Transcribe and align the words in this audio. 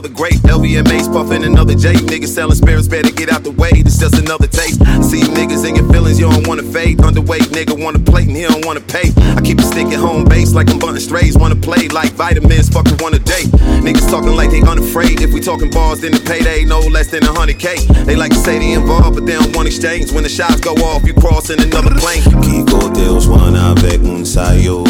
Another 0.00 0.14
grape. 0.16 0.40
LVMA's 0.48 1.08
puffin' 1.08 1.44
another 1.44 1.74
J. 1.74 1.92
Niggas 1.92 2.28
selling 2.28 2.54
spirits, 2.54 2.88
better 2.88 3.10
get 3.10 3.28
out 3.30 3.44
the 3.44 3.50
way, 3.50 3.82
this 3.82 3.98
just 3.98 4.16
another 4.16 4.46
taste. 4.46 4.80
I 4.80 5.02
see 5.02 5.20
niggas 5.20 5.68
in 5.68 5.76
your 5.76 5.88
feelings, 5.92 6.18
you 6.18 6.30
don't 6.30 6.46
wanna 6.48 6.62
fade. 6.62 6.98
Underweight 6.98 7.52
nigga 7.52 7.76
wanna 7.76 7.98
plate, 7.98 8.28
and 8.28 8.36
he 8.36 8.42
don't 8.42 8.64
wanna 8.64 8.80
pay. 8.80 9.12
I 9.36 9.40
keep 9.42 9.58
it 9.58 9.64
stick 9.64 9.88
at 9.88 10.00
home 10.00 10.24
base 10.24 10.54
like 10.54 10.70
I'm 10.70 10.78
bunting 10.78 11.02
strays, 11.02 11.36
wanna 11.36 11.56
play 11.56 11.88
like 11.88 12.12
vitamins, 12.12 12.70
fucking 12.70 12.96
one 12.98 13.12
a 13.12 13.18
day. 13.18 13.44
Niggas 13.84 14.08
talking 14.10 14.34
like 14.34 14.50
they 14.50 14.62
unafraid. 14.62 15.20
If 15.20 15.34
we 15.34 15.40
talking 15.40 15.70
bars, 15.70 16.00
then 16.00 16.12
the 16.12 16.20
payday 16.20 16.64
no 16.64 16.80
less 16.80 17.08
than 17.10 17.22
a 17.24 17.32
hundred 17.32 17.58
K. 17.58 17.84
They 18.06 18.16
like 18.16 18.32
to 18.32 18.38
say 18.38 18.58
they 18.58 18.72
involved, 18.72 19.16
but 19.16 19.26
they 19.26 19.34
don't 19.34 19.54
want 19.54 19.68
exchange. 19.68 20.12
When 20.12 20.22
the 20.22 20.30
shots 20.30 20.60
go 20.60 20.72
off, 20.88 21.04
you 21.04 21.12
crossing 21.12 21.60
another 21.60 21.92
plane. 22.00 22.22
Kiko 22.40 22.88
Deus 22.94 23.26
wana 23.26 23.72
avec 23.76 24.00
un 24.00 24.24
sayo. 24.24 24.84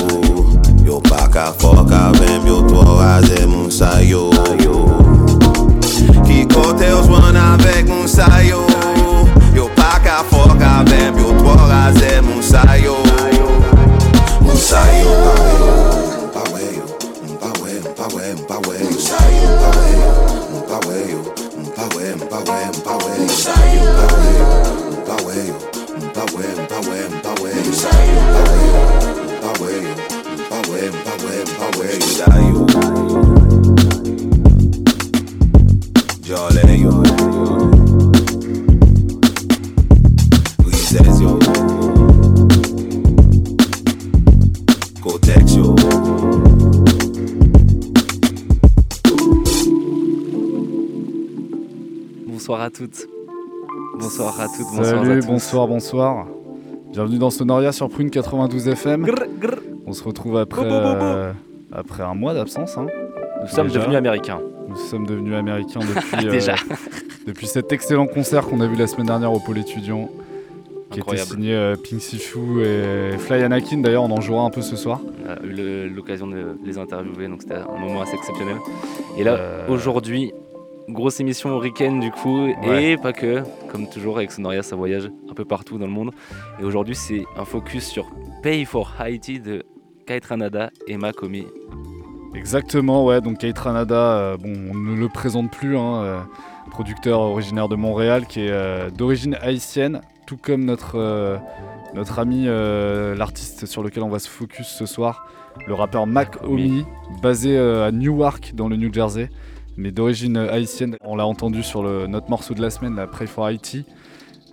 Yo 0.86 1.00
pa 1.00 1.26
ka 1.28 1.52
fok 1.52 1.90
avem, 1.90 2.46
yo 2.46 2.62
to 2.62 2.80
raze 2.98 3.46
moun 3.46 3.70
sayo. 3.70 4.49
Swan 7.10 7.34
avèk 7.34 7.88
moun 7.90 8.06
sayo 8.06 8.62
Yo 9.50 9.66
pa 9.74 9.98
ka 9.98 10.22
fok 10.30 10.62
avèm 10.62 11.18
Yo 11.18 11.34
tro 11.42 11.56
raze 11.66 12.22
moun 12.22 12.38
sayo 12.38 12.94
Moun 14.38 14.54
sayo 14.54 15.10
Moun 15.18 16.30
pa 16.30 16.44
wè 16.54 16.62
yo 16.70 16.86
Moun 17.26 17.34
pa 17.42 17.50
wè 17.58 17.74
yo 17.74 17.90
Moun 17.90 17.98
pa 17.98 18.06
wè 18.14 18.22
yo 18.30 18.36
Moun 18.38 18.46
pa 18.46 18.58
wè 18.62 18.78
yo 18.78 20.14
Moun 20.54 20.62
pa 20.70 20.78
wè 20.86 21.02
yo 21.10 21.18
Moun 21.58 21.74
pa 21.74 21.88
wè 21.90 22.06
yo 22.06 22.14
Moun 22.14 22.30
pa 22.30 22.38
wè 22.46 22.62
yo 22.62 22.62
Moun 22.62 22.78
pa 22.78 22.94
wè 22.94 23.10
yo 23.10 23.18
Moun 23.18 23.34
pa 25.02 25.18
wè 25.26 25.42
yo 25.42 25.66
Moun 25.66 26.14
pa 26.14 26.30
wè 26.30 26.46
yo 26.50 27.08
Moun 27.10 27.10
pa 27.10 27.32
wè 27.34 27.50
yo 27.50 27.50
Moun 27.50 27.50
pa 27.50 27.50
wè 27.50 27.58
yo 27.60 28.78
Moun 29.10 29.34
pa 29.42 29.52
wè 29.58 29.72
yo 29.74 29.90
Moun 29.90 30.46
pa 30.48 30.58
wè 30.70 30.80
yo 30.80 30.90
Moun 30.90 31.04
pa 31.58 31.70
wè 31.80 32.50
yo 32.50 32.59
à 52.70 52.76
toutes. 52.76 53.08
Bonsoir 53.98 54.40
à 54.40 54.46
toutes, 54.46 54.66
bonsoir 54.76 55.02
à 55.02 55.04
Salut, 55.04 55.20
tous. 55.20 55.26
bonsoir, 55.26 55.66
bonsoir. 55.66 56.26
Bienvenue 56.92 57.18
dans 57.18 57.30
Sonoria 57.30 57.72
sur 57.72 57.88
Prune 57.88 58.10
92 58.10 58.68
FM. 58.68 59.02
Grr, 59.06 59.24
grr. 59.40 59.54
On 59.86 59.92
se 59.92 60.04
retrouve 60.04 60.36
après, 60.36 60.62
Bo, 60.62 60.68
bo, 60.68 60.80
bo, 60.80 60.94
bo. 60.94 61.04
euh, 61.04 61.32
après 61.72 62.02
un 62.04 62.14
mois 62.14 62.32
d'absence. 62.34 62.76
hein. 62.78 62.86
Nous 63.42 63.48
sommes 63.48 63.66
Déjà. 63.68 63.80
devenus 63.80 63.96
américains. 63.98 64.40
Nous 64.68 64.76
sommes 64.76 65.06
devenus 65.06 65.34
américains 65.34 65.80
depuis, 65.94 66.28
euh, 66.28 66.54
depuis 67.26 67.46
cet 67.48 67.72
excellent 67.72 68.06
concert 68.06 68.46
qu'on 68.46 68.60
a 68.60 68.66
vu 68.66 68.76
la 68.76 68.86
semaine 68.86 69.06
dernière 69.06 69.32
au 69.32 69.40
pôle 69.40 69.58
étudiant. 69.58 70.08
Qui 70.90 70.98
était 71.00 71.18
signé 71.18 71.54
euh, 71.54 71.76
Pink 71.76 72.00
Sifu 72.00 72.62
et 72.64 73.16
Fly 73.18 73.42
Anakin. 73.44 73.78
D'ailleurs, 73.78 74.02
on 74.02 74.10
en 74.10 74.20
jouera 74.20 74.42
un 74.44 74.50
peu 74.50 74.60
ce 74.60 74.74
soir. 74.74 75.00
On 75.24 75.30
a 75.30 75.40
eu 75.46 75.88
l'occasion 75.88 76.26
de 76.26 76.56
les 76.64 76.78
interviewer, 76.78 77.28
donc 77.28 77.42
c'était 77.42 77.54
un 77.54 77.78
moment 77.78 78.02
assez 78.02 78.14
exceptionnel. 78.16 78.56
Et 79.16 79.22
là, 79.22 79.36
Euh, 79.38 79.68
aujourd'hui, 79.68 80.32
grosse 80.92 81.20
émission 81.20 81.56
week-end 81.58 81.96
du 81.98 82.10
coup, 82.10 82.46
Ouais. 82.62 82.92
et 82.92 82.96
pas 82.96 83.12
que, 83.12 83.42
comme 83.70 83.88
toujours 83.88 84.16
avec 84.18 84.30
Sonoria, 84.32 84.62
ça 84.62 84.76
voyage 84.76 85.10
un 85.30 85.34
peu 85.34 85.44
partout 85.44 85.78
dans 85.78 85.86
le 85.86 85.92
monde. 85.92 86.10
Et 86.60 86.64
aujourd'hui, 86.64 86.94
c'est 86.94 87.24
un 87.36 87.44
focus 87.44 87.86
sur 87.86 88.10
Pay 88.42 88.64
for 88.64 88.92
Haiti 89.00 89.40
de 89.40 89.64
Kate 90.06 90.24
Ranada 90.26 90.70
et 90.88 90.96
Makomi. 90.96 91.46
Exactement, 92.34 93.04
ouais. 93.04 93.20
Donc 93.20 93.38
Kate 93.38 93.58
Ranada, 93.58 93.94
euh, 93.94 94.36
bon, 94.36 94.52
on 94.70 94.74
ne 94.74 94.94
le 94.96 95.08
présente 95.08 95.50
plus, 95.50 95.76
hein, 95.76 96.02
euh, 96.02 96.20
producteur 96.70 97.20
originaire 97.20 97.68
de 97.68 97.76
Montréal, 97.76 98.26
qui 98.26 98.40
est 98.42 98.50
euh, 98.50 98.90
d'origine 98.90 99.36
haïtienne, 99.42 100.00
tout 100.26 100.36
comme 100.36 100.64
notre, 100.64 100.96
euh, 100.96 101.36
notre 101.94 102.18
ami, 102.20 102.46
l'artiste 102.46 103.66
sur 103.66 103.82
lequel 103.82 104.02
on 104.04 104.08
va 104.08 104.20
se 104.20 104.28
focus 104.28 104.68
ce 104.68 104.86
soir, 104.86 105.26
le 105.66 105.74
rappeur 105.74 106.06
Mac 106.06 106.36
Omi. 106.44 106.84
Basé 107.20 107.58
à 107.58 107.90
Newark, 107.90 108.52
dans 108.54 108.68
le 108.68 108.76
New 108.76 108.92
Jersey, 108.92 109.28
mais 109.80 109.90
d'origine 109.90 110.36
haïtienne. 110.36 110.96
On 111.02 111.16
l'a 111.16 111.26
entendu 111.26 111.62
sur 111.62 111.82
le, 111.82 112.06
notre 112.06 112.30
morceau 112.30 112.54
de 112.54 112.62
la 112.62 112.70
semaine, 112.70 112.94
la 112.96 113.06
Pray 113.06 113.26
for 113.26 113.48
Haiti, 113.48 113.84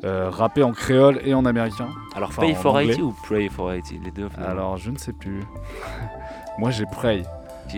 euh, 0.03 0.29
rappé 0.29 0.63
en 0.63 0.71
créole 0.71 1.19
et 1.25 1.33
en 1.33 1.45
américain. 1.45 1.89
Alors, 2.15 2.29
Enfin, 2.29 2.41
Pay 2.43 2.55
for 2.55 2.75
anglais. 2.75 2.93
Haiti 2.93 3.01
ou 3.01 3.13
Pray 3.23 3.49
for 3.49 3.71
Haiti 3.71 3.99
Les 4.03 4.11
deux. 4.11 4.29
finalement. 4.29 4.49
Alors, 4.51 4.77
je 4.77 4.89
ne 4.91 4.97
sais 4.97 5.13
plus. 5.13 5.41
Moi, 6.57 6.71
j'ai 6.71 6.85
Pray. 6.85 7.23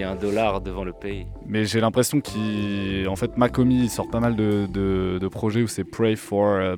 A 0.02 0.12
un 0.12 0.16
dollar 0.16 0.62
devant 0.62 0.84
le 0.84 0.94
Pay. 0.94 1.26
Mais 1.48 1.66
j'ai 1.66 1.80
l'impression 1.82 2.22
qu'il. 2.22 3.08
En 3.10 3.16
fait, 3.16 3.36
Macomi 3.38 3.86
il 3.86 3.90
sort 3.90 4.08
pas 4.08 4.20
mal 4.20 4.36
de, 4.36 4.68
de- 4.72 5.18
de 5.20 5.28
projets 5.28 5.64
où 5.64 5.68
c'est 5.68 5.84
Pray 5.84 6.16
for 6.16 6.46
euh, 6.48 6.76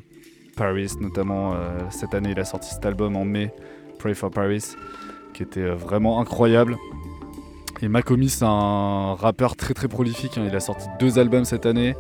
Paris, 0.56 0.92
notamment 1.02 1.54
euh, 1.54 1.78
cette 1.90 2.14
année, 2.14 2.32
il 2.32 2.40
a 2.40 2.46
sorti 2.46 2.70
cet 2.74 2.86
album 2.86 3.18
en 3.18 3.26
mai, 3.26 3.54
Pray 4.00 4.16
for 4.16 4.32
Paris, 4.32 4.64
qui 5.34 5.44
était 5.44 5.68
vraiment 5.72 6.22
incroyable. 6.22 6.78
Et 7.82 7.88
Macomi, 7.88 8.30
c'est 8.30 8.46
un 8.46 9.16
rappeur 9.16 9.56
très 9.56 9.74
très 9.74 9.88
prolifique. 9.88 10.38
hein. 10.38 10.44
Il 10.48 10.56
a 10.56 10.60
sorti 10.60 10.88
deux 11.00 11.18
albums 11.20 11.46
cette 11.46 11.66
année, 11.66 11.96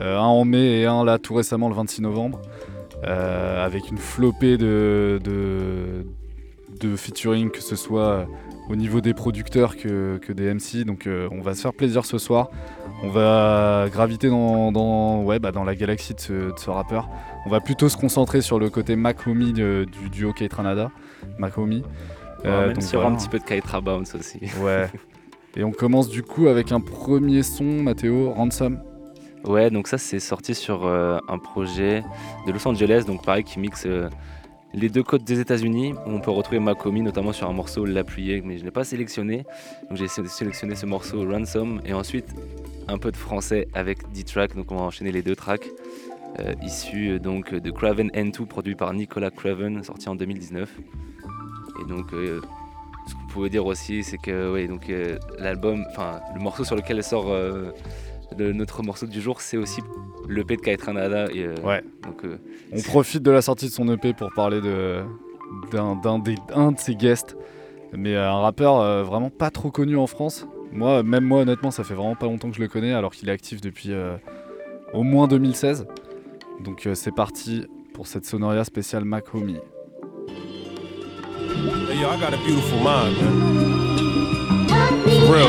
euh, 0.00 0.18
un 0.18 0.22
en 0.24 0.44
mai 0.44 0.80
et 0.80 0.86
un 0.86 1.04
là 1.04 1.18
tout 1.18 1.34
récemment 1.34 1.68
le 1.68 1.74
26 1.74 2.02
novembre, 2.02 2.40
euh, 3.06 3.64
avec 3.64 3.90
une 3.90 3.98
flopée 3.98 4.56
de, 4.58 5.20
de, 5.22 6.96
featuring, 6.96 7.50
que 7.50 7.62
ce 7.62 7.76
soit 7.76 8.26
au 8.68 8.76
niveau 8.76 9.00
des 9.00 9.14
producteurs 9.14 9.76
que, 9.76 10.20
des 10.32 10.52
MC. 10.52 10.84
Donc 10.84 11.06
euh, 11.06 11.28
on 11.30 11.40
va 11.40 11.54
se 11.54 11.60
faire 11.62 11.72
plaisir 11.74 12.04
ce 12.04 12.18
soir. 12.18 12.50
On 13.02 13.08
va 13.08 13.86
graviter 13.92 14.28
dans, 14.28 15.22
ouais, 15.22 15.38
bah, 15.38 15.52
dans 15.52 15.64
la 15.64 15.74
galaxie 15.74 16.14
de 16.14 16.20
ce, 16.20 16.70
rappeur. 16.70 17.08
On 17.46 17.50
va 17.50 17.60
plutôt 17.60 17.88
se 17.88 17.96
concentrer 17.96 18.40
sur 18.40 18.58
le 18.58 18.68
côté 18.70 18.96
de- 18.96 19.84
du 19.84 20.10
duo 20.10 20.32
K-Tranada. 20.32 20.90
Mac 21.38 21.56
Homie. 21.58 21.82
Euh, 22.44 22.66
même 22.66 22.74
donc 22.74 22.82
sur 22.82 23.00
voilà. 23.00 23.14
un 23.14 23.18
petit 23.18 23.28
peu 23.28 23.38
de 23.38 23.44
Kaitra 23.44 23.80
Bounce 23.80 24.14
aussi. 24.14 24.38
Ouais. 24.62 24.86
Et 25.56 25.62
on 25.62 25.70
commence 25.70 26.08
du 26.08 26.22
coup 26.22 26.48
avec 26.48 26.72
un 26.72 26.80
premier 26.80 27.42
son, 27.44 27.64
Mathéo, 27.64 28.30
Ransom. 28.32 28.80
Ouais, 29.44 29.70
donc 29.70 29.88
ça 29.88 29.98
c'est 29.98 30.18
sorti 30.20 30.54
sur 30.54 30.84
euh, 30.86 31.18
un 31.28 31.38
projet 31.38 32.02
de 32.46 32.52
Los 32.52 32.66
Angeles, 32.66 33.04
donc 33.06 33.22
pareil 33.24 33.44
qui 33.44 33.60
mixe 33.60 33.84
euh, 33.86 34.08
les 34.72 34.88
deux 34.88 35.02
côtes 35.04 35.22
des 35.22 35.38
États-Unis. 35.38 35.94
On 36.06 36.18
peut 36.20 36.30
retrouver 36.32 36.58
Macomi 36.58 37.02
notamment 37.02 37.32
sur 37.32 37.48
un 37.48 37.52
morceau 37.52 37.84
L'Appuyé, 37.84 38.42
mais 38.44 38.58
je 38.58 38.64
n'ai 38.64 38.70
pas 38.72 38.84
sélectionné. 38.84 39.44
Donc 39.88 39.98
j'ai 39.98 40.08
sé- 40.08 40.26
sélectionné 40.26 40.74
ce 40.74 40.86
morceau 40.86 41.24
Ransom 41.30 41.80
et 41.84 41.92
ensuite 41.92 42.26
un 42.88 42.98
peu 42.98 43.12
de 43.12 43.16
français 43.16 43.68
avec 43.74 44.10
10 44.12 44.24
tracks. 44.24 44.56
Donc 44.56 44.72
on 44.72 44.76
va 44.76 44.82
enchaîner 44.82 45.12
les 45.12 45.22
deux 45.22 45.36
tracks 45.36 45.68
euh, 46.40 46.54
issus 46.64 47.20
donc 47.20 47.54
de 47.54 47.70
Craven 47.70 48.08
N2 48.08 48.46
produit 48.46 48.74
par 48.74 48.92
Nicolas 48.94 49.30
Craven, 49.30 49.84
sorti 49.84 50.08
en 50.08 50.16
2019. 50.16 50.68
Et 51.80 51.84
donc 51.88 52.12
euh, 52.12 52.40
ce 53.06 53.14
qu'on 53.14 53.26
pouvait 53.28 53.50
dire 53.50 53.66
aussi, 53.66 54.02
c'est 54.02 54.18
que 54.18 54.52
ouais, 54.52 54.66
donc 54.66 54.88
euh, 54.90 55.18
l'album, 55.38 55.84
enfin 55.90 56.20
le 56.34 56.40
morceau 56.40 56.64
sur 56.64 56.76
lequel 56.76 57.02
sort 57.02 57.26
euh, 57.30 57.70
le- 58.38 58.52
notre 58.52 58.82
morceau 58.82 59.06
du 59.06 59.20
jour, 59.20 59.40
c'est 59.40 59.56
aussi 59.56 59.80
le 60.26 60.42
P 60.44 60.56
de 60.56 60.60
Kaitranada. 60.62 61.26
Et, 61.32 61.44
euh, 61.44 61.54
Ouais. 61.64 61.82
Donc, 62.02 62.22
On 62.72 62.80
profite 62.80 63.22
de 63.22 63.30
la 63.30 63.42
sortie 63.42 63.66
de 63.66 63.70
son 63.72 63.88
EP 63.92 64.12
pour 64.14 64.32
parler 64.32 64.60
de, 64.60 65.02
d'un, 65.70 65.96
d'un 65.96 66.18
des- 66.18 66.36
un 66.54 66.72
de 66.72 66.78
ses 66.78 66.94
guests. 66.94 67.36
Mais 67.96 68.16
un 68.16 68.40
rappeur 68.40 69.04
vraiment 69.04 69.30
pas 69.30 69.50
trop 69.50 69.70
connu 69.70 69.96
en 69.96 70.08
France. 70.08 70.48
Moi, 70.72 71.04
même 71.04 71.22
moi, 71.24 71.42
honnêtement, 71.42 71.70
ça 71.70 71.84
fait 71.84 71.94
vraiment 71.94 72.16
pas 72.16 72.26
longtemps 72.26 72.50
que 72.50 72.56
je 72.56 72.60
le 72.60 72.66
connais, 72.66 72.92
alors 72.92 73.12
qu'il 73.12 73.28
est 73.28 73.32
actif 73.32 73.60
depuis 73.60 73.92
au 74.92 75.02
moins 75.04 75.28
2016. 75.28 75.86
Donc 76.64 76.88
c'est 76.94 77.14
parti 77.14 77.66
pour 77.92 78.08
cette 78.08 78.24
Sonoria 78.24 78.64
spéciale 78.64 79.04
Mac 79.04 79.32
Homie. 79.34 79.58
Hey, 81.34 82.00
yo, 82.00 82.08
I 82.10 82.16
got 82.20 82.32
a 82.32 82.36
beautiful 82.38 82.78
mind, 82.78 83.16
man. 83.16 84.68
For 85.04 85.32
real. 85.34 85.48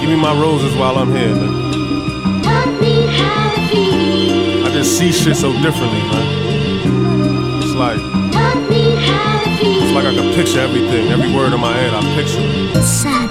Give 0.00 0.08
me 0.08 0.16
my 0.16 0.32
roses 0.40 0.74
while 0.76 0.96
I'm 0.96 1.10
here, 1.14 1.34
man. 1.34 1.50
I 4.64 4.70
just 4.72 4.96
see 4.96 5.12
shit 5.12 5.36
so 5.36 5.52
differently, 5.60 6.00
man. 6.08 6.26
It's 7.62 7.74
like, 7.74 8.00
it's 9.62 9.92
like 9.92 10.06
I 10.06 10.14
can 10.14 10.34
picture 10.34 10.60
everything. 10.60 11.08
Every 11.12 11.34
word 11.34 11.52
in 11.52 11.60
my 11.60 11.76
head, 11.76 11.92
I 11.92 12.00
picture 12.14 12.40
it. 12.40 13.29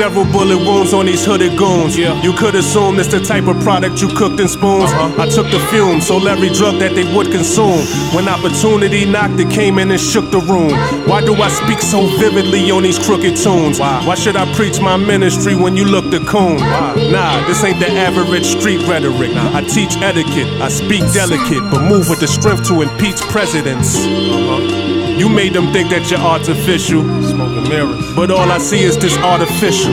Several 0.00 0.24
bullet 0.32 0.56
wounds 0.56 0.94
on 0.94 1.04
these 1.04 1.26
hooded 1.26 1.58
goons. 1.58 1.98
Yeah. 1.98 2.18
You 2.22 2.32
could 2.32 2.54
assume 2.54 2.98
it's 2.98 3.12
the 3.12 3.20
type 3.20 3.46
of 3.48 3.60
product 3.60 4.00
you 4.00 4.08
cooked 4.08 4.40
in 4.40 4.48
spoons. 4.48 4.90
Uh-huh. 4.90 5.22
I 5.22 5.28
took 5.28 5.44
the 5.50 5.60
fumes, 5.68 6.06
sold 6.06 6.26
every 6.26 6.48
drug 6.48 6.78
that 6.78 6.94
they 6.94 7.04
would 7.14 7.30
consume. 7.30 7.84
When 8.16 8.26
opportunity 8.26 9.04
knocked, 9.04 9.38
it 9.38 9.50
came 9.50 9.78
in 9.78 9.90
and 9.90 10.00
shook 10.00 10.30
the 10.30 10.40
room. 10.40 10.72
Why 11.06 11.20
do 11.20 11.34
I 11.34 11.50
speak 11.50 11.80
so 11.80 12.06
vividly 12.16 12.70
on 12.70 12.82
these 12.82 12.98
crooked 12.98 13.36
tunes? 13.36 13.78
Why 13.78 14.14
should 14.14 14.36
I 14.36 14.50
preach 14.54 14.80
my 14.80 14.96
ministry 14.96 15.54
when 15.54 15.76
you 15.76 15.84
look 15.84 16.10
the 16.10 16.20
coon? 16.20 16.56
Nah, 16.56 17.46
this 17.46 17.62
ain't 17.62 17.78
the 17.78 17.90
average 17.92 18.46
street 18.46 18.80
rhetoric. 18.88 19.36
I 19.36 19.60
teach 19.60 20.00
etiquette, 20.00 20.48
I 20.62 20.70
speak 20.70 21.04
delicate, 21.12 21.60
but 21.70 21.86
move 21.90 22.08
with 22.08 22.20
the 22.20 22.26
strength 22.26 22.66
to 22.68 22.80
impeach 22.80 23.20
presidents. 23.28 23.96
Uh-huh. 23.98 24.89
You 25.20 25.28
made 25.28 25.52
them 25.52 25.70
think 25.70 25.90
that 25.90 26.10
you're 26.10 26.18
artificial. 26.18 27.02
Smoking 27.20 27.68
mirrors. 27.68 28.16
But 28.16 28.30
all 28.30 28.50
I 28.50 28.56
see 28.56 28.80
is 28.80 28.96
this 28.96 29.18
artificial. 29.18 29.92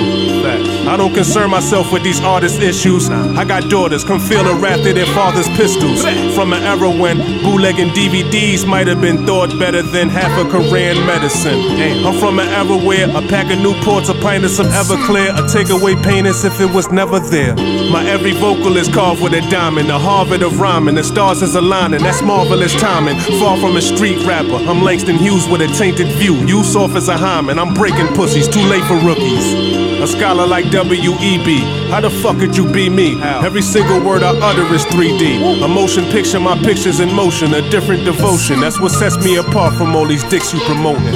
I 0.87 0.95
don't 0.95 1.13
concern 1.13 1.49
myself 1.49 1.91
with 1.91 2.01
these 2.01 2.21
artist 2.21 2.61
issues. 2.61 3.09
I 3.09 3.43
got 3.43 3.69
daughters, 3.69 4.05
come 4.05 4.21
feel 4.21 4.45
the 4.45 4.53
wrath 4.53 4.87
of 4.87 4.95
their 4.95 5.05
father's 5.07 5.49
pistols. 5.49 6.01
From 6.33 6.53
an 6.53 6.63
era 6.63 6.89
when 6.89 7.17
bootlegging 7.43 7.89
DVDs 7.89 8.65
might 8.65 8.87
have 8.87 9.01
been 9.01 9.25
thought 9.25 9.49
better 9.59 9.81
than 9.81 10.07
half 10.07 10.31
a 10.39 10.49
Korean 10.49 11.05
medicine. 11.05 11.59
I'm 12.07 12.17
from 12.21 12.39
an 12.39 12.47
era 12.47 12.77
where 12.77 13.09
a 13.09 13.21
pack 13.27 13.51
of 13.51 13.59
Newports, 13.59 14.07
a 14.07 14.13
pint 14.21 14.45
of 14.45 14.51
some 14.51 14.67
Everclear, 14.67 15.31
a 15.31 15.43
takeaway 15.51 16.01
pain 16.01 16.25
as 16.25 16.45
if 16.45 16.61
it 16.61 16.71
was 16.73 16.89
never 16.89 17.19
there. 17.19 17.53
My 17.91 18.05
every 18.07 18.31
vocal 18.31 18.77
is 18.77 18.87
carved 18.87 19.21
with 19.21 19.33
a 19.33 19.41
diamond, 19.49 19.89
the 19.89 19.99
Harvard 19.99 20.41
of 20.41 20.61
rhyming, 20.61 20.95
the 20.95 21.03
stars 21.03 21.41
is 21.41 21.55
aligning, 21.55 21.99
that's 21.99 22.21
marvelous 22.21 22.73
timing. 22.79 23.19
Far 23.41 23.57
from 23.57 23.75
a 23.75 23.81
street 23.81 24.25
rapper, 24.25 24.55
I'm 24.55 24.81
Langston 24.81 25.16
Hughes 25.17 25.47
with 25.47 25.61
a 25.61 25.67
tainted 25.67 26.07
view. 26.17 26.35
You 26.45 26.63
soft 26.63 26.95
as 26.95 27.07
a 27.07 27.17
hymen, 27.17 27.59
I'm 27.59 27.73
breaking 27.73 28.07
pussies, 28.15 28.47
too 28.47 28.61
late 28.61 28.83
for 28.85 28.95
rookies. 29.05 29.53
A 30.01 30.07
scholar 30.07 30.45
like 30.45 30.69
W.E.B. 30.71 31.59
How 31.89 32.01
the 32.01 32.09
fuck 32.09 32.37
could 32.37 32.55
you 32.55 32.71
be 32.71 32.89
me? 32.89 33.21
Every 33.21 33.61
single 33.61 33.99
word 33.99 34.23
I 34.23 34.37
utter 34.39 34.63
is 34.73 34.85
3D. 34.85 35.63
A 35.63 35.67
motion 35.67 36.05
picture, 36.05 36.39
my 36.39 36.57
picture's 36.59 36.99
in 36.99 37.13
motion, 37.13 37.53
a 37.53 37.67
different 37.69 38.05
devotion. 38.05 38.59
That's 38.59 38.79
what 38.79 38.91
sets 38.91 39.17
me 39.23 39.37
apart 39.37 39.75
from 39.75 39.95
all 39.95 40.05
these 40.05 40.23
dicks 40.25 40.53
you 40.53 40.59
promoting. 40.61 41.13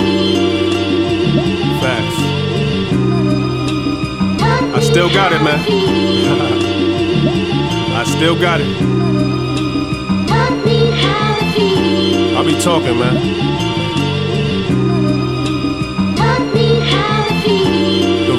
Facts. 1.79 2.17
I 4.75 4.79
still 4.81 5.09
got 5.09 5.31
it, 5.33 5.41
man. 5.43 5.59
I 7.93 8.03
still 8.03 8.39
got 8.39 8.61
it. 8.61 8.67
I'll 12.35 12.45
be 12.45 12.59
talking, 12.59 12.97
man. 12.97 13.40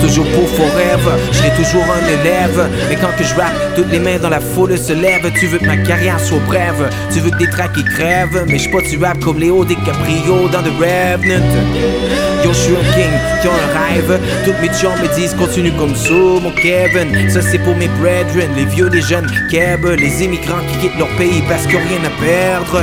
toujours, 0.00 0.26
pour 0.26 0.48
forever, 0.48 1.16
je 1.32 1.38
serai 1.38 1.50
toujours 1.50 1.84
un 1.84 2.06
élève. 2.06 2.68
Mais 2.88 2.96
quand 2.96 3.14
que 3.16 3.24
je 3.24 3.34
rappe, 3.34 3.54
toutes 3.76 3.90
les 3.90 3.98
mains 3.98 4.18
dans 4.18 4.28
la 4.28 4.40
foule 4.40 4.76
se 4.78 4.92
lèvent. 4.92 5.30
Tu 5.38 5.46
veux 5.46 5.58
que 5.58 5.66
ma 5.66 5.76
carrière 5.76 6.20
soit 6.20 6.38
brève, 6.46 6.88
tu 7.12 7.20
veux 7.20 7.30
que 7.30 7.38
des 7.38 7.50
tracks 7.50 7.72
qui 7.72 7.84
crèvent. 7.84 8.44
Mais 8.48 8.58
je 8.58 8.68
suis 8.68 8.98
pas 8.98 9.08
rap 9.08 9.18
comme 9.20 9.38
Léo 9.38 9.64
DiCaprio 9.64 10.48
dans 10.48 10.62
The 10.62 10.72
Revenant. 10.78 11.44
Yo, 12.44 12.52
je 12.52 12.58
suis 12.58 12.72
un 12.72 12.92
king 12.94 13.12
qui 13.40 13.48
a 13.48 13.50
un 13.50 13.94
rêve. 13.94 14.20
Toutes 14.44 14.60
mes 14.60 14.68
chums 14.68 15.00
me 15.02 15.14
disent 15.14 15.34
continue 15.34 15.72
comme 15.72 15.94
ça, 15.94 16.12
mon 16.12 16.52
Kevin. 16.52 17.30
Ça 17.30 17.40
c'est 17.42 17.58
pour 17.58 17.76
mes 17.76 17.88
brethren, 17.88 18.50
les 18.56 18.64
vieux, 18.64 18.88
les 18.88 19.02
jeunes, 19.02 19.26
Keb, 19.50 19.84
les 19.86 20.24
immigrants 20.24 20.62
qui 20.70 20.88
quittent 20.88 20.98
leur 20.98 21.08
pays 21.16 21.42
parce 21.48 21.66
qu'ils 21.66 21.76
rien 21.76 22.04
à 22.04 22.22
perdre. 22.22 22.82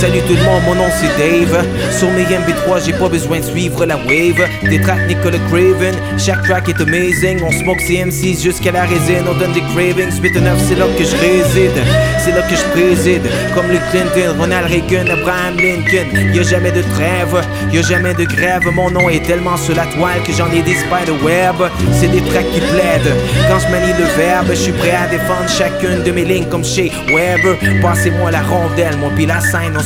Salut 0.00 0.22
tout 0.26 0.32
le 0.34 0.42
monde, 0.44 0.62
mon 0.64 0.74
nom 0.76 0.88
c'est 0.98 1.14
Dave. 1.18 1.62
Sur 1.98 2.10
mes 2.12 2.22
MP3, 2.22 2.86
j'ai 2.86 2.94
pas 2.94 3.10
besoin 3.10 3.40
de 3.40 3.44
suivre 3.44 3.84
la 3.84 3.96
wave. 3.96 4.48
Des 4.62 4.80
tracks 4.80 5.06
Nicolas 5.06 5.36
Craven, 5.50 5.94
chaque 6.16 6.42
track 6.44 6.70
est 6.70 6.80
amazing. 6.80 7.42
On 7.44 7.50
smoke 7.50 7.82
CM6 7.82 8.42
jusqu'à 8.42 8.72
la 8.72 8.84
résine, 8.84 9.26
on 9.28 9.34
donne 9.34 9.52
des 9.52 9.60
cravings. 9.60 10.10
8 10.22 10.40
9, 10.40 10.58
c'est 10.66 10.76
là 10.76 10.86
que 10.96 11.04
je 11.04 11.16
réside, 11.16 11.84
c'est 12.18 12.32
là 12.32 12.40
que 12.40 12.56
je 12.56 12.64
préside. 12.72 13.28
Comme 13.54 13.68
le 13.68 13.76
Clinton, 13.90 14.36
Ronald 14.38 14.68
Reagan, 14.68 15.04
Abraham 15.12 15.58
Lincoln. 15.58 16.32
Y 16.32 16.38
a 16.38 16.42
jamais 16.44 16.72
de 16.72 16.80
trêve, 16.80 17.44
y 17.70 17.78
a 17.78 17.82
jamais 17.82 18.14
de 18.14 18.24
grève. 18.24 18.64
Mon 18.72 18.90
nom 18.90 19.10
est 19.10 19.22
tellement 19.26 19.58
sur 19.58 19.74
la 19.74 19.84
toile 19.84 20.22
que 20.26 20.32
j'en 20.32 20.50
ai 20.50 20.62
des 20.62 20.76
spider-web. 20.76 21.56
C'est 21.92 22.08
des 22.08 22.22
tracks 22.22 22.50
qui 22.54 22.60
plaident. 22.60 23.14
Quand 23.50 23.58
je 23.58 23.70
manie 23.70 23.92
le 23.98 24.06
verbe, 24.16 24.46
je 24.48 24.54
suis 24.54 24.72
prêt 24.72 24.96
à 24.96 25.08
défendre 25.08 25.50
chacune 25.50 26.02
de 26.04 26.10
mes 26.10 26.24
lignes 26.24 26.48
comme 26.48 26.64
chez 26.64 26.90
Weber. 27.08 27.58
Passez-moi 27.82 28.30
la 28.30 28.40
rondelle, 28.40 28.96
mon 28.96 29.10
pile 29.10 29.28
la 29.28 29.40
scène, 29.40 29.76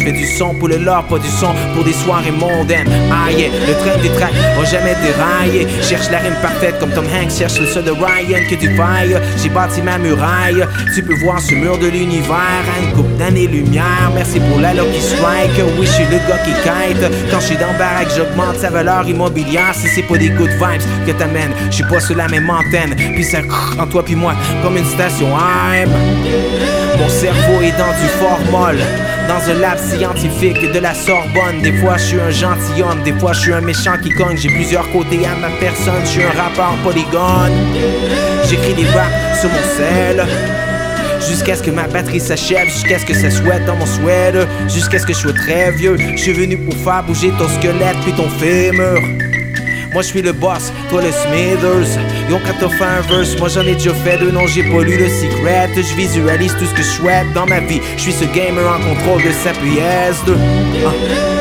Je 0.00 0.04
fais 0.04 0.12
du 0.12 0.26
son 0.26 0.54
pour 0.54 0.68
le 0.68 0.76
lore, 0.76 1.04
pas 1.04 1.18
du 1.18 1.28
son 1.28 1.52
pour 1.74 1.84
des 1.84 1.92
soirées 1.92 2.30
mondaines. 2.30 2.88
Ah 3.10 3.30
yeah, 3.32 3.48
le 3.48 3.74
train 3.74 4.00
des 4.00 4.08
tracks 4.10 4.32
va 4.56 4.64
jamais 4.64 4.94
dérailler. 5.02 5.66
Cherche 5.82 6.10
la 6.10 6.18
rime 6.18 6.34
parfaite 6.40 6.78
comme 6.78 6.90
Tom 6.90 7.04
Hanks 7.04 7.30
cherche 7.30 7.60
le 7.60 7.66
seul 7.66 7.84
de 7.84 7.90
Ryan 7.90 8.40
que 8.48 8.54
du 8.54 8.74
faille. 8.76 9.20
J'ai 9.42 9.48
bâti 9.48 9.82
ma 9.82 9.98
muraille, 9.98 10.64
tu 10.94 11.02
peux 11.02 11.14
voir 11.22 11.40
ce 11.40 11.54
mur 11.54 11.78
de 11.78 11.88
l'univers 11.88 12.64
une 12.82 12.92
coupe 12.92 13.16
d'années-lumière. 13.16 14.10
Merci 14.14 14.40
pour 14.40 14.60
la 14.60 14.74
Lucky 14.74 15.00
Strike, 15.00 15.60
oui, 15.78 15.86
je 15.86 15.92
suis 15.92 16.04
le 16.04 16.18
gars 16.28 16.38
qui 16.44 16.52
kite. 16.52 17.30
Quand 17.30 17.40
je 17.40 17.46
suis 17.46 17.56
dans 17.56 17.72
le 17.72 17.78
baraque, 17.78 18.08
j'augmente 18.16 18.56
sa 18.56 18.70
valeur 18.70 19.08
immobilière. 19.08 19.74
Si 19.74 19.88
c'est 19.88 20.02
pas 20.02 20.18
des 20.18 20.30
good 20.30 20.50
vibes 20.50 21.06
que 21.06 21.12
t'amènes, 21.12 21.52
je 21.70 21.76
suis 21.76 21.84
pas 21.84 22.00
sur 22.00 22.16
la 22.16 22.28
même 22.28 22.48
antenne. 22.48 22.94
Puis 22.96 23.24
ça 23.24 23.38
en 23.78 23.86
toi 23.86 24.04
puis 24.04 24.14
moi 24.14 24.34
comme 24.62 24.76
une 24.76 24.86
station 24.86 25.28
AM. 25.36 25.90
Mon 26.98 27.08
cerveau 27.08 27.60
est 27.62 27.76
dans 27.78 27.92
du 28.00 28.08
formol 28.18 28.76
dans 29.30 29.48
un 29.48 29.54
lab 29.60 29.78
scientifique 29.78 30.72
de 30.72 30.78
la 30.80 30.92
Sorbonne. 30.92 31.62
Des 31.62 31.72
fois, 31.74 31.96
je 31.98 32.02
suis 32.02 32.20
un 32.20 32.30
gentilhomme, 32.30 33.00
des 33.04 33.12
fois, 33.12 33.32
je 33.32 33.40
suis 33.40 33.52
un 33.52 33.60
méchant 33.60 33.96
qui 34.02 34.10
cogne. 34.10 34.36
J'ai 34.36 34.48
plusieurs 34.48 34.90
côtés 34.90 35.24
à 35.24 35.36
ma 35.36 35.50
personne, 35.60 36.02
je 36.02 36.08
suis 36.08 36.22
un 36.24 36.30
rappeur 36.30 36.74
polygone. 36.82 37.52
J'écris 38.48 38.74
des 38.74 38.86
raps 38.86 39.40
sur 39.40 39.48
mon 39.48 39.62
sel. 39.76 40.26
Jusqu'à 41.28 41.54
ce 41.54 41.62
que 41.62 41.70
ma 41.70 41.86
batterie 41.86 42.18
s'achève, 42.18 42.66
jusqu'à 42.66 42.98
ce 42.98 43.04
que 43.04 43.14
ça 43.14 43.30
souhaite 43.30 43.64
dans 43.66 43.76
mon 43.76 43.86
sweater, 43.86 44.48
jusqu'à 44.68 44.98
ce 44.98 45.06
que 45.06 45.12
je 45.12 45.18
sois 45.18 45.32
très 45.32 45.70
vieux. 45.70 45.96
Je 45.96 46.20
suis 46.20 46.32
venu 46.32 46.58
pour 46.58 46.74
faire 46.74 47.04
bouger 47.04 47.30
ton 47.38 47.48
squelette 47.48 47.98
puis 48.02 48.12
ton 48.12 48.28
fémur. 48.30 49.00
Moi 49.92 50.02
je 50.02 50.06
suis 50.06 50.22
le 50.22 50.32
boss, 50.32 50.72
toi 50.88 51.02
le 51.02 51.10
Smithers. 51.10 51.98
Yo, 52.28 52.38
quand 52.38 52.68
moi 53.38 53.48
j'en 53.48 53.62
ai 53.62 53.74
déjà 53.74 53.92
fait 53.92 54.18
deux, 54.18 54.30
non 54.30 54.46
j'ai 54.46 54.62
pas 54.62 54.82
lu 54.82 54.96
le 54.96 55.08
secret. 55.08 55.68
Je 55.74 55.94
visualise 55.96 56.54
tout 56.58 56.66
ce 56.66 56.74
que 56.74 56.82
je 56.82 56.88
souhaite 56.88 57.32
dans 57.34 57.46
ma 57.46 57.60
vie. 57.60 57.80
Je 57.96 58.02
suis 58.02 58.12
ce 58.12 58.24
gamer 58.24 58.66
en 58.66 58.78
contrôle 58.80 59.22
de 59.22 59.32
sa 59.32 59.52
PS2. 59.52 60.36
Et 60.76 61.39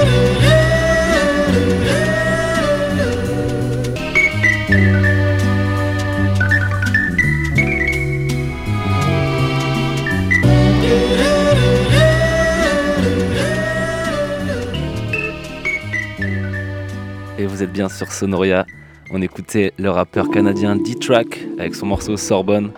vous 17.59 17.63
êtes 17.65 17.73
bien 17.73 17.89
sur 17.89 18.09
Sonoria. 18.13 18.65
On 19.11 19.21
écoutait 19.21 19.73
le 19.77 19.89
rappeur 19.89 20.29
canadien 20.31 20.77
D-Track 20.77 21.45
avec 21.59 21.75
son 21.75 21.87
morceau 21.87 22.15
Sorbonne. 22.15 22.71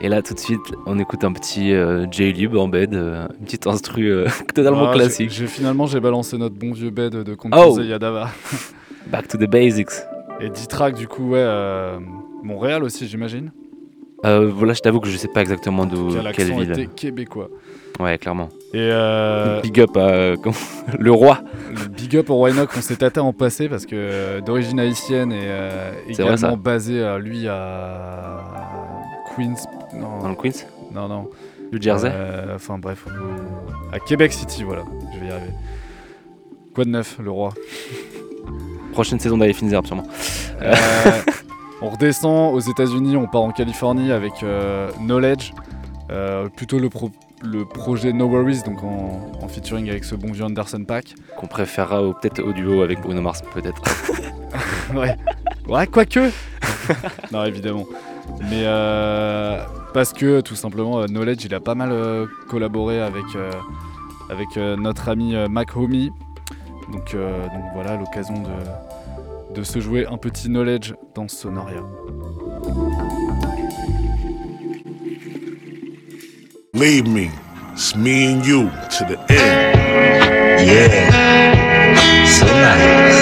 Et 0.00 0.08
là, 0.08 0.22
tout 0.22 0.32
de 0.34 0.38
suite, 0.38 0.60
on 0.86 0.96
écoute 1.00 1.24
un 1.24 1.32
petit 1.32 1.72
euh, 1.72 2.06
J-Lub 2.08 2.54
en 2.56 2.68
bed, 2.68 2.94
euh, 2.94 3.26
une 3.40 3.44
petite 3.46 3.66
instru 3.66 4.12
euh, 4.12 4.28
totalement 4.54 4.90
Ah, 4.90 4.94
classique. 4.94 5.30
j'ai- 5.30 5.48
finalement, 5.48 5.86
j'ai 5.86 5.98
balancé 5.98 6.38
notre 6.38 6.54
bon 6.54 6.70
vieux 6.72 6.90
bed 6.90 7.14
de 7.14 7.32
Oh. 7.32 7.36
Conquista 7.36 7.82
Yadava. 7.82 8.28
Back 9.08 9.26
to 9.26 9.38
the 9.38 9.50
basics. 9.50 9.90
Et 10.40 10.48
D-Track, 10.48 10.94
du 10.94 11.08
coup, 11.08 11.30
ouais, 11.30 11.38
euh, 11.40 11.98
Montréal 12.44 12.84
aussi, 12.84 13.08
j'imagine. 13.08 13.50
Euh, 14.24 14.48
voilà, 14.54 14.72
je 14.72 14.82
t'avoue 14.82 15.00
que 15.00 15.08
je 15.08 15.16
sais 15.16 15.26
pas 15.26 15.40
exactement 15.40 15.84
d'où 15.84 16.10
Quel 16.12 16.32
quelle 16.32 16.52
ville. 16.54 16.70
était 16.70 16.86
québécois. 16.86 17.48
Ouais, 17.98 18.18
clairement. 18.18 18.48
Et 18.74 18.88
euh, 18.92 19.60
Big 19.62 19.80
up 19.80 19.96
à 19.96 20.00
euh, 20.00 20.36
le 20.98 21.12
roi. 21.12 21.40
Big 21.96 22.16
up 22.16 22.28
au 22.30 22.34
Roynock, 22.36 22.70
on 22.76 22.80
s'est 22.80 22.96
tâté 22.96 23.20
en 23.20 23.32
passé 23.32 23.68
parce 23.68 23.86
que 23.86 23.94
euh, 23.96 24.40
d'origine 24.40 24.78
haïtienne 24.80 25.32
et 25.32 25.40
euh, 25.44 25.92
vrai, 26.08 26.12
également 26.12 26.56
basé 26.56 27.02
à 27.02 27.18
lui 27.18 27.48
à 27.48 28.42
Queens. 29.34 29.54
Non. 29.94 30.20
Dans 30.20 30.28
le 30.28 30.34
Queens? 30.34 30.66
Non, 30.92 31.08
non. 31.08 31.30
New 31.72 31.80
Jersey? 31.80 32.10
Euh, 32.12 32.54
Enfin 32.56 32.78
bref, 32.78 33.06
à 33.92 33.98
Québec 33.98 34.32
City, 34.32 34.62
voilà, 34.62 34.82
je 35.14 35.20
vais 35.20 35.26
y 35.26 35.30
arriver. 35.30 35.52
Quoi 36.74 36.84
de 36.84 36.90
neuf, 36.90 37.18
le 37.22 37.30
roi? 37.30 37.54
Prochaine 38.92 39.18
saison 39.18 39.38
d'aller 39.38 39.52
finir 39.54 39.80
sûrement. 39.86 40.06
On 41.82 41.90
redescend 41.90 42.54
aux 42.54 42.60
États-Unis, 42.60 43.16
on 43.18 43.26
part 43.26 43.42
en 43.42 43.50
Californie 43.50 44.10
avec 44.10 44.32
Knowledge, 45.00 45.52
plutôt 46.56 46.78
le, 46.78 46.88
pro- 46.88 47.10
le 47.46 47.64
projet 47.64 48.12
No 48.12 48.26
Worries, 48.28 48.62
donc 48.64 48.82
en, 48.82 49.30
en 49.40 49.48
featuring 49.48 49.88
avec 49.88 50.04
ce 50.04 50.14
bon 50.14 50.32
vieux 50.32 50.44
Anderson 50.44 50.84
Pack. 50.84 51.14
Qu'on 51.36 51.46
préférera 51.46 52.02
peut-être 52.20 52.42
au 52.42 52.52
duo 52.52 52.82
avec 52.82 53.00
Bruno 53.00 53.20
Mars, 53.20 53.42
peut-être. 53.54 53.82
ouais. 54.94 55.16
Ouais, 55.68 55.86
quoique 55.86 56.30
Non, 57.32 57.44
évidemment. 57.44 57.86
Mais 58.40 58.62
euh, 58.64 59.64
parce 59.92 60.12
que 60.12 60.40
tout 60.40 60.54
simplement, 60.56 61.00
euh, 61.00 61.06
Knowledge, 61.06 61.44
il 61.44 61.54
a 61.54 61.60
pas 61.60 61.74
mal 61.74 61.90
euh, 61.90 62.26
collaboré 62.48 63.00
avec, 63.00 63.24
euh, 63.34 63.50
avec 64.30 64.56
notre 64.56 65.08
ami 65.08 65.34
Mac 65.48 65.76
Homie. 65.76 66.10
Donc, 66.92 67.16
donc 67.16 67.64
voilà, 67.74 67.96
l'occasion 67.96 68.34
de, 68.42 69.54
de 69.54 69.62
se 69.62 69.80
jouer 69.80 70.06
un 70.06 70.18
petit 70.18 70.48
Knowledge 70.48 70.94
dans 71.14 71.26
Sonoria. 71.28 71.82
Leave 76.76 77.06
me. 77.06 77.30
It's 77.72 77.96
me 77.96 78.34
and 78.34 78.46
you 78.46 78.64
to 78.68 79.04
the 79.08 79.18
end. 79.30 80.68
Yeah. 80.68 82.26
So 82.26 82.44
nice. 82.44 83.15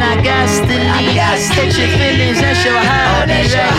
a.m. 0.00 0.18
I 0.18 0.22
got 0.22 0.48
to 0.48 0.66
leave. 0.66 1.16
Catch 1.52 1.78
your 1.78 1.88
feelings, 1.98 2.40
that's 2.40 2.64
your 2.64 2.76
hobby. 2.76 3.32
right? 3.32 3.72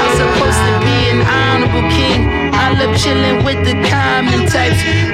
I'm 0.00 0.16
supposed 0.16 0.60
to 0.68 0.74
be 0.84 1.10
an 1.10 1.20
honorable 1.22 1.88
king. 1.90 2.28
I 2.54 2.72
love 2.78 2.96
chilling 2.96 3.44
with 3.44 3.64
the 3.64 3.74
common 3.88 4.46
types. 4.46 5.05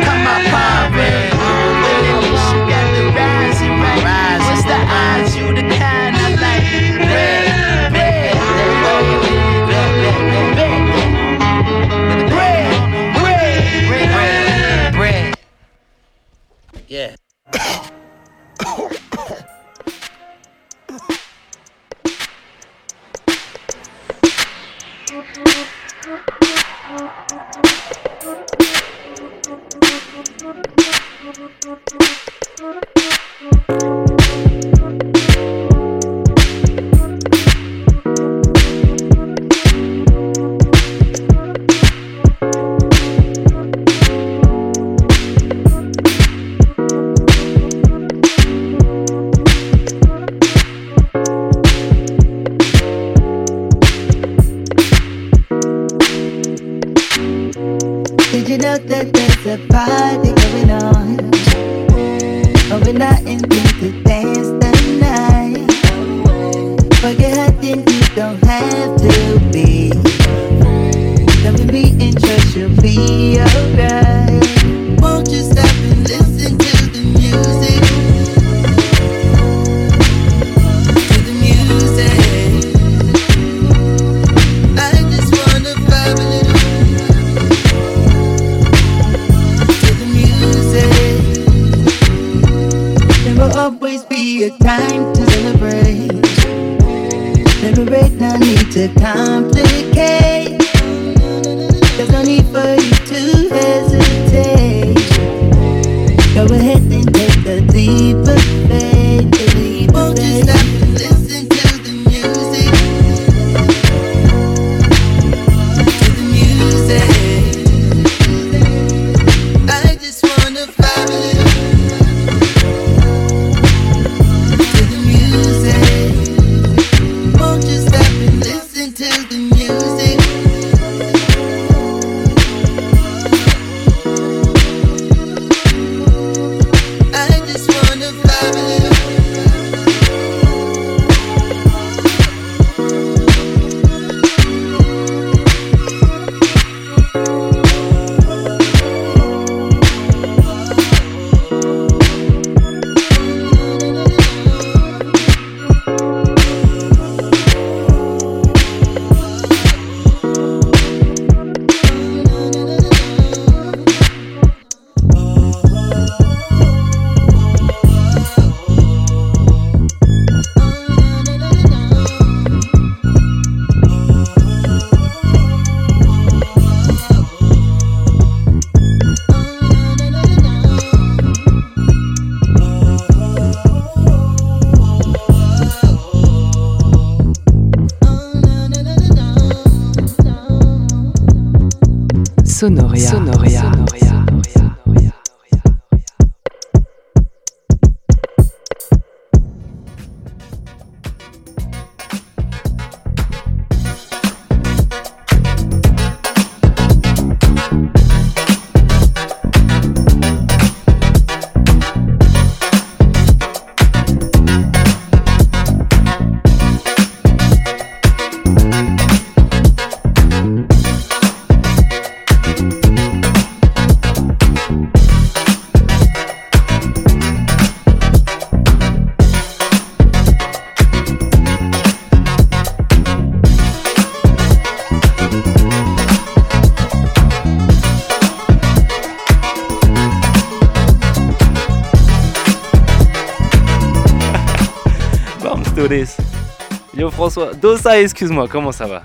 François, 247.23 247.55
Dossa, 247.55 248.01
excuse-moi, 248.01 248.49
comment 248.49 248.73
ça 248.73 248.89
va 248.89 249.05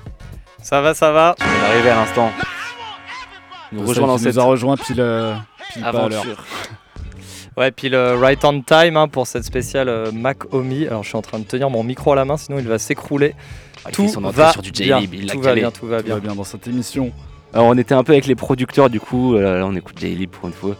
Ça 0.63 0.81
va, 0.81 0.95
ça 0.95 1.11
va. 1.11 1.35
Tu 1.37 1.43
viens 1.45 1.61
d'arriver 1.61 1.89
à 1.91 1.95
l'instant. 1.97 2.31
Nous 3.71 3.83
qui 3.85 3.93
cette 3.93 4.33
nous 4.33 4.39
a 4.39 4.43
rejoint 4.43 4.75
pile, 4.75 5.01
euh, 5.01 5.35
pile 5.71 5.83
aventure. 5.85 6.43
Ouais, 7.55 7.69
puis 7.69 7.89
le 7.89 8.15
right 8.15 8.43
on 8.43 8.61
time 8.61 8.97
hein, 8.97 9.07
pour 9.07 9.27
cette 9.27 9.43
spéciale 9.43 9.87
euh, 9.87 10.11
Mac 10.11 10.51
Omi. 10.51 10.87
Alors 10.87 11.03
je 11.03 11.09
suis 11.09 11.17
en 11.17 11.21
train 11.21 11.37
de 11.37 11.43
tenir 11.43 11.69
mon 11.69 11.83
micro 11.83 12.13
à 12.13 12.15
la 12.15 12.25
main, 12.25 12.37
sinon 12.37 12.57
il 12.57 12.67
va 12.67 12.79
s'écrouler. 12.79 13.35
Ah, 13.85 13.91
tout 13.91 14.07
va 14.07 14.51
sur 14.51 14.63
du 14.63 14.71
bien. 14.71 14.97
Il 14.99 15.27
tout 15.27 15.39
va 15.39 15.53
bien, 15.53 15.69
tout 15.69 15.85
va 15.85 15.99
Tout 15.99 16.05
bien. 16.05 16.15
va 16.15 16.19
bien 16.19 16.33
dans 16.33 16.43
cette 16.43 16.65
émission. 16.65 17.11
Alors 17.53 17.67
on 17.67 17.77
était 17.77 17.95
un 17.95 18.03
peu 18.03 18.11
avec 18.11 18.27
les 18.27 18.35
producteurs 18.35 18.89
du 18.89 18.99
coup, 18.99 19.35
euh, 19.35 19.59
là 19.59 19.65
on 19.65 19.75
écoute 19.75 19.97
J-Lib 19.99 20.29
pour 20.29 20.47
une 20.47 20.53
fois. 20.53 20.75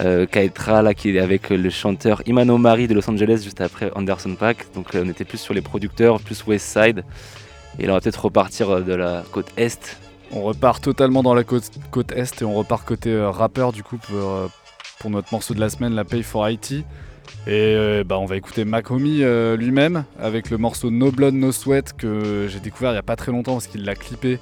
Euh, 0.00 0.26
Kaetra 0.26 0.82
là 0.82 0.92
qui 0.92 1.16
est 1.16 1.20
avec 1.20 1.50
le 1.50 1.70
chanteur 1.70 2.22
Imano 2.26 2.58
Mari 2.58 2.88
de 2.88 2.94
Los 2.94 3.08
Angeles 3.08 3.40
juste 3.44 3.60
après 3.60 3.90
Anderson 3.94 4.34
Paak. 4.34 4.66
Donc 4.74 4.94
euh, 4.94 5.04
on 5.06 5.08
était 5.08 5.24
plus 5.24 5.38
sur 5.38 5.54
les 5.54 5.60
producteurs, 5.60 6.20
plus 6.20 6.44
West 6.46 6.66
Side. 6.66 7.04
Et 7.78 7.86
là 7.86 7.92
on 7.92 7.94
va 7.94 8.00
peut-être 8.00 8.24
repartir 8.24 8.68
euh, 8.70 8.80
de 8.80 8.94
la 8.94 9.22
côte 9.30 9.48
Est. 9.56 9.98
On 10.30 10.42
repart 10.42 10.82
totalement 10.82 11.22
dans 11.22 11.34
la 11.34 11.44
côte, 11.44 11.70
Est 12.14 12.42
et 12.42 12.44
on 12.44 12.54
repart 12.54 12.84
côté 12.86 13.10
euh, 13.10 13.30
rappeur 13.30 13.72
du 13.72 13.82
coup 13.82 13.96
pour, 13.96 14.16
euh, 14.16 14.48
notre 15.08 15.28
morceau 15.32 15.54
de 15.54 15.60
la 15.60 15.70
semaine, 15.70 15.94
la 15.94 16.04
Pay 16.04 16.22
for 16.22 16.48
IT. 16.50 16.72
Et 16.72 16.84
euh, 17.46 18.04
bah, 18.04 18.18
on 18.18 18.26
va 18.26 18.36
écouter 18.36 18.64
Makomi 18.64 19.22
euh, 19.22 19.56
lui-même 19.56 20.04
avec 20.18 20.50
le 20.50 20.58
morceau 20.58 20.90
No 20.90 21.10
Blood 21.10 21.34
No 21.34 21.52
Sweat 21.52 21.94
que 21.96 22.46
j'ai 22.48 22.60
découvert 22.60 22.90
il 22.90 22.94
n'y 22.94 22.98
a 22.98 23.02
pas 23.02 23.16
très 23.16 23.32
longtemps 23.32 23.52
parce 23.54 23.66
qu'il 23.66 23.84
l'a 23.84 23.94
clippé 23.94 24.38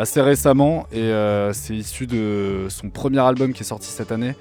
assez 0.00 0.22
récemment 0.22 0.86
et 0.92 0.98
euh, 0.98 1.52
c'est 1.52 1.76
issu 1.76 2.06
de 2.06 2.66
son 2.70 2.88
premier 2.88 3.20
album 3.20 3.52
qui 3.52 3.62
est 3.62 3.66
sorti 3.66 3.88
cette 3.88 4.12
année 4.12 4.34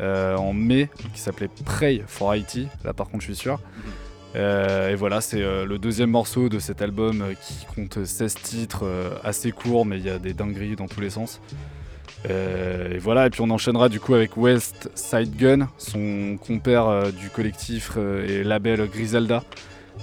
euh, 0.00 0.36
en 0.36 0.52
mai 0.52 0.90
qui 1.14 1.20
s'appelait 1.20 1.48
Pray 1.64 2.04
for 2.06 2.36
IT. 2.36 2.68
Là 2.84 2.92
par 2.92 3.08
contre 3.08 3.22
je 3.22 3.32
suis 3.32 3.36
sûr. 3.36 3.58
Euh, 4.36 4.90
et 4.90 4.94
voilà, 4.94 5.22
c'est 5.22 5.40
le 5.40 5.78
deuxième 5.78 6.10
morceau 6.10 6.50
de 6.50 6.58
cet 6.58 6.82
album 6.82 7.24
qui 7.40 7.66
compte 7.74 8.04
16 8.04 8.34
titres, 8.34 8.84
assez 9.24 9.50
court, 9.50 9.86
mais 9.86 9.96
il 9.96 10.04
y 10.04 10.10
a 10.10 10.18
des 10.18 10.34
dingueries 10.34 10.76
dans 10.76 10.86
tous 10.86 11.00
les 11.00 11.10
sens. 11.10 11.40
Et 12.28 12.98
voilà, 12.98 13.26
et 13.26 13.30
puis 13.30 13.40
on 13.40 13.48
enchaînera 13.48 13.88
du 13.88 14.00
coup 14.00 14.14
avec 14.14 14.36
West 14.36 14.90
Side 14.94 15.34
Gun, 15.36 15.68
son 15.78 16.36
compère 16.36 17.10
du 17.12 17.30
collectif 17.30 17.96
et 17.96 18.44
label 18.44 18.86
Griselda. 18.88 19.42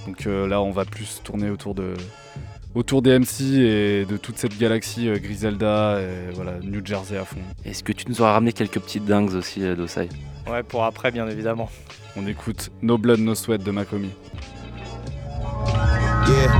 Donc 0.06 0.24
là, 0.24 0.60
on 0.60 0.72
va 0.72 0.84
plus 0.84 1.22
tourner 1.22 1.48
autour 1.48 1.76
de, 1.76 1.94
autour 2.76 3.00
des 3.02 3.18
MC 3.18 3.40
et 3.40 4.04
de 4.04 4.16
toute 4.18 4.36
cette 4.38 4.56
galaxie 4.58 5.08
euh, 5.08 5.18
Griselda 5.18 5.98
et 5.98 6.30
voilà, 6.34 6.52
New 6.62 6.84
Jersey 6.84 7.16
à 7.16 7.24
fond. 7.24 7.40
Est-ce 7.64 7.82
que 7.82 7.92
tu 7.92 8.04
nous 8.08 8.20
auras 8.20 8.32
ramené 8.34 8.52
quelques 8.52 8.78
petites 8.78 9.06
dingues 9.06 9.32
aussi, 9.34 9.64
euh, 9.64 9.74
Dosai 9.74 10.08
Ouais, 10.48 10.62
pour 10.62 10.84
après, 10.84 11.10
bien 11.10 11.26
évidemment. 11.26 11.70
On 12.16 12.26
écoute 12.26 12.70
No 12.82 12.98
Blood 12.98 13.20
No 13.20 13.34
Sweat 13.34 13.62
de 13.64 13.70
Makomi. 13.70 14.10
Yeah. 16.28 16.52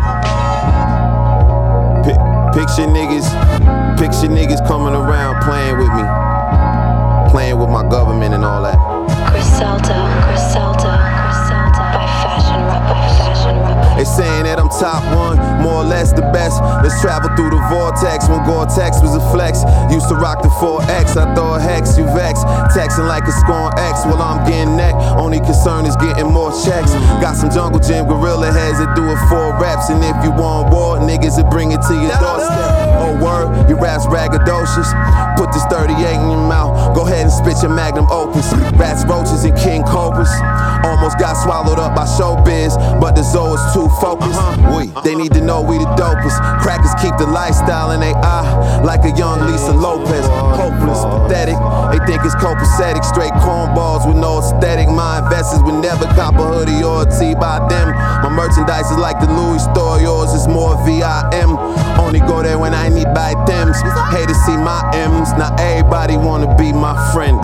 Pi- 2.03 2.59
picture 2.59 2.87
niggas, 2.89 3.29
picture 3.99 4.29
niggas 4.31 4.61
coming 4.67 4.95
around 4.95 5.41
playing 5.43 5.77
with 5.77 5.93
me, 5.93 6.03
playing 7.31 7.59
with 7.59 7.69
my 7.69 7.83
government 7.89 8.33
and 8.35 8.45
all 8.45 8.63
that. 8.63 8.79
Griselda, 9.33 10.09
Griselda. 10.29 10.76
They 13.97 14.05
saying 14.05 14.45
that 14.45 14.61
I'm 14.61 14.69
top 14.69 15.01
one, 15.17 15.41
more 15.65 15.81
or 15.81 15.89
less 15.89 16.13
the 16.13 16.21
best. 16.31 16.61
Let's 16.85 17.01
travel 17.01 17.33
through 17.33 17.51
the 17.51 17.63
vortex 17.73 18.29
when 18.29 18.45
Gore-Tex 18.45 19.01
was 19.01 19.17
a 19.17 19.25
flex. 19.33 19.65
Used 19.89 20.09
to 20.13 20.17
rock 20.17 20.43
the 20.43 20.53
4X, 20.61 21.17
I 21.17 21.35
thought 21.35 21.61
hex, 21.61 21.97
you 21.97 22.05
vex. 22.13 22.45
Texting 22.77 23.09
like 23.09 23.25
a 23.25 23.33
scorn 23.33 23.73
X, 23.81 24.05
well 24.05 24.21
I'm 24.21 24.45
getting 24.45 24.77
neck. 24.77 24.95
Only 25.17 25.41
concern 25.41 25.87
is 25.87 25.97
getting 25.97 26.29
more 26.29 26.53
checks. 26.65 26.93
Got 27.25 27.37
some 27.37 27.51
jungle 27.51 27.81
gym 27.81 28.07
gorilla 28.07 28.53
heads 28.53 28.79
that 28.79 28.95
do 28.95 29.09
it 29.09 29.21
four 29.33 29.57
reps. 29.57 29.89
And 29.89 30.05
if 30.05 30.17
you 30.23 30.31
want 30.31 30.73
war, 30.73 30.99
niggas 30.99 31.41
will 31.41 31.49
bring 31.49 31.73
it 31.73 31.81
to 31.89 31.95
your 31.97 32.13
doorstep. 32.21 33.01
Oh 33.01 33.17
word, 33.17 33.69
your 33.69 33.81
raps 33.81 34.07
braggadocious. 34.07 34.93
Put 35.37 35.53
this 35.53 35.65
38 35.69 35.93
in 35.93 36.31
your 36.33 36.49
mouth. 36.49 36.97
Go 36.97 37.07
ahead 37.07 37.29
and 37.29 37.33
spit 37.33 37.61
your 37.63 37.75
magnum 37.75 38.07
opus. 38.11 38.53
Rats, 38.81 39.05
roaches, 39.05 39.45
and 39.45 39.57
king 39.59 39.85
cobras. 39.85 40.33
Almost 40.85 41.19
got 41.19 41.37
swallowed 41.37 41.79
up 41.79 41.95
by 41.95 42.05
showbiz, 42.05 42.73
but 43.01 43.13
the 43.13 43.23
zoo 43.23 43.53
is 43.53 43.63
too 43.75 43.89
focused. 44.01 44.33
Uh-huh. 44.33 44.81
We, 44.81 44.89
they 45.05 45.15
need 45.15 45.33
to 45.35 45.41
know 45.41 45.61
we 45.61 45.79
the 45.79 45.89
dopest. 46.01 46.41
Crackers 46.61 46.95
keep 47.03 47.17
the 47.19 47.27
lifestyle 47.27 47.91
in 47.93 48.01
they 48.01 48.15
eye, 48.15 48.81
like 48.83 49.05
a 49.05 49.13
young 49.17 49.45
Lisa 49.51 49.73
Lopez. 49.73 50.25
Hopeless, 50.57 51.05
pathetic. 51.05 51.59
They 51.93 52.01
think 52.07 52.25
it's 52.25 52.37
copacetic. 52.37 53.05
Straight 53.05 53.35
cornballs 53.45 54.07
with 54.07 54.17
no 54.17 54.39
aesthetic. 54.39 54.89
My 54.89 55.19
investors 55.21 55.61
would 55.63 55.83
never 55.83 56.07
cop 56.17 56.35
a 56.35 56.45
hoodie 56.47 56.83
or 56.83 57.03
a 57.03 57.07
tee 57.07 57.35
by 57.35 57.61
them. 57.69 57.93
My 58.23 58.31
merchandise 58.31 58.91
is 58.91 58.99
like 58.99 59.21
the 59.21 59.29
Louis 59.29 59.63
store. 59.63 60.01
Yours 60.01 60.33
is 60.33 60.49
more 60.49 60.79
VIM. 60.87 61.57
Only 61.99 62.21
go 62.21 62.43
there 62.43 62.59
when 62.59 62.75
I 62.75 62.89
need 62.89 63.11
buy 63.15 63.35
thems. 63.47 63.77
Hate 64.15 64.29
to 64.29 64.35
see 64.47 64.57
my 64.57 64.81
M's. 64.95 65.26
Not 65.35 65.59
everybody 65.61 66.17
wanna 66.17 66.55
be 66.57 66.73
my 66.73 66.95
friend. 67.13 67.39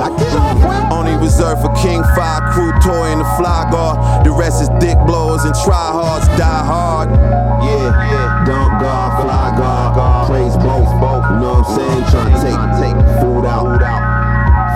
Only 0.92 1.16
reserved 1.16 1.62
for 1.62 1.73
King 1.75 2.03
Five 2.14 2.42
crew 2.53 2.73
toy 2.81 3.11
and 3.11 3.21
the 3.21 3.29
fly 3.37 3.68
guard. 3.71 4.25
The 4.25 4.31
rest 4.31 4.62
is 4.62 4.68
dick 4.81 4.97
blowers 5.07 5.45
and 5.45 5.55
tryhards 5.55 6.27
die 6.38 6.64
hard. 6.64 7.11
Yeah, 7.11 7.90
yeah. 8.12 8.45
Dump 8.47 8.81
guard, 8.81 9.23
fly 9.23 9.57
guard, 9.57 10.29
praise 10.29 10.57
both, 10.57 10.90
both. 11.01 11.25
You 11.31 11.38
know 11.42 11.61
what 11.61 11.68
I'm 11.68 11.77
saying? 11.77 12.05
Trying 12.11 12.33
to 12.33 12.38
take, 12.42 12.61
take 12.83 12.99
food 13.21 13.45
out, 13.47 13.66
food 13.66 13.83
out, 13.83 14.03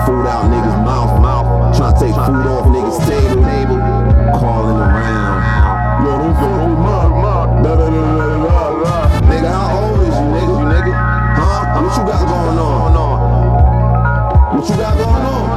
food 0.05 0.27
out 0.27 0.43
niggas' 0.51 0.83
mouth, 0.85 1.21
mouth. 1.21 1.77
Trying 1.77 1.93
to 1.93 1.99
take 1.99 2.15
food 2.15 2.47
off 2.47 2.65
niggas' 2.71 2.99
table, 3.07 3.43
What 14.49 14.69
you 14.69 14.77
got 14.77 14.97
going 14.97 15.25
on? 15.25 15.47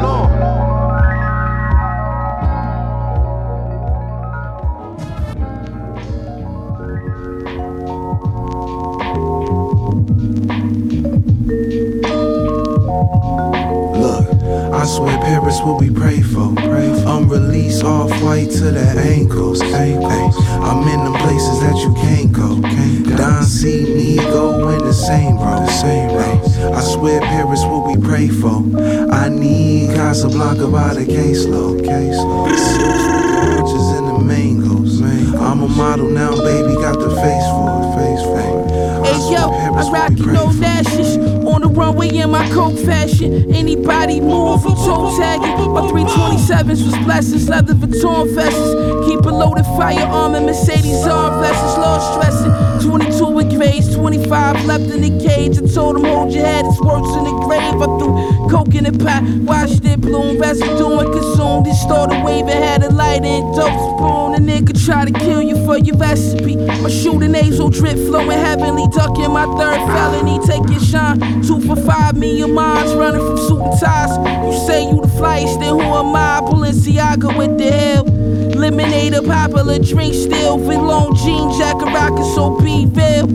Look, 14.01 14.27
I 14.75 14.85
swear 14.87 15.19
Paris 15.19 15.61
what 15.61 15.81
we 15.81 15.91
pray 15.91 16.21
for. 16.21 16.53
Pray 16.57 16.93
for. 17.03 17.25
released 17.25 17.85
off 17.85 18.11
white 18.23 18.51
to 18.51 18.73
the 18.73 18.89
ankles. 18.99 19.63
ankles. 19.63 20.37
I'm 20.49 20.89
in 20.89 21.05
them 21.05 21.15
places 21.15 21.61
that 21.61 21.77
you 21.77 21.95
can't 21.95 22.33
go. 22.33 22.61
Can't 22.61 23.17
Don 23.17 23.45
see 23.45 23.85
me 23.95 24.17
go 24.17 24.69
in 24.71 24.79
the 24.81 24.93
same 24.93 25.37
road. 25.39 25.60
By 30.51 30.95
the 30.95 31.07
caseload. 31.07 31.83
Caseload. 31.83 32.51
Silks 32.59 33.05
with 33.07 33.25
oranges 33.39 33.87
and 33.99 34.07
the 34.09 34.19
mangoes. 34.19 35.01
I'm 35.01 35.63
a 35.63 35.69
model 35.69 36.11
now, 36.11 36.35
baby, 36.43 36.75
got 36.75 36.99
the 36.99 37.09
face 37.09 37.47
for 37.55 37.71
it. 37.79 37.87
Face 37.97 38.23
for 38.23 38.41
it. 38.41 38.71
Hey 39.07 39.19
yo, 39.33 39.51
I 39.51 39.91
rock 39.91 40.19
you 40.19 40.27
no 40.27 40.47
lashes. 40.47 41.17
On 41.17 41.20
runway 42.01 42.19
in 42.19 42.31
my 42.31 42.49
coke 42.51 42.79
fashion. 42.79 43.55
Anybody 43.55 44.21
move 44.21 44.63
from 44.63 44.75
toe 44.75 45.17
tagging. 45.19 45.73
My 45.73 45.83
327s 45.83 46.85
was 46.85 46.97
blessings, 47.05 47.49
leather 47.49 47.75
Vuitton 47.75 48.35
vests. 48.35 49.07
Keep 49.07 49.25
a 49.27 49.31
loaded 49.31 49.65
firearm 49.77 50.35
and 50.35 50.47
Mercedes 50.47 51.07
arm 51.07 51.39
blessings, 51.39 51.77
lost 51.79 52.15
stressing. 52.15 52.89
22 52.89 53.27
with 53.27 53.51
grades, 53.51 53.95
25 53.95 54.65
left 54.67 54.85
in 54.85 55.03
the 55.03 55.25
cage. 55.25 55.59
I 55.59 55.67
told 55.67 55.97
him, 55.97 56.05
hold 56.05 56.33
your 56.33 56.45
head, 56.45 56.65
it's 56.67 56.81
worse 56.81 57.17
in 57.17 57.25
the 57.25 57.35
grave. 57.45 57.61
I 57.61 57.87
threw 57.99 58.49
coke 58.49 58.75
in 58.75 58.85
the 58.85 58.93
pot, 58.93 59.23
watched 59.45 59.85
it 59.85 60.01
bloom, 60.01 60.39
residue 60.39 60.99
and 60.99 61.13
consumed. 61.13 61.67
It 61.67 61.75
started 61.75 62.25
waving, 62.25 62.49
had 62.49 62.83
a 62.83 62.91
light 62.91 63.23
and 63.23 63.55
dope 63.55 63.69
spoon. 63.69 64.35
A 64.35 64.39
nigga 64.39 64.77
try 64.91 65.05
to 65.05 65.13
kill 65.13 65.41
you 65.41 65.55
for 65.65 65.79
your 65.79 65.97
recipe. 65.97 66.57
My 66.57 66.91
shooting 66.91 67.31
nasal 67.31 67.71
drip 67.71 67.95
flowing 67.95 68.39
heavenly, 68.39 68.89
ducking 68.89 69.31
my 69.31 69.47
third 69.57 69.79
felony. 69.87 70.45
Take 70.45 70.69
your 70.69 70.81
shine, 70.81 71.21
two 71.43 71.61
for 71.61 71.77
five, 71.77 72.21
and 72.21 72.55
mine's 72.55 72.93
running 72.95 73.25
from 73.25 73.39
suit 73.39 73.63
and 73.63 73.81
ties. 73.81 74.11
You 74.47 74.67
say 74.67 74.91
you 74.91 75.01
the 75.01 75.07
flyest, 75.07 75.61
then 75.61 75.75
who 75.79 75.83
am 75.83 76.17
I? 76.17 76.41
Balenciaga 76.43 77.39
with 77.39 77.57
the 77.57 77.71
hell. 77.71 78.05
Lemonade, 78.59 79.15
a 79.15 79.23
popular 79.23 79.79
drink 79.79 80.13
still. 80.13 80.59
With 80.59 80.79
long 80.79 81.15
jean 81.15 81.57
jacket, 81.57 81.87
rockin' 81.95 82.25
so 82.35 82.59
be 82.59 82.87
real. 82.87 83.31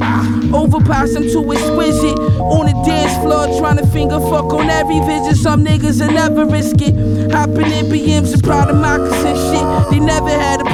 Overpass, 0.53 1.15
I'm 1.15 1.23
too 1.23 1.53
exquisite. 1.53 2.19
On 2.39 2.65
the 2.65 2.73
dance 2.85 3.15
floor, 3.23 3.47
trying 3.59 3.77
to 3.77 3.87
finger 3.87 4.19
fuck 4.19 4.51
on 4.51 4.69
every 4.69 4.99
visit. 4.99 5.37
Some 5.41 5.63
niggas 5.63 6.01
will 6.01 6.13
never 6.13 6.45
risk 6.45 6.75
it. 6.81 6.93
Hopping 7.31 7.71
in 7.71 7.85
BMs 7.85 8.33
and 8.33 8.43
proud 8.43 8.69
of 8.69 8.75
shit. 9.23 9.54
They 9.95 10.01
never 10.01 10.27
had 10.27 10.60
a 10.60 10.65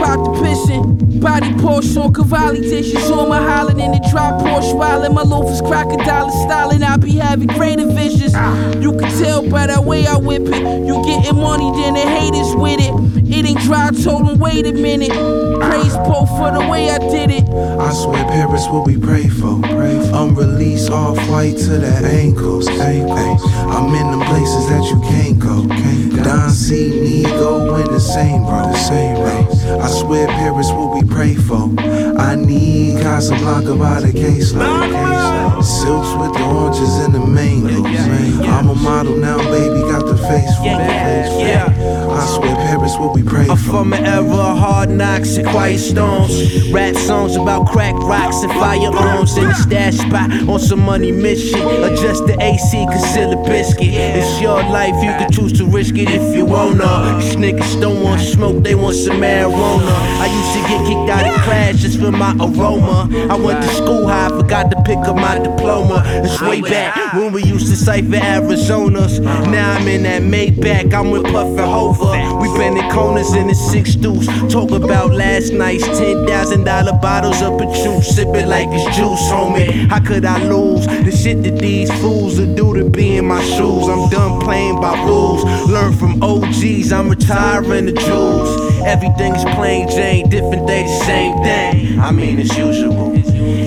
in. 0.71 1.19
Body 1.19 1.51
Porsche 1.61 2.03
on 2.03 2.11
Cavalli 2.11 2.61
dishes 2.61 3.11
on 3.11 3.29
my 3.29 3.37
hollin' 3.37 3.79
in 3.79 3.91
the 3.91 4.07
drop 4.09 4.41
Porsche 4.41 4.73
wildin' 4.73 5.13
my 5.13 5.21
loafers 5.21 5.61
crocodile 5.61 6.31
styling 6.31 6.81
I 6.81 6.97
be 6.97 7.17
having 7.17 7.47
greater 7.49 7.85
visions. 7.85 8.33
You 8.83 8.97
can 8.97 9.11
tell 9.21 9.47
by 9.47 9.67
the 9.67 9.79
way 9.79 10.07
I 10.07 10.17
whip 10.17 10.41
it. 10.47 10.87
You 10.87 11.03
getting 11.05 11.35
money 11.35 11.69
then 11.79 11.93
the 11.93 11.99
haters 11.99 12.55
with 12.55 12.79
it. 12.79 12.93
It 13.31 13.45
ain't 13.45 13.59
dry 13.59 13.91
told 13.91 14.27
them 14.27 14.39
wait 14.39 14.65
a 14.65 14.73
minute. 14.73 15.11
Praise 15.11 15.93
Pope 15.97 16.27
for 16.29 16.51
the 16.51 16.67
way 16.67 16.89
I 16.89 16.97
did 16.97 17.29
it. 17.29 17.47
I 17.47 17.93
swear 17.93 18.25
Paris 18.25 18.67
what 18.69 18.87
we 18.87 18.97
pray 18.97 19.29
for. 19.29 19.61
Unreleased 20.21 20.91
off 20.91 21.17
white 21.29 21.57
to 21.57 21.79
the 21.79 21.93
ankles. 22.05 22.67
I'm 22.67 23.95
in 23.95 24.11
them 24.11 24.21
places 24.27 24.69
that 24.69 24.83
you 24.91 25.01
can't 25.01 25.39
go. 25.39 25.65
Don 26.23 26.51
see 26.51 26.91
me 27.01 27.23
go 27.23 27.75
in 27.77 27.87
the 27.91 27.99
same 27.99 28.43
road. 28.43 28.75
Same 28.75 29.17
road. 29.17 29.47
I 29.81 29.87
swear 29.87 30.27
Paris 30.27 30.69
what 30.71 30.93
we 30.93 31.09
pray 31.09 31.33
for. 31.33 31.73
I 31.79 32.35
need 32.35 33.01
Casablanca 33.01 33.75
by 33.75 34.01
the 34.01 34.11
caseload. 34.11 35.63
Silks 35.63 36.13
with 36.19 36.33
the 36.37 36.43
oranges 36.45 36.97
and 36.99 37.15
the 37.15 37.19
mangoes. 37.19 37.85
I'm 38.47 38.69
a 38.69 38.75
model 38.75 39.17
now, 39.17 39.37
baby, 39.37 39.81
got 39.81 40.05
the 40.05 40.17
face 40.17 40.55
for 40.57 40.65
it. 40.65 41.31
I 42.21 42.25
swear 42.35 42.55
Paris 42.55 42.95
what 42.97 43.15
we 43.15 43.23
pray 43.23 43.47
I'm 43.49 43.57
for. 43.57 43.71
from 43.71 43.93
an 43.93 44.05
era 44.05 44.23
of 44.23 44.57
hard 44.57 44.89
knocks 44.89 45.37
and 45.37 45.47
quiet 45.47 45.79
storms. 45.79 46.71
Rap 46.71 46.95
songs 46.95 47.35
about 47.35 47.67
crack 47.67 47.95
rocks 47.95 48.43
and 48.43 48.51
firearms 48.53 49.37
in 49.37 49.45
the 49.45 49.53
stash 49.55 49.97
spot 50.11 50.49
on 50.49 50.59
some 50.59 50.81
money 50.81 51.11
mission. 51.11 51.59
Adjust 51.83 52.27
the 52.27 52.35
AC, 52.41 52.85
conceal 52.85 53.31
a 53.31 53.43
biscuit. 53.47 53.93
It's 53.93 54.41
your 54.41 54.61
life, 54.63 54.95
you 55.03 55.11
can 55.19 55.31
choose 55.31 55.53
to 55.53 55.65
risk 55.65 55.95
it 55.97 56.09
if 56.09 56.35
you 56.35 56.45
wanna. 56.45 57.17
These 57.19 57.35
niggas 57.35 57.79
don't 57.81 58.03
want 58.03 58.21
smoke, 58.21 58.63
they 58.63 58.75
want 58.75 58.95
some 58.95 59.17
marijuana. 59.21 59.95
I 60.19 60.27
used 60.39 60.53
to 60.55 60.61
get 60.69 60.79
kicked 60.87 61.09
out 61.09 61.25
of 61.25 61.41
class 61.43 61.77
just 61.77 61.99
for 61.99 62.11
my 62.11 62.33
aroma. 62.39 63.09
I 63.29 63.35
went 63.35 63.63
to 63.63 63.69
school 63.69 64.07
high, 64.07 64.29
forgot 64.29 64.69
to 64.71 64.81
pick 64.83 64.99
up 65.09 65.15
my 65.15 65.37
diploma. 65.39 66.03
It's 66.05 66.41
way 66.41 66.61
back 66.61 67.13
when 67.13 67.31
we 67.31 67.43
used 67.43 67.67
to 67.67 67.75
cipher 67.75 68.21
Arizonas. 68.33 69.19
Now 69.51 69.73
I'm 69.77 69.87
in 69.87 70.03
that 70.03 70.21
Maybach, 70.23 70.93
I'm 70.93 71.11
with 71.11 71.23
Puff 71.23 71.47
and 71.47 71.59
Hover. 71.59 72.11
We 72.41 72.47
been 72.57 72.77
in 72.77 72.89
corners 72.91 73.33
in 73.33 73.47
the 73.47 73.55
six 73.55 73.95
deuce. 73.95 74.27
Talk 74.51 74.71
about 74.71 75.11
last 75.11 75.53
night's 75.53 75.85
ten 75.97 76.25
thousand 76.27 76.65
dollar 76.65 76.97
bottles 76.99 77.41
of 77.41 77.61
juice, 77.61 78.15
sipping 78.15 78.47
like 78.47 78.67
it's 78.71 78.97
juice, 78.97 79.21
homie. 79.31 79.91
How 80.01 80.07
could 80.07 80.25
I 80.25 80.43
lose 80.45 80.87
the 80.87 81.11
shit 81.11 81.43
that 81.43 81.59
these 81.59 81.91
fools 82.01 82.39
will 82.39 82.55
do 82.55 82.73
to 82.73 82.89
be 82.89 83.17
in 83.17 83.25
my 83.27 83.43
shoes? 83.43 83.87
I'm 83.87 84.09
done 84.09 84.41
playing 84.41 84.81
by 84.81 84.99
rules. 85.05 85.43
Learn 85.69 85.93
from 85.93 86.23
OGs, 86.23 86.91
I'm 86.91 87.07
retiring 87.07 87.85
the 87.85 87.91
jewels. 87.91 88.49
Everything's 88.83 89.43
plain 89.55 89.87
Jane, 89.89 90.27
different 90.27 90.65
day, 90.65 90.83
the 90.83 91.05
same 91.05 91.43
thing. 91.43 91.99
I 91.99 92.09
mean, 92.11 92.39
it's 92.39 92.57
usual. 92.57 93.13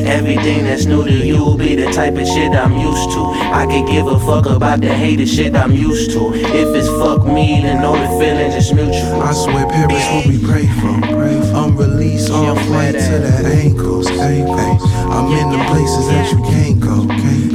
Everything 0.08 0.64
that's 0.64 0.86
new 0.86 1.04
to 1.04 1.12
you 1.12 1.38
will 1.38 1.56
be 1.56 1.76
the 1.76 1.92
type 1.92 2.14
of 2.14 2.26
shit 2.26 2.52
I'm 2.52 2.72
used 2.72 3.10
to. 3.12 3.22
I 3.54 3.66
could 3.66 3.86
give 3.86 4.08
a 4.08 4.18
fuck 4.18 4.46
about 4.46 4.80
the 4.80 4.92
hated 4.92 5.28
shit 5.28 5.54
I'm 5.54 5.70
used 5.70 6.10
to. 6.12 6.34
If 6.34 6.74
it's 6.74 6.88
fuck 6.88 7.24
me, 7.24 7.62
then 7.62 7.80
know 7.80 7.92
the 7.92 8.08
feelings 8.18 8.56
is 8.56 8.72
mutual. 8.72 9.22
I 9.22 9.32
swear 9.34 9.68
Paris 9.68 10.04
what 10.10 10.26
we 10.26 10.44
pray 10.44 10.66
for. 10.66 11.43
I'm 11.54 11.76
released 11.76 12.30
off 12.30 12.58
white 12.68 12.92
to 12.92 13.18
the 13.18 13.50
ankles. 13.62 14.08
Ay, 14.08 14.42
ay. 14.42 14.78
I'm 15.14 15.30
in 15.32 15.50
the 15.50 15.64
places 15.70 16.06
that 16.08 16.30
you 16.32 16.42
can't 16.42 16.80
go. 16.80 17.06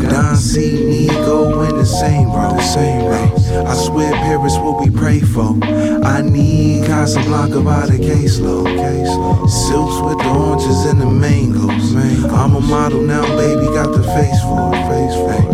Don 0.09 0.35
see 0.35 0.85
me 0.85 1.07
go 1.07 1.61
in 1.63 1.75
the 1.77 1.85
same 1.85 2.29
bro. 2.29 2.55
The 2.55 2.61
same 2.61 3.01
bro. 3.01 3.65
I 3.65 3.73
swear 3.75 4.11
Paris 4.13 4.55
what 4.57 4.79
we 4.81 4.89
pray 4.89 5.19
for. 5.19 5.57
I 6.03 6.21
need 6.21 6.85
Casablanca 6.85 7.61
by 7.61 7.85
the 7.87 7.97
caseload. 7.97 8.69
Silks 9.49 9.99
with 10.01 10.17
the 10.19 10.29
oranges 10.29 10.85
and 10.85 11.01
the 11.01 11.05
mangoes. 11.05 11.95
I'm 12.31 12.55
a 12.55 12.61
model 12.61 13.01
now, 13.01 13.25
baby, 13.35 13.65
got 13.67 13.91
the 13.91 14.03
face 14.03 14.41
for 14.41 14.71
it. 14.73 14.81
Face 14.89 15.15
for 15.15 15.33
it. 15.33 15.45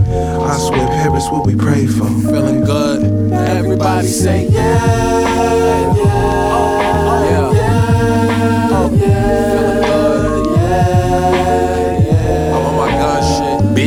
I 0.46 0.58
swear 0.58 0.88
Paris 0.88 1.28
what 1.30 1.46
we 1.46 1.56
pray 1.56 1.86
for. 1.88 2.06
Feeling 2.06 2.64
good. 2.64 3.32
Everybody 3.34 4.08
say 4.08 4.48
yeah, 4.48 5.94
yeah, 5.96 6.75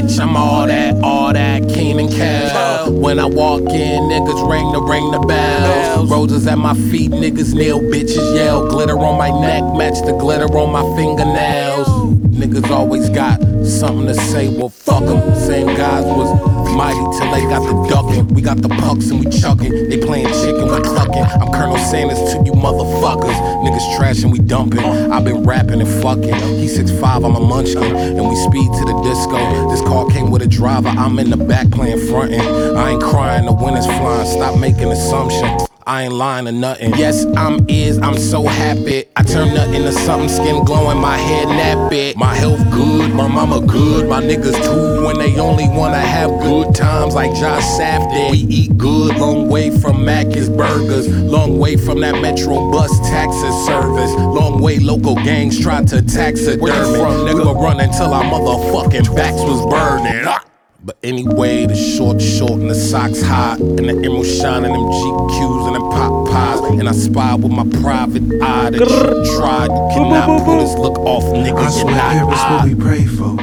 Bitch, 0.08 0.20
I'm 0.20 0.36
all 0.36 0.66
that, 0.66 0.94
all 1.02 1.34
that, 1.34 1.68
Keen 1.68 2.00
and 2.00 2.10
Cal. 2.10 2.90
When 2.90 3.18
I 3.18 3.26
walk 3.26 3.60
in, 3.60 4.02
niggas 4.04 4.50
ring 4.50 4.72
the 4.72 4.80
ring 4.80 5.10
the 5.10 5.18
bells. 5.18 6.10
Roses 6.10 6.46
at 6.46 6.56
my 6.56 6.72
feet, 6.90 7.10
niggas 7.10 7.54
kneel, 7.54 7.80
bitches 7.80 8.34
yell. 8.34 8.68
Glitter 8.68 8.98
on 8.98 9.18
my 9.18 9.28
neck, 9.28 9.62
match 9.76 10.02
the 10.06 10.12
glitter 10.12 10.46
on 10.56 10.72
my 10.72 10.82
fingernails. 10.96 11.88
Niggas 12.32 12.70
always 12.70 13.10
got 13.10 13.38
something 13.64 14.06
to 14.06 14.14
say, 14.14 14.48
well 14.48 14.68
fuck 14.68 15.02
'em. 15.02 15.34
Same 15.34 15.66
guys 15.76 16.04
was 16.04 16.30
mighty 16.74 16.98
till 17.18 17.30
they 17.32 17.42
got 17.42 17.62
the 17.62 17.88
ducking. 17.88 18.28
We 18.34 18.42
got 18.42 18.62
the 18.62 18.68
pucks 18.68 19.10
and 19.10 19.24
we 19.24 19.30
chucking. 19.30 19.88
They 19.88 19.98
playing 19.98 20.26
chicken, 20.26 20.64
we 20.64 20.80
clucking. 20.80 21.24
I'm 21.24 21.50
Colonel 21.52 21.78
Sanders 21.78 22.18
to 22.32 22.42
you 22.44 22.52
motherfuckers. 22.52 23.36
Niggas 23.64 23.96
trash 23.96 24.22
and 24.22 24.32
we 24.32 24.38
dumping. 24.38 24.84
I've 24.84 25.24
been 25.24 25.42
rapping 25.44 25.80
and 25.80 26.02
fucking. 26.02 26.34
He 26.58 26.68
6'5, 26.68 27.24
I'm 27.24 27.36
a 27.36 27.40
munchkin. 27.40 27.96
And 27.96 28.28
we 28.28 28.36
speed 28.36 28.70
to 28.78 28.84
the 28.84 29.00
disco. 29.02 29.70
This 29.70 29.80
car 29.82 30.06
came 30.10 30.30
with 30.30 30.42
a 30.42 30.48
driver. 30.48 30.88
I'm 30.88 31.18
in 31.18 31.30
the 31.30 31.36
back 31.36 31.70
playing 31.70 32.06
frontin'. 32.08 32.40
I 32.76 32.90
ain't 32.90 33.02
crying, 33.02 33.46
the 33.46 33.52
wind 33.52 33.76
is 33.78 33.86
flying. 33.86 34.26
Stop 34.26 34.58
making 34.58 34.90
assumptions. 34.90 35.67
I 35.88 36.02
ain't 36.02 36.12
lying 36.12 36.46
or 36.46 36.52
nothing. 36.52 36.94
Yes, 36.96 37.24
I'm 37.34 37.64
is, 37.66 37.96
I'm 37.96 38.18
so 38.18 38.42
happy. 38.46 39.04
I 39.16 39.22
turn 39.22 39.54
nothing 39.54 39.84
to 39.84 39.92
something, 39.92 40.28
skin 40.28 40.62
glowing, 40.62 40.98
my 40.98 41.16
head 41.16 41.48
nappy. 41.48 42.14
My 42.14 42.34
health 42.34 42.60
good, 42.70 43.14
my 43.14 43.26
mama 43.26 43.66
good, 43.66 44.06
my 44.06 44.20
niggas 44.20 44.62
too. 44.62 45.06
When 45.06 45.16
they 45.16 45.40
only 45.40 45.66
wanna 45.66 45.98
have 45.98 46.28
good 46.40 46.74
times 46.74 47.14
like 47.14 47.30
Josh 47.30 47.64
Safdie. 47.78 48.30
We 48.30 48.36
eat 48.36 48.76
good, 48.76 49.16
long 49.16 49.48
way 49.48 49.70
from 49.80 50.04
Mac's 50.04 50.50
Burgers. 50.50 51.08
Long 51.08 51.58
way 51.58 51.78
from 51.78 52.00
that 52.00 52.20
Metro 52.20 52.70
bus 52.70 52.90
taxi 53.08 53.50
service. 53.64 54.12
Long 54.12 54.60
way 54.60 54.78
local 54.80 55.14
gangs 55.14 55.58
try 55.58 55.82
to 55.84 56.02
taxidermy. 56.02 56.60
We 56.60 57.34
were 57.34 57.54
running 57.54 57.90
till 57.92 58.12
our 58.12 58.24
motherfucking 58.24 59.16
backs 59.16 59.40
was 59.40 59.64
burning. 59.70 60.47
But 60.84 60.96
anyway, 61.02 61.66
the 61.66 61.74
short 61.74 62.20
short 62.22 62.52
and 62.52 62.70
the 62.70 62.74
socks 62.74 63.20
hot 63.20 63.58
and 63.60 63.88
the 63.88 63.96
emerald 64.04 64.26
shine 64.26 64.64
and 64.64 64.74
them 64.74 64.86
GQs 64.98 65.66
and 65.66 65.74
them 65.76 65.90
pop 65.90 66.28
pies. 66.30 66.60
And 66.78 66.88
I 66.88 66.92
spy 66.92 67.34
with 67.34 67.50
my 67.52 67.64
private 67.82 68.22
eye 68.40 68.70
that 68.70 68.80
you 68.80 69.36
tried. 69.36 69.66
You 69.70 69.88
cannot 69.94 70.44
pull 70.44 70.58
this 70.58 70.74
look 70.78 70.98
off, 71.00 71.24
nigga. 71.24 71.58
I 71.58 72.14
You're 72.14 72.30
not 72.30 72.50
what 72.50 72.64
we 72.64 72.74
pray 72.76 73.04
for. 73.04 73.36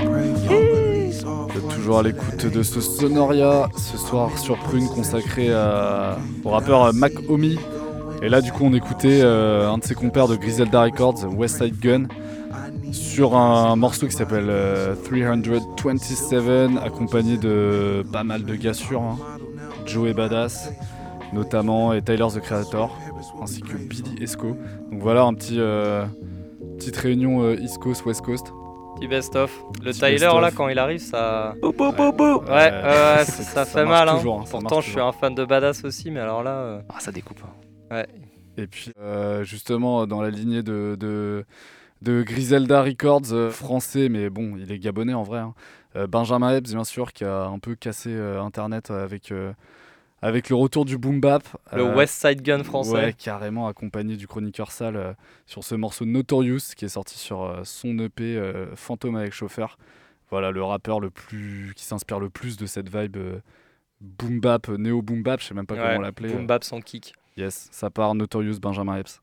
Toujours 1.76 2.00
à 2.00 2.04
l'écoute 2.04 2.46
de 2.52 2.64
ce 2.64 2.82
Sonoria, 2.82 3.68
ce 3.78 3.98
soir 3.98 4.36
sur 4.40 4.58
Prune 4.58 4.88
consacré 4.88 5.54
à- 5.54 6.18
au 6.44 6.50
rappeur 6.50 6.86
euh, 6.86 6.92
Mac 6.94 7.12
Omi. 7.30 7.60
Et 8.24 8.30
là, 8.30 8.42
du 8.42 8.52
coup, 8.52 8.64
on 8.64 8.74
écoutait 8.74 9.20
euh, 9.22 9.70
un 9.70 9.78
de 9.78 9.84
ses 9.84 9.94
compères 9.94 10.28
de 10.28 10.36
Griselda 10.36 10.82
Records, 10.84 11.26
West 11.38 11.58
Side 11.62 11.78
Gun, 11.80 12.06
sur 12.92 13.36
un 13.36 13.76
morceau 13.76 14.08
qui 14.08 14.14
s'appelle 14.14 14.48
euh, 14.50 14.96
327, 15.76 16.78
accompagné 16.84 17.38
de 17.38 18.04
pas 18.12 18.24
mal 18.24 18.44
de 18.44 18.56
gars 18.56 18.74
sûrs, 18.74 19.02
hein. 19.02 19.18
Joey 19.86 20.14
Badass 20.14 20.72
notamment, 21.34 21.92
et 21.94 22.02
Tyler 22.02 22.28
the 22.34 22.40
Creator, 22.40 22.98
ainsi 23.42 23.60
que 23.62 23.76
Billy 23.76 24.24
Esco. 24.24 24.56
Donc 24.92 25.02
voilà, 25.02 25.24
un 25.24 25.34
petit, 25.34 25.60
euh, 25.60 26.06
petite 26.78 26.96
réunion 26.96 27.42
euh, 27.44 27.56
East 27.60 27.78
Coast, 27.80 28.06
West 28.06 28.22
Coast. 28.22 28.54
Petit 28.96 29.08
best-of. 29.10 29.52
Le 29.84 29.92
Petit 29.92 30.00
Tyler 30.00 30.12
best-of. 30.20 30.42
là 30.42 30.52
quand 30.52 30.70
il 30.70 30.80
arrive 30.80 31.00
ça. 31.02 31.54
Ouais, 31.62 31.70
Ouais, 31.78 31.90
ouais, 31.90 32.42
ouais, 32.48 33.26
ça- 33.26 33.44
ça, 33.44 33.66
fait 33.66 33.84
mal. 33.86 34.08
Hein. 34.08 34.16
toujours, 34.16 34.40
hein, 34.40 34.46
Pourtant 34.50 34.80
je 34.80 34.92
suis 34.92 35.00
un 35.02 35.12
fan 35.12 35.36
de 35.36 35.44
badass 35.44 35.84
aussi, 35.84 36.10
mais 36.12 36.22
alors 36.22 36.42
là. 36.44 36.52
euh, 36.52 36.82
Ah, 36.90 37.00
ça 37.02 37.12
découpe. 37.12 37.42
Ouais. 37.92 38.08
Et 38.58 38.68
puis 38.68 38.92
euh, 39.02 39.44
justement 39.44 40.08
dans 40.08 40.22
la 40.22 40.30
lignée 40.30 40.64
de, 40.64 40.96
de, 40.98 41.44
de 42.02 42.24
Griselda 42.24 42.82
Records, 42.84 43.32
euh, 43.32 43.50
français, 43.50 44.10
mais 44.10 44.30
bon, 44.30 44.56
il 44.58 44.72
est 44.72 44.80
gabonais 44.80 45.14
en 45.14 45.24
vrai. 45.24 45.40
hein. 45.40 45.54
Euh, 45.96 46.08
Benjamin 46.08 46.56
Epps, 46.56 46.72
bien 46.74 46.84
sûr, 46.84 47.14
qui 47.14 47.24
a 47.24 47.46
un 47.46 47.58
peu 47.60 47.76
cassé 47.76 48.10
euh, 48.12 48.42
Internet 48.42 48.92
avec, 48.92 49.32
avec 50.22 50.50
le 50.50 50.56
retour 50.56 50.86
du 50.86 50.98
boom 50.98 51.20
bap. 51.22 51.44
Le 51.74 51.84
West 51.96 52.22
Side 52.22 52.42
Gun 52.42 52.64
français. 52.64 52.92
Ouais, 52.92 53.14
carrément 53.14 53.68
accompagné 53.68 54.18
du 54.18 54.28
chroniqueur 54.28 54.72
sale 54.72 55.16
sur 55.46 55.64
ce 55.64 55.74
morceau 55.76 56.06
Notorious 56.06 56.74
qui 56.76 56.86
est 56.86 56.90
sorti 56.90 57.18
sur 57.18 57.62
son 57.64 57.98
EP 58.00 58.42
Fantôme 58.76 59.16
avec 59.16 59.34
chauffeur. 59.34 59.78
Voilà, 60.32 60.52
le 60.52 60.64
rappeur 60.64 61.00
le 61.00 61.12
plus 61.12 61.74
qui 61.76 61.86
s'inspire 61.86 62.20
le 62.20 62.30
plus 62.30 62.58
de 62.58 62.66
cette 62.66 62.90
vibe 62.94 63.18
boom 64.02 64.40
bap, 64.42 64.68
néo 64.68 65.02
boom 65.02 65.24
bap, 65.24 65.40
je 65.40 65.46
sais 65.46 65.54
même 65.54 65.66
pas 65.66 65.76
Ouais, 65.76 65.82
comment 65.82 66.02
l'appeler. 66.02 66.34
boom 66.34 66.46
bap 66.48 66.64
sans 66.64 66.82
kick. 66.82 67.14
Yes, 67.38 67.70
ça 67.72 67.90
part 67.90 68.16
Notorious 68.16 68.60
Benjamin 68.60 68.98
Epps. 68.98 69.22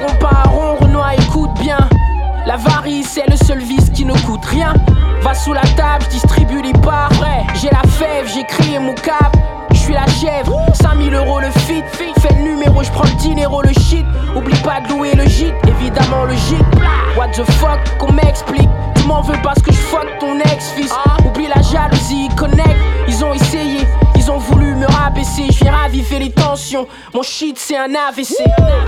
Auront 0.00 0.14
pas 0.16 0.48
rond, 0.48 0.76
Renoir 0.80 1.12
écoute 1.12 1.50
bien 1.60 1.78
la 2.46 2.56
varice 2.56 3.10
c'est 3.10 3.28
le 3.30 3.36
seul 3.36 3.58
vice 3.58 3.90
qui 3.90 4.04
ne 4.04 4.14
coûte 4.26 4.44
rien. 4.44 4.72
Va 5.22 5.34
sous 5.34 5.52
la 5.52 5.62
table, 5.76 6.04
distribue 6.10 6.62
les 6.62 6.72
parts. 6.72 7.10
J'ai 7.54 7.68
la 7.70 7.82
fève, 7.82 8.26
j'ai 8.26 8.78
mon 8.78 8.94
cap. 8.94 9.36
Je 9.72 9.78
suis 9.78 9.92
la 9.92 10.06
chèvre, 10.06 10.58
5000 10.74 11.14
euros 11.14 11.40
le 11.40 11.50
fit. 11.60 11.82
Fais 11.92 12.34
le 12.34 12.42
numéro, 12.42 12.82
je 12.82 12.90
prends 12.90 13.04
le 13.04 13.14
dinero, 13.20 13.62
le 13.62 13.72
shit. 13.72 14.04
Oublie 14.34 14.56
pas 14.62 14.80
de 14.80 14.88
louer 14.88 15.14
le 15.14 15.26
gîte, 15.26 15.54
évidemment 15.68 16.24
le 16.24 16.34
gîte. 16.34 16.64
What 17.16 17.28
the 17.28 17.44
fuck, 17.52 17.78
qu'on 17.98 18.12
m'explique? 18.12 18.68
Tu 18.96 19.06
m'en 19.06 19.20
veux 19.20 19.38
parce 19.42 19.60
que 19.62 19.72
je 19.72 19.78
fuck 19.78 20.06
ton 20.18 20.38
ex-fils. 20.40 20.92
Oublie 21.26 21.48
la 21.48 21.60
jalousie, 21.62 22.28
connect. 22.36 22.76
Ils 23.06 23.24
ont 23.24 23.34
essayé, 23.34 23.86
Je 25.22 25.64
viens 25.64 25.72
raviver 25.72 26.18
les 26.18 26.30
tensions. 26.30 26.86
Mon 27.12 27.22
shit, 27.22 27.58
c'est 27.58 27.76
un 27.76 27.94
AVC. 27.94 28.36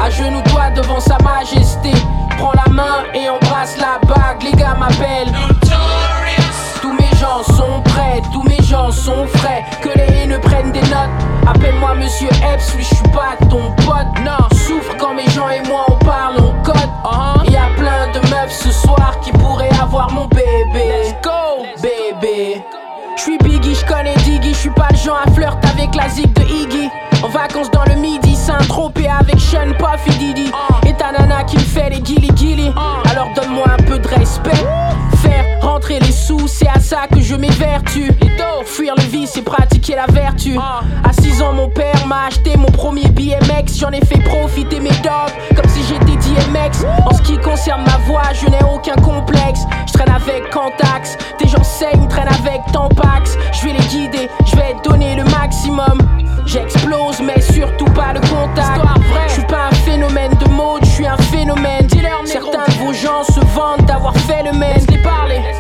À 0.01 0.09
genoux, 0.09 0.43
toi 0.49 0.71
devant 0.71 0.99
sa 0.99 1.19
majesté. 1.19 1.91
Prends 2.39 2.53
la 2.53 2.73
main 2.73 3.05
et 3.15 3.29
embrasse 3.29 3.77
la 3.77 3.99
bague. 4.07 4.43
Les 4.43 4.53
gars 4.53 4.75
m'appellent. 4.75 5.33
Tous 6.81 6.93
mes 6.95 7.11
gens 7.21 7.43
sont 7.45 7.83
prêts, 7.85 8.23
tous 8.33 8.43
mes 8.45 8.63
gens 8.63 8.91
sont 8.91 9.27
frais. 9.27 9.63
Que 9.83 9.91
les 9.91 10.23
haineux 10.23 10.41
prennent 10.41 10.73
des 10.73 10.81
notes. 10.81 11.11
Appelle-moi 11.47 11.95
Monsieur 11.97 12.29
Epps, 12.29 12.75
oui, 12.77 12.83
je 12.83 12.95
suis 12.95 13.09
pas 13.09 13.37
ton 13.51 13.71
pote. 13.85 14.25
Non, 14.25 14.49
souffre 14.57 14.97
quand 14.99 15.15
mes 15.15 15.29
gens 15.31 15.51
et 15.51 15.61
moi 15.69 15.85
on 15.89 16.05
parle, 16.05 16.37
on 16.39 16.63
code. 16.63 16.77
Y 17.51 17.57
a 17.57 17.69
plein 17.77 18.11
de 18.13 18.21
meufs 18.31 18.53
ce 18.53 18.73
soir 18.73 19.21
qui 19.23 19.33
pourraient 19.33 19.77
avoir 19.81 20.11
mon 20.13 20.27
bébé. 20.29 20.53
Let's 20.75 21.15
go, 21.23 21.67
bébé. 21.83 22.63
Je 23.17 23.23
suis 23.23 23.39
Biggie, 23.39 23.75
je 23.75 23.85
connais 23.85 24.17
je 24.53 24.59
suis 24.59 24.71
pas 24.71 24.89
le 24.91 24.97
genre 24.97 25.21
à 25.25 25.31
flirt 25.31 25.59
avec 25.65 25.95
la 25.95 26.09
zig 26.09 26.33
de 26.33 26.43
Iggy. 26.43 26.89
En 27.23 27.29
vacances 27.29 27.71
dans 27.71 27.85
le 27.85 28.01
midi, 28.01 28.35
Saint-Tropez 28.35 29.09
avec 29.09 29.41
Sean, 29.41 29.73
Puff 29.79 30.07
et 30.07 30.19
Didi. 30.19 30.51
Et 30.87 30.93
ta 30.95 31.13
nana 31.13 31.45
qui 31.45 31.57
me 31.57 31.63
fait 31.63 31.91
les 31.91 32.01
guili 32.01 32.29
guili. 32.29 32.73
Alors 33.11 33.29
donne-moi 33.35 33.67
un 33.79 33.83
peu 33.83 33.99
de 33.99 34.09
respect. 34.09 34.51
Faire 35.23 35.45
rentrer 35.61 36.01
les 36.01 36.13
sous, 36.13 36.49
c'est 36.49 36.69
à 36.69 36.81
ça 36.81 37.07
que 37.13 37.21
je 37.21 37.35
m'évertue. 37.35 38.11
Fuir 38.65 38.95
le 38.97 39.03
vice 39.03 39.37
et 39.37 39.43
pratiquer 39.43 39.97
la 39.97 40.07
vertu. 40.07 40.57
À 40.59 41.13
6 41.13 41.43
ans, 41.43 41.53
mon 41.53 41.69
père 41.69 42.07
m'a 42.07 42.27
acheté 42.27 42.57
mon 42.57 42.71
premier 42.71 43.09
BMX. 43.09 43.79
J'en 43.79 43.91
ai 43.91 44.05
fait 44.05 44.19
profiter 44.21 44.81
mes 44.81 44.91
dogs 44.91 45.33
comme 45.55 45.69
si 45.69 45.83
j'étais 45.85 46.17
DMX. 46.17 46.85
En 47.07 47.15
ce 47.15 47.23
qui 47.23 47.39
concerne 47.39 47.83
ma 47.85 47.99
voix, 48.07 48.23
je 48.33 48.47
n'ai 48.49 48.63
aucun 48.73 48.95
complexe. 48.97 49.61
Je 49.87 49.93
traîne 49.93 50.11
avec 50.11 50.51
Cantax, 50.51 51.19
tes 51.39 51.49
gens 51.49 51.63
saignent, 51.63 52.09
traînent 52.09 52.29
avec 52.29 52.61
Tampax. 52.73 53.37
Je 53.53 53.67
vais 53.67 53.73
les 53.73 53.87
guider, 53.87 54.31
je 54.47 54.57
vais 54.57 54.75
donner 54.85 55.17
le 55.17 55.25
maximum. 55.25 55.99
J'explose, 56.47 57.21
mais 57.23 57.41
surtout 57.41 57.85
pas 57.87 58.13
le 58.13 58.21
contact. 58.21 58.81
Je 59.29 59.33
suis 59.33 59.47
pas 59.47 59.69
un 59.71 59.75
phénomène 59.75 60.33
de 60.35 60.49
mode, 60.49 60.85
je 60.85 60.91
suis 60.91 61.07
un 61.07 61.17
phénomène. 61.17 61.89
Certains 62.25 62.65
de 62.67 62.85
vos 62.85 62.93
gens 62.93 63.25
se 63.25 63.41
vantent 63.55 63.87
d'avoir 63.87 64.17
fait 64.17 64.43
le 64.43 64.53
même. 64.59 64.81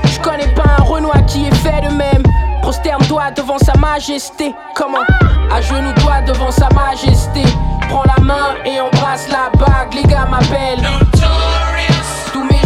Je 0.04 0.20
connais 0.20 0.48
pas 0.54 0.76
un 0.78 0.82
Renoir 0.82 1.24
qui 1.26 1.46
est 1.46 1.54
fait 1.56 1.80
de 1.82 1.94
même. 1.94 2.22
Prosterne-toi 2.62 3.30
devant 3.32 3.58
sa 3.58 3.74
majesté. 3.78 4.54
Comment? 4.74 5.04
À 5.50 5.60
genoux 5.60 5.92
toi 6.00 6.20
devant 6.26 6.50
sa 6.50 6.68
majesté. 6.70 7.42
Prends 7.88 8.04
la 8.16 8.22
main 8.22 8.54
et 8.64 8.80
embrasse 8.80 9.28
la 9.28 9.50
bague. 9.58 9.94
Les 9.94 10.04
gars 10.04 10.26
m'appellent. 10.30 10.86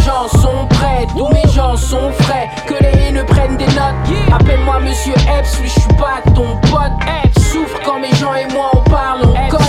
Gens 0.07 0.29
sont 0.29 0.67
prêts, 0.71 1.05
tous 1.17 1.29
mes 1.35 1.51
gens 1.53 1.77
sont 1.77 2.13
frais. 2.21 2.49
Que 2.69 2.75
les 2.75 3.09
haineux 3.09 3.25
prennent 3.25 3.57
des 3.57 3.67
notes. 3.67 4.33
Appelle-moi 4.33 4.79
Monsieur 4.79 5.15
Epps, 5.15 5.59
oui, 5.61 5.67
je 5.67 5.81
suis 5.81 5.95
pas 5.95 6.23
ton 6.33 6.57
pote. 6.71 6.93
Souffre 7.41 7.81
quand 7.85 7.99
mes 7.99 8.15
gens 8.15 8.33
et 8.35 8.47
moi 8.53 8.71
on 8.73 8.89
parle, 8.89 9.23
on 9.25 9.49
code. 9.49 9.63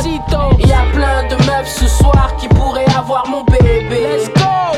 Y 0.59 0.71
a 0.71 0.83
plein 0.93 1.23
de 1.27 1.35
meufs 1.45 1.67
ce 1.67 1.87
soir 1.87 2.35
qui 2.37 2.47
pourraient 2.49 2.85
avoir 2.95 3.27
mon 3.27 3.43
bébé. 3.45 3.89
Let's 3.89 4.29
go, 4.29 4.77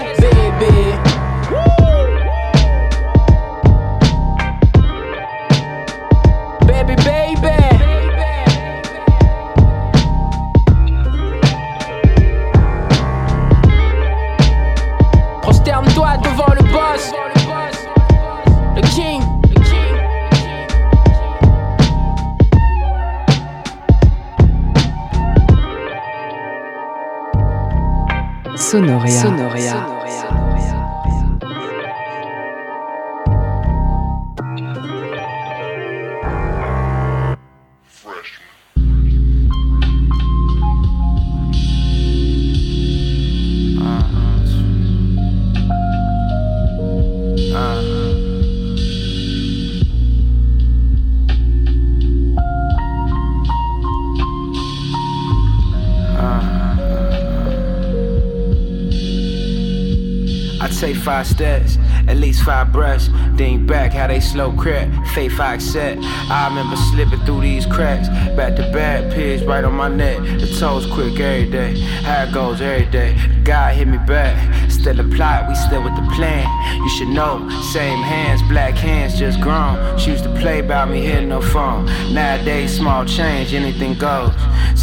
they 64.10 64.20
slow 64.20 64.52
crept. 64.52 64.92
Faith 65.10 65.40
I 65.40 65.56
accept. 65.56 66.02
I 66.04 66.48
remember 66.48 66.76
slipping 66.76 67.20
through 67.26 67.42
these 67.42 67.66
cracks. 67.66 68.10
Back 68.36 68.56
to 68.58 68.64
back, 68.72 69.12
pigs 69.14 69.44
right 69.44 69.64
on 69.64 69.74
my 69.74 69.88
neck. 69.88 70.20
The 70.40 70.48
toes 70.60 70.86
quick 70.86 71.20
every 71.20 71.50
day. 71.50 71.80
How 71.80 72.24
it 72.24 72.34
goes 72.34 72.62
every 72.62 72.86
day. 72.88 73.16
God 73.44 73.76
hit 73.76 73.88
me 73.88 73.98
back. 74.00 74.36
Still 74.82 75.10
plot, 75.12 75.50
we 75.50 75.56
still 75.56 75.84
with 75.84 75.94
the 75.98 76.08
plan. 76.16 76.48
You 76.82 76.90
should 76.92 77.10
know, 77.10 77.50
same 77.74 78.02
hands, 78.02 78.42
black 78.44 78.76
hands 78.76 79.20
just 79.20 79.42
grown. 79.42 80.00
She 80.00 80.12
used 80.12 80.24
to 80.24 80.34
play 80.36 80.60
about 80.60 80.90
me 80.90 81.02
hitting 81.02 81.28
no 81.28 81.42
phone. 81.42 81.86
Nowadays, 82.14 82.78
small 82.78 83.04
change, 83.04 83.54
anything 83.54 83.96
goes. 83.96 84.34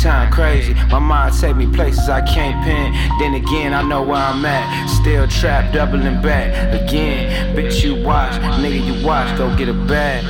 Time 0.02 0.30
crazy, 0.30 0.74
my 0.90 0.98
mind 0.98 1.34
take 1.40 1.56
me 1.56 1.66
places 1.66 2.10
I 2.10 2.20
can't 2.20 2.62
pin. 2.62 2.92
Then 3.18 3.34
again, 3.34 3.72
I 3.72 3.82
know 3.82 4.02
where 4.02 4.18
I'm 4.18 4.44
at. 4.44 4.86
Still 4.86 5.26
trapped, 5.28 5.72
doubling 5.72 6.20
back. 6.20 6.74
Again, 6.78 7.56
bitch, 7.56 7.82
you 7.82 8.04
watch, 8.04 8.34
nigga, 8.60 9.00
you 9.00 9.04
watch. 9.04 9.36
Go 9.38 9.56
get 9.56 9.70
a 9.70 9.72
bag. 9.72 10.22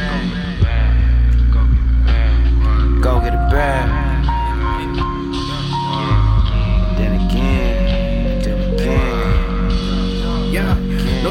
Go 3.02 3.20
get 3.20 3.34
a 3.34 3.48
bag. 3.50 4.05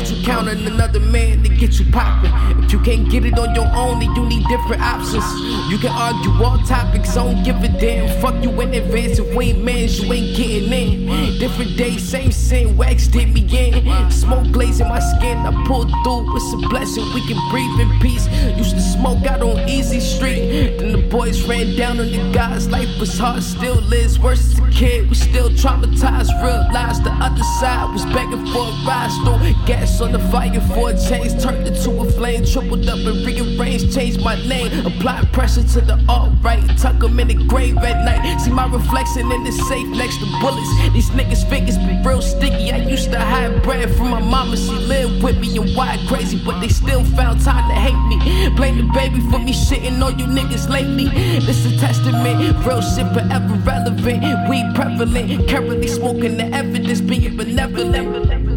Don't 0.06 0.20
you 0.20 0.24
count 0.24 0.50
on 0.50 0.58
another 0.68 1.00
man 1.00 1.42
to 1.42 1.50
get 1.50 1.80
you 1.80 1.92
poppin'. 1.92 2.32
If 2.64 2.72
you 2.72 2.80
can't 2.80 3.10
get 3.10 3.26
it 3.26 3.40
on 3.40 3.56
your 3.56 3.66
own, 3.74 4.00
then 4.02 4.14
you 4.16 4.24
need 4.28 4.46
different 4.48 4.80
options. 4.80 5.26
You 5.72 5.80
can 5.80 5.90
argue 5.90 6.32
all 6.44 6.60
topics, 6.60 7.18
I 7.18 7.24
don't 7.24 7.44
give 7.44 7.64
a 7.64 7.70
damn. 7.80 8.22
Fuck 8.22 8.44
you 8.44 8.52
in 8.62 8.76
advance, 8.76 9.18
if 9.18 9.36
we 9.36 9.46
ain't 9.46 9.64
mans, 9.64 10.00
you 10.00 10.14
ain't 10.14 10.38
getting 10.38 10.72
in. 10.72 11.40
Different 11.40 11.76
days, 11.76 12.08
same 12.08 12.32
sin, 12.32 12.78
wax 12.78 13.08
did 13.08 13.34
me 13.34 13.42
in. 13.50 14.12
Smoke 14.12 14.52
glazing 14.52 14.90
my 14.90 15.00
skin, 15.00 15.40
I 15.40 15.52
pulled 15.66 15.90
through, 16.04 16.36
it's 16.36 16.54
a 16.54 16.70
blessing. 16.70 17.06
We 17.16 17.26
can 17.26 17.42
breathe 17.50 17.80
in 17.80 18.00
peace. 18.00 18.28
Used 18.58 18.76
to 18.76 18.82
smoke 18.82 19.26
out 19.26 19.42
on 19.42 19.68
Easy 19.68 20.00
Street. 20.00 20.78
Then 20.78 20.92
the 20.92 21.08
boys 21.10 21.42
ran 21.48 21.76
down 21.76 22.00
on 22.00 22.12
the 22.12 22.32
guys, 22.32 22.70
life 22.70 23.00
was 23.00 23.18
hard, 23.18 23.42
still 23.42 23.82
lives 23.82 24.20
worse 24.20 24.54
as 24.54 24.60
a 24.60 24.70
kid. 24.70 25.10
We 25.10 25.16
still 25.16 25.50
traumatized, 25.50 26.30
realized 26.44 27.04
the 27.04 27.12
other 27.12 27.44
side 27.60 27.92
was 27.92 28.06
begging 28.06 28.46
for 28.54 28.68
a 28.70 28.86
ride. 28.86 29.10
Stole 29.10 29.66
gas 29.66 29.95
on 30.02 30.12
the 30.12 30.20
fire 30.32 30.60
for 30.74 30.90
a 30.90 30.98
change, 30.98 31.42
turned 31.42 31.68
into 31.68 31.92
a 32.02 32.06
flame, 32.12 32.44
tripled 32.46 32.88
up 32.88 32.98
and 32.98 33.26
rearranged, 33.26 33.94
changed 33.94 34.22
my 34.22 34.36
name, 34.48 34.86
applied 34.86 35.32
pressure 35.32 35.64
to 35.64 35.82
the 35.82 36.04
alt-right, 36.10 36.64
tuck 36.78 37.04
'em 37.04 37.20
in 37.20 37.28
the 37.28 37.34
grave 37.34 37.78
at 37.78 38.04
night. 38.04 38.40
See 38.42 38.52
my 38.52 38.68
reflection 38.68 39.32
in 39.32 39.44
the 39.44 39.52
safe 39.52 39.88
next 39.88 40.18
to 40.20 40.26
bullets. 40.42 40.70
These 40.94 41.10
niggas 41.12 41.48
fingers 41.50 41.78
be 41.78 41.94
real 42.04 42.22
sticky. 42.22 42.72
I 42.72 42.78
used 42.78 43.12
to 43.12 43.20
hide 43.20 43.62
bread 43.64 43.90
from 43.96 44.10
my 44.10 44.20
mama, 44.20 44.58
she 44.58 44.72
lived 44.72 45.24
with 45.24 45.40
me 45.40 45.58
and 45.58 45.76
why 45.76 45.98
crazy, 46.08 46.42
but 46.46 46.60
they 46.62 46.70
still 46.70 47.04
found 47.18 47.42
time 47.42 47.68
to 47.70 47.76
hate 47.76 48.04
me. 48.10 48.50
Blame 48.56 48.78
the 48.78 48.88
baby 48.94 49.20
for 49.32 49.40
me 49.40 49.54
shitting 49.54 50.02
on 50.04 50.20
you 50.20 50.26
niggas 50.26 50.70
lately. 50.70 51.08
This 51.46 51.66
a 51.66 51.78
testament, 51.80 52.66
real 52.66 52.82
shit 52.82 53.08
forever 53.14 53.56
relevant. 53.66 54.50
We 54.50 54.64
prevalent, 54.74 55.48
currently 55.48 55.88
smoking 55.88 56.38
the 56.38 56.46
evidence, 56.54 57.02
being 57.02 57.38
benevolent. 57.38 58.55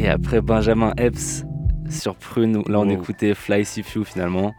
Et 0.00 0.08
après 0.08 0.40
Benjamin 0.40 0.94
Epps 0.96 1.44
sur 1.90 2.16
Prune, 2.16 2.62
là 2.68 2.80
on 2.80 2.88
écoutait 2.88 3.34
Fly 3.34 3.66
Sifu 3.66 4.02
finalement. 4.06 4.54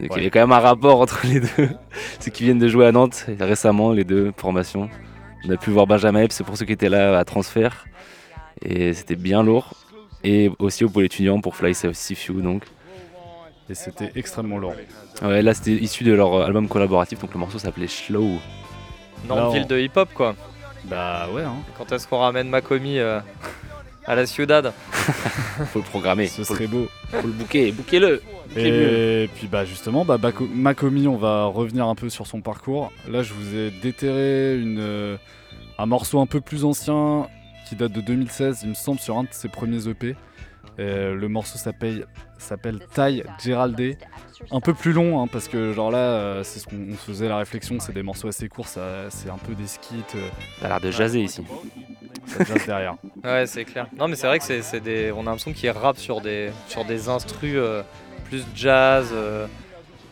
Donc 0.00 0.10
il 0.10 0.16
y 0.16 0.20
avait 0.22 0.30
quand 0.30 0.40
même 0.40 0.50
un 0.50 0.58
rapport 0.58 1.00
entre 1.00 1.24
les 1.32 1.38
deux. 1.38 1.70
ceux 2.18 2.32
qui 2.32 2.42
viennent 2.42 2.58
de 2.58 2.66
jouer 2.66 2.86
à 2.86 2.92
Nantes 2.92 3.26
récemment, 3.38 3.92
les 3.92 4.02
deux 4.02 4.32
formations. 4.36 4.90
On 5.46 5.50
a 5.50 5.56
pu 5.56 5.70
voir 5.70 5.86
Benjamin 5.86 6.22
Epps 6.22 6.42
pour 6.42 6.56
ceux 6.56 6.64
qui 6.64 6.72
étaient 6.72 6.88
là 6.88 7.16
à 7.16 7.24
transfert. 7.24 7.86
Et 8.60 8.92
c'était 8.92 9.14
bien 9.14 9.44
lourd. 9.44 9.72
Et 10.24 10.50
aussi 10.58 10.84
pour 10.84 11.00
l'étudiant 11.00 11.40
pour 11.40 11.54
Fly 11.54 11.76
Sifu 11.76 12.42
donc. 12.42 12.64
Et 13.70 13.74
c'était 13.74 14.10
extrêmement 14.16 14.58
lourd. 14.58 14.74
Ouais, 15.22 15.42
là 15.42 15.54
c'était 15.54 15.74
issu 15.74 16.02
de 16.02 16.12
leur 16.12 16.42
album 16.42 16.66
collaboratif, 16.66 17.20
donc 17.20 17.32
le 17.34 17.38
morceau 17.38 17.60
s'appelait 17.60 17.86
Slow. 17.86 18.40
Nantes, 19.28 19.54
ville 19.54 19.68
de 19.68 19.78
hip-hop 19.78 20.08
quoi. 20.12 20.34
Bah 20.86 21.28
ouais. 21.32 21.44
Hein. 21.44 21.54
Quand 21.78 21.92
est-ce 21.92 22.08
qu'on 22.08 22.18
ramène 22.18 22.48
Makomi 22.48 22.98
euh, 22.98 23.20
à 24.06 24.14
la 24.14 24.26
Ciudad 24.26 24.72
Faut 24.92 25.78
le 25.78 25.84
programmer. 25.84 26.26
Ce 26.26 26.44
serait 26.44 26.66
beau. 26.66 26.88
Faut 27.10 27.26
le 27.26 27.32
booker, 27.32 27.72
booker-le. 27.72 28.22
Et 28.56 29.28
puis 29.34 29.46
bah 29.46 29.64
justement, 29.64 30.04
bah, 30.04 30.18
Makomi, 30.54 31.06
on 31.08 31.16
va 31.16 31.44
revenir 31.46 31.86
un 31.86 31.94
peu 31.94 32.08
sur 32.10 32.26
son 32.26 32.40
parcours. 32.40 32.92
Là, 33.08 33.22
je 33.22 33.32
vous 33.32 33.54
ai 33.56 33.70
déterré 33.70 34.58
une, 34.60 34.78
euh, 34.80 35.16
un 35.78 35.86
morceau 35.86 36.20
un 36.20 36.26
peu 36.26 36.40
plus 36.40 36.64
ancien 36.64 37.26
qui 37.68 37.76
date 37.76 37.92
de 37.92 38.00
2016, 38.00 38.60
il 38.64 38.70
me 38.70 38.74
semble, 38.74 38.98
sur 39.00 39.16
un 39.16 39.22
de 39.22 39.28
ses 39.30 39.48
premiers 39.48 39.88
EP. 39.88 40.14
Euh, 40.78 41.14
le 41.14 41.28
morceau 41.28 41.58
s'appelle 41.58 42.06
s'appelle 42.38 42.80
Ty 42.94 43.22
Geraldé. 43.42 43.96
Un 44.50 44.60
peu 44.60 44.74
plus 44.74 44.92
long, 44.92 45.22
hein, 45.22 45.28
parce 45.30 45.46
que 45.46 45.72
genre 45.72 45.90
là, 45.90 45.98
euh, 45.98 46.42
c'est 46.42 46.58
ce 46.60 46.66
qu'on 46.66 46.76
on 46.90 46.96
se 46.96 47.04
faisait 47.06 47.28
la 47.28 47.36
réflexion, 47.36 47.78
c'est 47.78 47.92
des 47.92 48.02
morceaux 48.02 48.26
assez 48.28 48.48
courts, 48.48 48.66
ça- 48.68 49.08
c'est 49.10 49.30
un 49.30 49.36
peu 49.38 49.54
des 49.54 49.66
skits. 49.68 49.94
euh, 50.16 50.28
T'as 50.60 50.68
l'air 50.68 50.80
de 50.80 50.90
jazzer 50.90 51.22
ici. 51.22 51.42
Ça 52.26 52.44
jazz 52.44 52.66
derrière. 52.66 52.94
Ouais, 53.24 53.46
c'est 53.46 53.64
clair. 53.64 53.86
Non, 53.98 54.08
mais 54.08 54.16
c'est 54.16 54.26
vrai 54.26 54.38
que 54.38 54.44
c'est 54.44 54.62
c'est 54.62 54.80
des. 54.80 55.12
On 55.12 55.20
a 55.20 55.24
l'impression 55.24 55.52
qu'il 55.52 55.70
rappe 55.70 55.98
sur 55.98 56.20
des 56.20 56.50
sur 56.68 56.84
des 56.84 57.08
instrus 57.08 57.54
euh, 57.56 57.82
plus 58.24 58.44
jazz, 58.54 59.10
euh, 59.12 59.46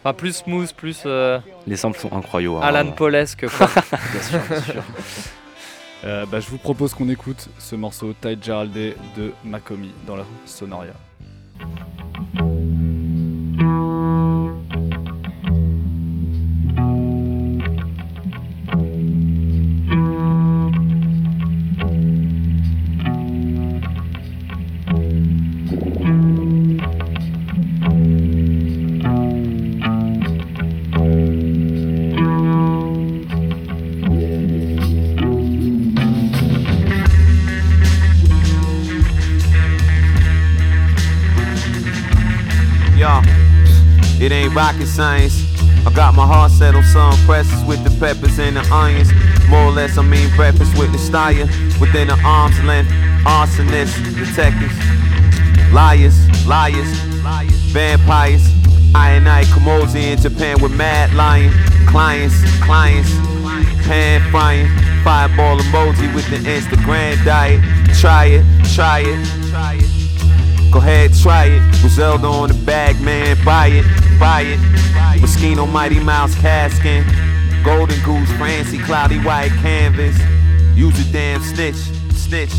enfin 0.03 0.13
plus 0.15 0.37
smooth, 0.37 0.73
plus. 0.75 1.03
euh, 1.07 1.39
Les 1.67 1.77
samples 1.77 1.99
sont 1.99 2.13
incroyables. 2.13 2.57
hein. 2.57 2.61
Alan 2.63 2.91
Paulesque 2.93 3.47
quoi. 3.49 3.67
bien 4.13 4.23
sûr, 4.23 4.41
bien 4.49 4.61
sûr. 4.61 4.83
Euh, 6.03 6.25
bah, 6.25 6.41
je 6.41 6.49
vous 6.49 6.57
propose 6.57 6.95
qu'on 6.95 7.11
écoute 7.11 7.51
ce 7.59 7.77
morceau 7.77 8.15
Ty 8.19 8.35
Geraldé 8.41 8.97
de 9.19 9.33
Makomi 9.45 9.93
dans 10.07 10.17
la 10.17 10.25
Sonoria. 10.47 10.95
Science. 44.91 45.47
I 45.87 45.93
got 45.95 46.15
my 46.15 46.27
heart 46.27 46.51
set 46.51 46.75
on 46.75 46.83
some 46.83 47.15
presses 47.25 47.65
with 47.65 47.83
the 47.85 47.91
peppers 47.99 48.39
and 48.39 48.57
the 48.57 48.63
onions. 48.73 49.11
More 49.49 49.65
or 49.65 49.71
less, 49.71 49.97
I 49.97 50.03
mean 50.03 50.29
breakfast 50.37 50.77
with 50.77 50.93
the 50.93 50.99
style 50.99 51.47
within 51.81 52.09
the 52.09 52.19
arm's 52.25 52.59
length. 52.65 52.91
Arsonists, 53.25 53.97
detectives, 54.19 54.77
liars, 55.73 56.17
liars, 56.47 56.91
vampires. 57.73 58.45
I 58.95 59.13
and 59.13 59.29
I 59.29 59.45
Kamosi 59.45 60.13
in 60.13 60.19
Japan 60.19 60.61
with 60.61 60.73
mad 60.73 61.15
lion. 61.15 61.53
Clients, 61.87 62.35
clients, 62.61 63.11
pan 63.87 64.21
frying. 64.31 64.67
Fireball 65.05 65.59
emoji 65.59 66.13
with 66.15 66.29
the 66.29 66.37
Instagram 66.37 67.25
diet. 67.25 67.61
Try 67.99 68.27
it, 68.27 68.45
try 68.75 69.01
it, 69.01 69.51
try 69.51 69.75
it. 69.81 70.73
Go 70.73 70.79
ahead, 70.79 71.13
try 71.15 71.47
it. 71.47 71.63
Griselda 71.81 72.27
on 72.27 72.49
the 72.49 72.55
bag, 72.55 73.01
man. 73.01 73.37
Buy 73.45 73.69
it, 73.69 73.85
buy 74.21 74.43
it. 74.43 74.61
Moschino, 75.21 75.67
Mighty 75.67 75.99
Mouse, 75.99 76.35
Caskin. 76.37 77.03
Golden 77.65 78.01
Goose, 78.05 78.31
fancy, 78.39 78.79
cloudy 78.79 79.19
white 79.19 79.51
canvas. 79.63 80.17
Use 80.77 80.99
a 81.01 81.13
damn 81.13 81.43
snitch, 81.43 81.75
snitch. 82.15 82.55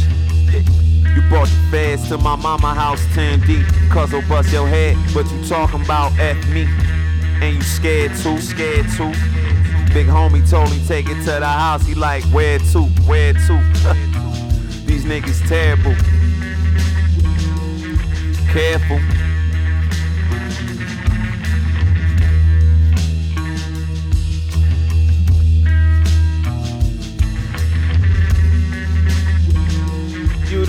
You 1.15 1.21
brought 1.29 1.47
the 1.47 1.67
feds 1.71 2.07
to 2.09 2.17
my 2.17 2.35
mama 2.35 2.73
house 2.73 3.03
10 3.13 3.41
deep. 3.41 3.65
Cuz 3.89 4.11
will 4.11 4.21
bust 4.27 4.51
your 4.51 4.67
head, 4.67 4.97
but 5.13 5.29
you 5.31 5.43
talking 5.47 5.81
about 5.83 6.11
F 6.19 6.37
me. 6.49 6.67
And 7.41 7.55
you 7.55 7.61
scared 7.61 8.11
too, 8.17 8.39
scared 8.39 8.87
too. 8.97 9.11
Big 9.93 10.07
homie 10.07 10.47
told 10.49 10.69
me 10.71 10.79
take 10.87 11.09
it 11.09 11.19
to 11.25 11.39
the 11.39 11.47
house. 11.47 11.85
He 11.85 11.95
like, 11.95 12.23
where 12.25 12.59
to, 12.59 12.83
where 13.07 13.33
to? 13.33 13.55
These 14.85 15.05
niggas 15.05 15.47
terrible. 15.47 15.95
Careful. 18.53 18.99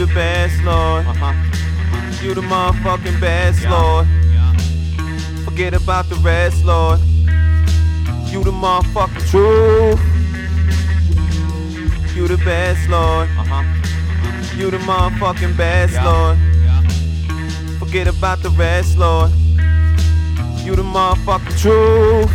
The 0.07 0.15
best, 0.15 0.61
Lord. 0.65 1.07
You 2.23 2.35
the 2.35 2.41
motherfucking 2.41 3.21
best, 3.21 3.65
Lord. 3.67 4.07
Forget 5.45 5.75
about 5.75 6.09
the 6.09 6.17
rest, 6.17 6.65
Lord. 6.65 6.99
You 8.33 8.43
the 8.43 8.51
motherfucking 8.51 9.31
truth. 9.31 10.01
You 12.17 12.27
the 12.27 12.37
best, 12.39 12.89
Lord. 12.89 13.29
Uh-huh. 13.39 14.57
You 14.57 14.73
the 14.73 14.79
motherfucking 14.79 15.57
best, 15.57 15.95
Lord. 16.03 16.37
Forget 17.79 18.09
about 18.09 18.43
the 18.43 18.51
rest, 18.51 18.99
Lord. 18.99 19.31
You 20.65 20.75
the 20.75 20.83
motherfucking 20.83 21.61
truth. 21.61 22.33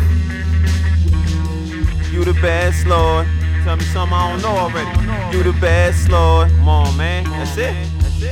You 2.14 2.24
the 2.24 2.34
best, 2.42 2.88
Lord. 2.88 3.28
Tell 3.68 3.76
me 3.76 3.84
something 3.84 4.18
I 4.18 4.32
don't 4.32 4.42
know 4.42 4.58
already. 4.58 5.36
You 5.36 5.44
the 5.44 5.52
best, 5.60 6.08
Lord. 6.08 6.50
Come 6.52 6.70
on, 6.70 6.96
man. 6.96 7.26
That's 7.26 7.58
it. 7.58 7.76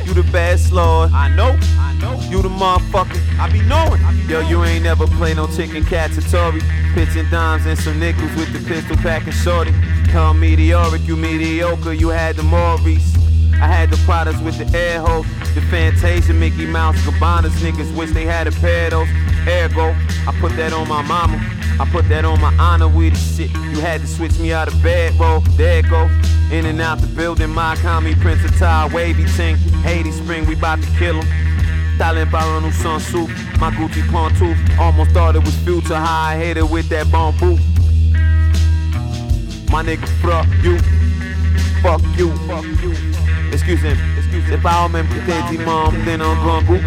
You 0.08 0.14
the 0.14 0.24
best, 0.32 0.72
Lord. 0.72 1.12
I 1.12 1.28
know. 1.28 1.60
I 1.78 1.94
know. 2.00 2.18
You 2.30 2.42
the 2.42 2.48
motherfucker. 2.48 3.20
I 3.38 3.52
be 3.52 3.60
knowing. 3.64 4.02
Yo, 4.30 4.40
you 4.48 4.64
ain't 4.64 4.86
never 4.86 5.06
play 5.06 5.34
no 5.34 5.46
chicken 5.48 5.84
catatori. 5.84 6.62
Pitching 6.94 7.30
dimes 7.30 7.66
and 7.66 7.78
some 7.78 8.00
nickels 8.00 8.34
with 8.38 8.54
the 8.54 8.66
pistol 8.66 8.96
packing 8.96 9.34
shorty. 9.34 9.74
Call 10.10 10.34
meteoric, 10.34 11.02
you 11.06 11.18
mediocre. 11.18 11.92
You 11.92 12.08
had 12.08 12.38
the 12.38 12.44
Maurice. 12.44 13.14
I 13.56 13.68
had 13.68 13.92
the 13.92 13.98
products 14.06 14.40
with 14.40 14.58
the 14.58 14.78
air 14.78 15.02
hose, 15.02 15.26
the 15.54 15.60
Fantasia, 15.70 16.32
Mickey 16.32 16.66
Mouse, 16.66 16.96
Cabanas. 17.04 17.52
Niggas 17.56 17.94
wish 17.98 18.12
they 18.12 18.24
had 18.24 18.48
a 18.48 18.54
pair 18.54 18.86
of 18.86 18.92
those. 18.92 19.10
Ergo, 19.50 19.94
I 20.30 20.34
put 20.40 20.56
that 20.56 20.72
on 20.72 20.88
my 20.88 21.02
mama. 21.02 21.55
I 21.78 21.86
put 21.92 22.08
that 22.10 22.24
on 22.24 22.40
my 22.40 22.54
honor 22.58 22.88
with 22.88 23.14
the 23.14 23.20
shit. 23.20 23.52
You 23.52 23.82
had 23.82 24.02
to 24.02 24.08
switch 24.08 24.40
me 24.40 24.54
out 24.54 24.68
of 24.68 24.82
bed, 24.82 25.18
bro. 25.18 25.42
There 25.58 25.80
it 25.80 25.90
go. 25.90 26.10
In 26.52 26.66
and 26.66 26.80
out 26.80 27.00
the 27.00 27.08
building, 27.08 27.50
my 27.50 27.76
commie, 27.78 28.16
Prince 28.16 28.46
of 28.46 28.58
Tile, 28.58 28.90
wavy 28.90 29.26
ting. 29.36 29.58
Haiti 29.84 30.12
Spring, 30.12 30.46
we 30.46 30.56
bout 30.56 30.82
to 30.82 30.88
kill 30.98 31.22
him. 31.22 31.28
Talent 31.98 32.30
par 32.32 32.62
nous 32.62 32.72
sans 32.72 33.00
soup. 33.00 33.30
My 33.60 33.72
Gucci 33.72 34.02
pantouf. 34.12 34.58
Almost 34.80 35.12
thought 35.12 35.36
it 35.36 35.44
was 35.44 35.56
future 35.64 35.96
high. 35.96 36.34
I 36.34 36.38
hit 36.38 36.58
it 36.58 36.70
with 36.70 36.88
that 36.90 37.12
bamboo. 37.12 37.58
My 39.72 39.84
nigga, 39.84 40.08
fuck 40.22 40.48
you. 40.64 40.78
Fuck 41.82 42.02
you. 42.18 42.32
Fuck 42.48 42.66
you. 42.84 42.94
Excuse 43.52 43.82
him. 43.82 43.98
Excuse 44.18 44.62
pas 44.62 44.86
au 44.86 44.90
même 44.90 45.08
que 45.08 45.20
t'es 45.26 45.42
dit, 45.50 45.58
mom, 45.64 45.96
t'es 46.06 46.14
un 46.14 46.36
grand 46.36 46.62
goût. 46.64 46.80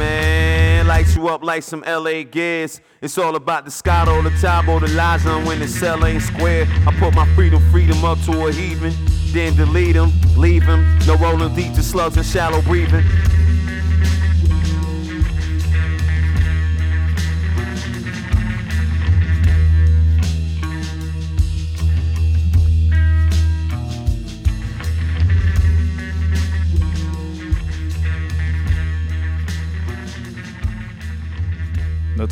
Man, 0.00 0.86
lights 0.86 1.14
you 1.14 1.28
up 1.28 1.44
like 1.44 1.62
some 1.62 1.84
LA 1.86 2.22
gears. 2.22 2.80
It's 3.02 3.18
all 3.18 3.36
about 3.36 3.66
the 3.66 3.70
Scotto, 3.70 4.22
the 4.22 4.30
Tabo, 4.30 4.80
the 4.80 4.88
Liza 4.88 5.46
when 5.46 5.58
the 5.58 5.68
cell 5.68 6.06
ain't 6.06 6.22
square. 6.22 6.66
I 6.86 6.98
put 6.98 7.14
my 7.14 7.26
freedom, 7.34 7.62
freedom 7.70 8.02
up 8.02 8.18
to 8.22 8.46
a 8.46 8.50
heathen. 8.50 8.94
Then 9.32 9.54
delete 9.56 9.96
him, 9.96 10.10
leave 10.38 10.62
him. 10.62 10.98
No 11.06 11.16
rolling 11.16 11.54
deep, 11.54 11.74
just 11.74 11.90
slugs 11.90 12.16
and 12.16 12.24
shallow 12.24 12.62
breathing. 12.62 13.04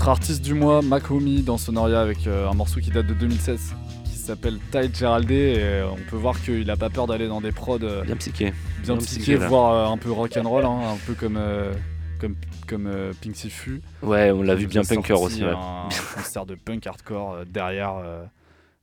Notre 0.08 0.22
artiste 0.22 0.40
du 0.42 0.54
mois, 0.54 0.80
Makomi, 0.80 1.42
dans 1.42 1.58
Sonoria, 1.58 2.00
avec 2.00 2.26
euh, 2.26 2.48
un 2.48 2.54
morceau 2.54 2.80
qui 2.80 2.90
date 2.90 3.06
de 3.08 3.12
2016, 3.12 3.74
qui 4.04 4.12
s'appelle 4.12 4.58
Ty 4.72 4.88
Geraldé. 4.90 5.34
Et 5.34 5.58
euh, 5.58 5.90
on 5.90 6.10
peut 6.10 6.16
voir 6.16 6.40
qu'il 6.40 6.70
a 6.70 6.78
pas 6.78 6.88
peur 6.88 7.06
d'aller 7.06 7.28
dans 7.28 7.42
des 7.42 7.52
prods 7.52 7.76
euh, 7.82 8.04
Bien 8.04 8.16
psyché. 8.16 8.54
bien, 8.82 8.94
Bien 8.94 8.96
psyché, 9.04 9.36
voire 9.36 9.92
un 9.92 9.98
peu 9.98 10.10
rock'n'roll, 10.10 10.64
hein, 10.64 10.78
un 10.94 10.96
peu 11.06 11.12
comme 11.12 11.36
euh, 11.36 11.74
comme 12.18 12.36
comme 12.66 12.86
euh, 12.86 13.12
Pink 13.20 13.36
Sifu. 13.36 13.80
Ouais, 14.02 14.30
on 14.30 14.42
l'a 14.42 14.54
vu 14.54 14.66
bien 14.66 14.82
punker 14.82 15.14
aussi, 15.14 15.42
ouais. 15.42 15.52
Un 15.52 15.88
concert 16.14 16.46
de 16.46 16.54
punk 16.54 16.86
hardcore 16.86 17.34
euh, 17.34 17.44
derrière 17.46 17.96
euh, 17.96 18.24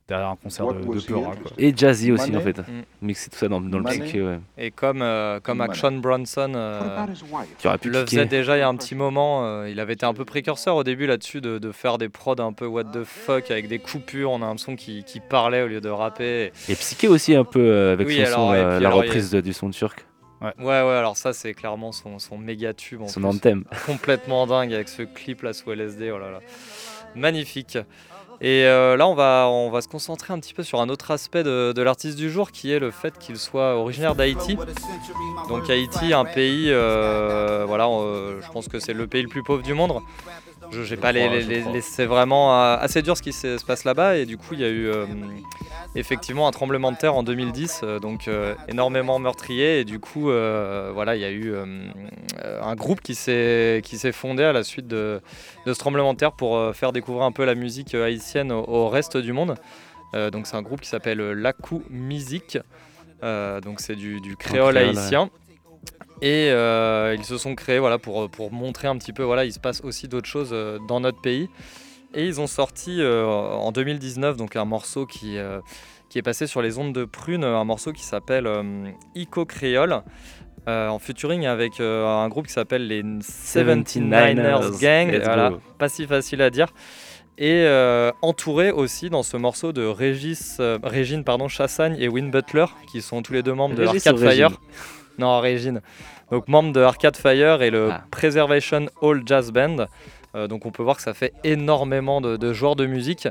derrière 0.08 0.28
un 0.28 0.36
concert 0.36 0.66
de, 0.72 0.80
de 0.80 1.00
Peura, 1.00 1.34
quoi. 1.34 1.50
Et 1.58 1.76
jazzy 1.76 2.12
aussi, 2.12 2.34
en 2.36 2.40
fait. 2.40 2.58
Mm. 2.58 2.62
Mixer 3.02 3.30
tout 3.30 3.36
ça 3.38 3.48
dans, 3.48 3.60
dans 3.60 3.78
le 3.78 3.84
psyché, 3.84 4.22
ouais. 4.22 4.38
Et 4.56 4.70
comme, 4.70 5.02
euh, 5.02 5.40
comme. 5.40 5.60
Action 5.60 5.92
Bronson 5.92 6.52
euh, 6.54 7.06
Qui 7.58 7.66
aurait 7.66 7.78
pu 7.78 7.88
le 7.90 8.04
kicker. 8.04 8.08
faisait 8.10 8.26
déjà 8.26 8.56
il 8.56 8.60
y 8.60 8.62
a 8.62 8.68
un 8.68 8.76
petit 8.76 8.94
moment, 8.94 9.44
euh, 9.44 9.68
il 9.68 9.80
avait 9.80 9.94
été 9.94 10.06
un 10.06 10.14
peu 10.14 10.24
précurseur 10.24 10.76
au 10.76 10.84
début 10.84 11.06
là-dessus 11.06 11.40
de, 11.40 11.58
de 11.58 11.72
faire 11.72 11.98
des 11.98 12.08
prods 12.08 12.36
un 12.38 12.52
peu 12.52 12.66
what 12.66 12.84
the 12.84 13.02
fuck 13.04 13.50
avec 13.50 13.66
des 13.68 13.78
coupures, 13.80 14.30
on 14.30 14.36
a 14.42 14.46
l'impression 14.46 14.76
qu'il 14.76 15.02
qu'il 15.04 15.22
parlait 15.22 15.62
au 15.62 15.66
lieu 15.68 15.80
de 15.80 15.88
rapper. 15.88 16.52
Et 16.68 16.74
psyché 16.74 17.08
aussi 17.08 17.34
un 17.34 17.44
peu 17.44 17.60
euh, 17.60 17.92
avec 17.94 18.06
Oui, 18.06 18.16
son 18.18 18.22
alors, 18.22 18.36
son, 18.38 18.52
euh, 18.52 18.74
puis 18.76 18.82
la 18.82 18.88
alors, 18.88 18.98
y 19.04 19.06
a- 19.06 19.08
reprise 19.08 19.30
de- 19.30 19.40
du 19.40 19.52
son 19.52 19.70
turc. 19.70 20.06
Ouais. 20.42 20.52
Ouais, 20.58 20.64
ouais, 20.64 20.72
alors 20.96 21.16
ça, 21.16 21.32
c'est 21.32 21.54
clairement 21.54 21.92
son, 21.92 22.18
son 22.18 22.36
méga 22.36 22.74
tube. 22.74 23.00
En 23.00 23.08
Son 23.08 23.20
plus. 23.20 23.28
anthem. 23.30 23.64
Complètement 23.86 24.46
dingue 24.46 24.72
avec 24.74 24.88
ce 24.88 25.02
clip 25.02 25.42
là 25.42 25.52
sous 25.54 25.72
LSD, 25.72 26.10
oh 26.12 26.18
là 26.18 26.30
là. 26.30 26.40
Magnifique. 27.14 27.78
Et 28.40 28.64
euh, 28.64 28.96
là, 28.96 29.06
on 29.06 29.14
va, 29.14 29.48
on 29.48 29.70
va 29.70 29.80
se 29.80 29.88
concentrer 29.88 30.32
un 30.32 30.38
petit 30.38 30.52
peu 30.52 30.62
sur 30.62 30.80
un 30.80 30.88
autre 30.88 31.10
aspect 31.10 31.42
de, 31.42 31.82
l'artiste 31.82 32.18
du 32.18 32.30
jour 32.30 32.50
qui 32.50 32.70
est 32.70 32.78
le 32.78 32.90
fait 32.90 33.16
qu'il 33.18 33.38
soit 33.38 33.76
originaire 33.76 34.14
d'Haïti. 34.14 34.58
Donc, 35.48 35.70
Haïti, 35.70 36.12
un 36.12 36.24
pays, 36.24 36.66
euh, 36.68 37.64
voilà, 37.66 37.88
euh, 37.88 38.40
je 38.42 38.50
pense 38.52 38.68
que 38.68 38.78
c'est 38.78 38.92
le 38.92 39.06
pays 39.06 39.22
le 39.22 39.28
plus 39.28 39.42
pauvre 39.42 39.62
du 39.62 39.74
monde. 39.74 40.00
Je 40.70 40.82
j'ai 40.82 40.96
pas 40.96 41.12
les, 41.12 41.80
c'est 41.80 42.06
vraiment 42.06 42.52
euh, 42.60 42.76
assez 42.78 43.02
dur 43.02 43.16
ce 43.16 43.22
qui 43.22 43.32
se, 43.32 43.58
se 43.58 43.64
passe 43.64 43.84
là-bas 43.84 44.16
et 44.16 44.26
du 44.26 44.36
coup 44.36 44.54
il 44.54 44.60
y 44.60 44.64
a 44.64 44.68
eu 44.68 44.88
euh, 44.88 45.06
effectivement 45.94 46.46
un 46.48 46.50
tremblement 46.50 46.92
de 46.92 46.96
terre 46.96 47.14
en 47.14 47.22
2010 47.22 47.80
euh, 47.82 47.98
donc 47.98 48.28
euh, 48.28 48.54
énormément 48.68 49.18
meurtrier 49.18 49.80
et 49.80 49.84
du 49.84 49.98
coup 49.98 50.30
euh, 50.30 50.90
voilà 50.92 51.16
il 51.16 51.22
y 51.22 51.24
a 51.24 51.30
eu 51.30 51.54
un 52.44 52.74
groupe 52.74 53.00
qui 53.00 53.14
s'est 53.14 53.80
qui 53.84 53.98
s'est 53.98 54.12
fondé 54.12 54.42
à 54.42 54.52
la 54.52 54.64
suite 54.64 54.86
de, 54.86 55.20
de 55.66 55.72
ce 55.72 55.78
tremblement 55.78 56.12
de 56.12 56.18
terre 56.18 56.32
pour 56.32 56.74
faire 56.74 56.92
découvrir 56.92 57.24
un 57.24 57.32
peu 57.32 57.44
la 57.44 57.54
musique 57.54 57.94
haïtienne 57.94 58.52
au, 58.52 58.64
au 58.66 58.88
reste 58.88 59.16
du 59.16 59.32
monde. 59.32 59.56
Donc 60.32 60.46
c'est 60.46 60.56
un 60.56 60.62
groupe 60.62 60.80
qui 60.80 60.88
s'appelle 60.88 61.18
Lakou 61.18 61.82
Music 61.90 62.58
donc 63.22 63.80
c'est 63.80 63.96
du, 63.96 64.20
du 64.20 64.36
créole 64.36 64.74
créole, 64.74 64.96
ouais. 64.96 65.28
Et 66.22 66.48
euh, 66.50 67.14
ils 67.18 67.24
se 67.24 67.36
sont 67.38 67.54
créés 67.54 67.78
voilà, 67.78 67.98
pour, 67.98 68.30
pour 68.30 68.52
montrer 68.52 68.88
un 68.88 68.96
petit 68.96 69.12
peu, 69.12 69.22
voilà, 69.22 69.44
il 69.44 69.52
se 69.52 69.60
passe 69.60 69.82
aussi 69.84 70.08
d'autres 70.08 70.28
choses 70.28 70.50
euh, 70.52 70.78
dans 70.88 71.00
notre 71.00 71.20
pays. 71.20 71.48
Et 72.14 72.24
ils 72.24 72.40
ont 72.40 72.46
sorti 72.46 73.00
euh, 73.02 73.26
en 73.26 73.72
2019 73.72 74.36
donc 74.36 74.56
un 74.56 74.64
morceau 74.64 75.04
qui, 75.04 75.36
euh, 75.36 75.60
qui 76.08 76.18
est 76.18 76.22
passé 76.22 76.46
sur 76.46 76.62
les 76.62 76.78
ondes 76.78 76.94
de 76.94 77.04
Prune, 77.04 77.44
un 77.44 77.64
morceau 77.64 77.92
qui 77.92 78.02
s'appelle 78.04 78.46
euh, 78.46 78.88
Ico 79.14 79.44
Créole. 79.44 80.02
euh, 80.68 80.88
en 80.88 80.98
featuring 80.98 81.46
avec 81.46 81.78
euh, 81.80 82.06
un 82.06 82.28
groupe 82.28 82.46
qui 82.46 82.52
s'appelle 82.52 82.86
les 82.88 83.02
79ers 83.02 84.80
Gang, 84.80 85.10
voilà, 85.24 85.50
pas 85.78 85.88
si 85.88 86.06
facile 86.06 86.42
à 86.42 86.50
dire. 86.50 86.68
Et 87.38 87.64
euh, 87.66 88.10
entouré 88.22 88.70
aussi 88.70 89.10
dans 89.10 89.22
ce 89.22 89.36
morceau 89.36 89.72
de 89.72 89.84
Régis, 89.84 90.56
euh, 90.58 90.78
Régine 90.82 91.22
pardon, 91.22 91.48
Chassagne 91.48 91.94
et 92.00 92.08
Win 92.08 92.30
Butler, 92.30 92.64
qui 92.90 93.02
sont 93.02 93.20
tous 93.22 93.34
les 93.34 93.42
deux 93.42 93.52
membres 93.52 93.74
de 93.74 93.82
Arcade 93.84 94.16
Fire. 94.32 94.50
Non, 95.18 95.40
Régine. 95.40 95.80
Donc 96.30 96.48
membre 96.48 96.72
de 96.72 96.80
Arcade 96.80 97.16
Fire 97.16 97.62
et 97.62 97.70
le 97.70 97.90
Ah. 97.92 98.04
Preservation 98.10 98.86
Hall 99.00 99.22
Jazz 99.24 99.52
Band. 99.52 99.86
Euh, 100.34 100.48
donc 100.48 100.66
on 100.66 100.70
peut 100.70 100.82
voir 100.82 100.96
que 100.96 101.02
ça 101.02 101.14
fait 101.14 101.32
énormément 101.44 102.20
de, 102.20 102.36
de 102.36 102.52
joueurs 102.52 102.76
de 102.76 102.84
musique 102.84 103.26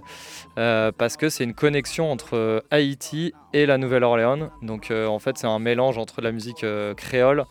euh, 0.57 0.91
parce 0.97 1.17
que 1.17 1.29
c'est 1.29 1.43
une 1.43 1.53
connexion 1.53 2.11
entre 2.11 2.35
euh, 2.35 2.61
Haïti 2.71 3.33
et 3.53 3.65
la 3.65 3.77
Nouvelle-Orléans. 3.77 4.49
Donc 4.63 4.89
euh, 4.89 5.05
en 5.05 5.19
fait 5.19 5.37
c'est 5.37 5.45
un 5.47 5.59
mélange 5.59 5.97
entre 5.97 6.21
la 6.21 6.31
musique 6.31 6.65
créole 6.97 7.45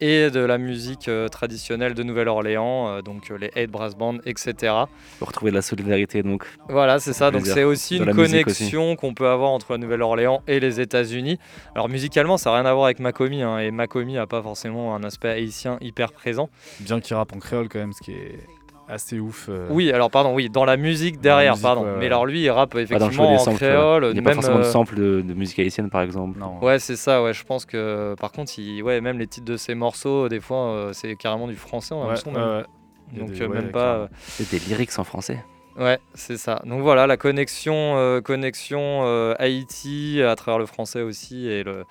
et 0.00 0.30
de 0.30 0.40
la 0.40 0.58
musique 0.58 1.08
euh, 1.08 1.28
traditionnelle 1.28 1.94
de 1.94 2.02
Nouvelle-Orléans, 2.02 2.88
euh, 2.88 3.02
donc 3.02 3.30
euh, 3.30 3.38
les 3.38 3.50
Eight 3.54 3.70
Brass 3.70 3.96
Band, 3.96 4.18
etc. 4.24 4.72
Pour 5.18 5.28
retrouver 5.28 5.50
de 5.50 5.56
la 5.56 5.62
solidarité 5.62 6.22
donc. 6.22 6.44
Voilà, 6.68 6.98
c'est 6.98 7.12
ça. 7.12 7.30
Donc 7.30 7.46
c'est 7.46 7.64
aussi 7.64 7.98
une 7.98 8.14
connexion 8.14 8.96
qu'on 8.96 9.14
peut 9.14 9.28
avoir 9.28 9.50
entre 9.50 9.72
la 9.72 9.78
Nouvelle-Orléans 9.78 10.42
et 10.46 10.60
les 10.60 10.80
États-Unis. 10.80 11.38
Alors 11.74 11.88
musicalement, 11.88 12.36
ça 12.36 12.50
n'a 12.50 12.56
rien 12.56 12.66
à 12.66 12.74
voir 12.74 12.86
avec 12.86 13.00
Macomi, 13.00 13.42
hein, 13.42 13.58
et 13.58 13.70
Macomi 13.70 14.14
n'a 14.14 14.26
pas 14.26 14.42
forcément 14.42 14.94
un 14.94 15.02
aspect 15.04 15.28
haïtien 15.28 15.78
hyper 15.80 16.12
présent. 16.12 16.48
Bien 16.80 17.00
qu'il 17.00 17.16
rappe 17.16 17.34
en 17.34 17.38
créole 17.38 17.68
quand 17.68 17.78
même, 17.78 17.92
ce 17.92 18.02
qui 18.02 18.12
est 18.12 18.38
assez 18.88 19.20
ouf. 19.20 19.46
euh. 19.48 19.66
Oui, 19.70 19.92
alors 19.92 20.10
pardon, 20.10 20.34
oui, 20.34 20.48
dans 20.50 20.64
la 20.64 20.76
musique 20.76 21.20
derrière, 21.20 21.52
musique, 21.52 21.62
pardon. 21.62 21.86
Mais 21.98 22.06
alors 22.06 22.24
lui, 22.26 22.42
il 22.42 22.50
rappe 22.50 22.70
Pas 22.70 22.74
dans 22.76 22.80
le 22.80 22.84
effectivement 22.84 23.34
en 23.34 23.38
samples. 23.38 23.56
créole. 23.58 24.04
Il 24.06 24.12
n'y 24.14 24.18
a 24.18 24.22
pas 24.22 24.30
même, 24.30 24.34
forcément 24.36 24.58
de 24.58 24.64
euh, 24.64 24.70
sample 24.72 24.94
de, 24.96 25.20
de 25.22 25.34
musique 25.34 25.58
haïtienne 25.58 25.90
par 25.90 26.02
exemple. 26.02 26.38
Non. 26.38 26.58
Ouais, 26.62 26.78
c'est 26.78 26.96
ça, 26.96 27.22
ouais. 27.22 27.32
Je 27.34 27.44
pense 27.44 27.64
que 27.66 28.14
par 28.18 28.32
contre, 28.32 28.52
il... 28.58 28.82
ouais, 28.82 29.00
même 29.00 29.18
les 29.18 29.26
titres 29.26 29.46
de 29.46 29.56
ses 29.56 29.74
morceaux, 29.74 30.28
des 30.28 30.40
fois, 30.40 30.68
euh, 30.70 30.92
c'est 30.92 31.14
carrément 31.16 31.46
du 31.48 31.56
français 31.56 31.94
en 31.94 32.02
Ouais, 32.02 32.06
même 32.08 32.16
son, 32.16 32.32
même. 32.32 32.64
Donc 33.12 33.30
des- 33.32 33.42
euh, 33.42 33.46
ouais, 33.48 33.54
même 33.62 33.70
pas. 33.72 34.08
C'est 34.26 34.50
des 34.50 34.58
lyrics 34.58 34.98
en 34.98 35.04
français. 35.04 35.42
Ouais, 35.78 35.98
c'est 36.14 36.36
ça. 36.38 36.60
Donc 36.66 36.82
voilà, 36.82 37.06
la 37.06 37.16
connexion, 37.16 37.96
euh, 37.96 38.20
connexion 38.20 39.02
euh, 39.04 39.34
Haïti 39.38 40.20
à 40.22 40.34
travers 40.34 40.58
le 40.58 40.66
français 40.66 41.02
aussi 41.02 41.46
et, 41.46 41.62
le, 41.62 41.84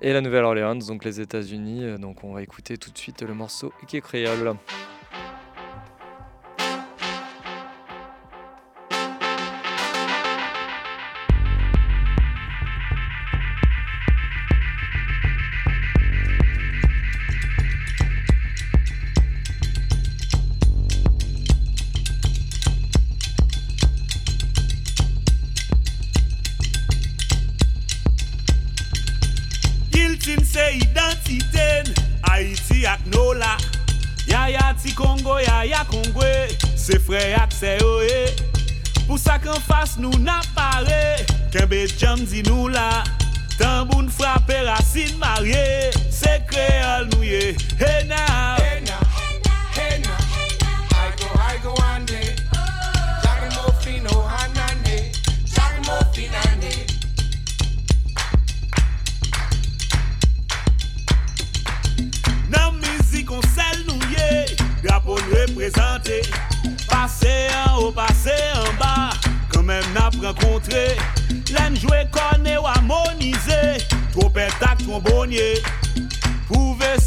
et 0.00 0.12
la 0.14 0.22
Nouvelle-Orléans, 0.22 0.76
donc 0.76 1.04
les 1.04 1.20
États-Unis. 1.20 1.98
Donc 1.98 2.24
on 2.24 2.32
va 2.32 2.42
écouter 2.42 2.78
tout 2.78 2.90
de 2.90 2.96
suite 2.96 3.20
le 3.22 3.34
morceau 3.34 3.70
qui 3.86 3.98
est 3.98 4.00
créole. 4.00 4.54
Sa 39.42 39.50
kan 39.50 39.62
fas 39.66 39.96
nou 39.98 40.14
na 40.22 40.38
pare 40.54 41.26
Kembe 41.50 41.82
jam 41.98 42.20
di 42.30 42.46
nou 42.46 42.70
la 42.70 43.02
Tamboun 43.58 44.06
frape 44.06 44.62
racine 44.62 45.18
marye 45.18 45.90
Se 46.14 46.38
kreol 46.46 47.10
nou 47.10 47.26
ye 47.26 47.50
Hey 47.74 48.06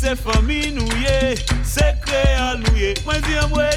Se 0.06 0.14
fami 0.16 0.70
nou 0.70 0.86
ye, 1.01 1.34
se 1.66 1.86
kre 2.03 2.20
al 2.38 2.60
nou 2.62 2.78
ye 2.78 2.91
Mwen 3.08 3.24
di 3.26 3.39
an 3.41 3.49
mwen 3.49 3.75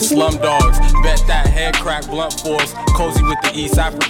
slumdog. 0.00 0.59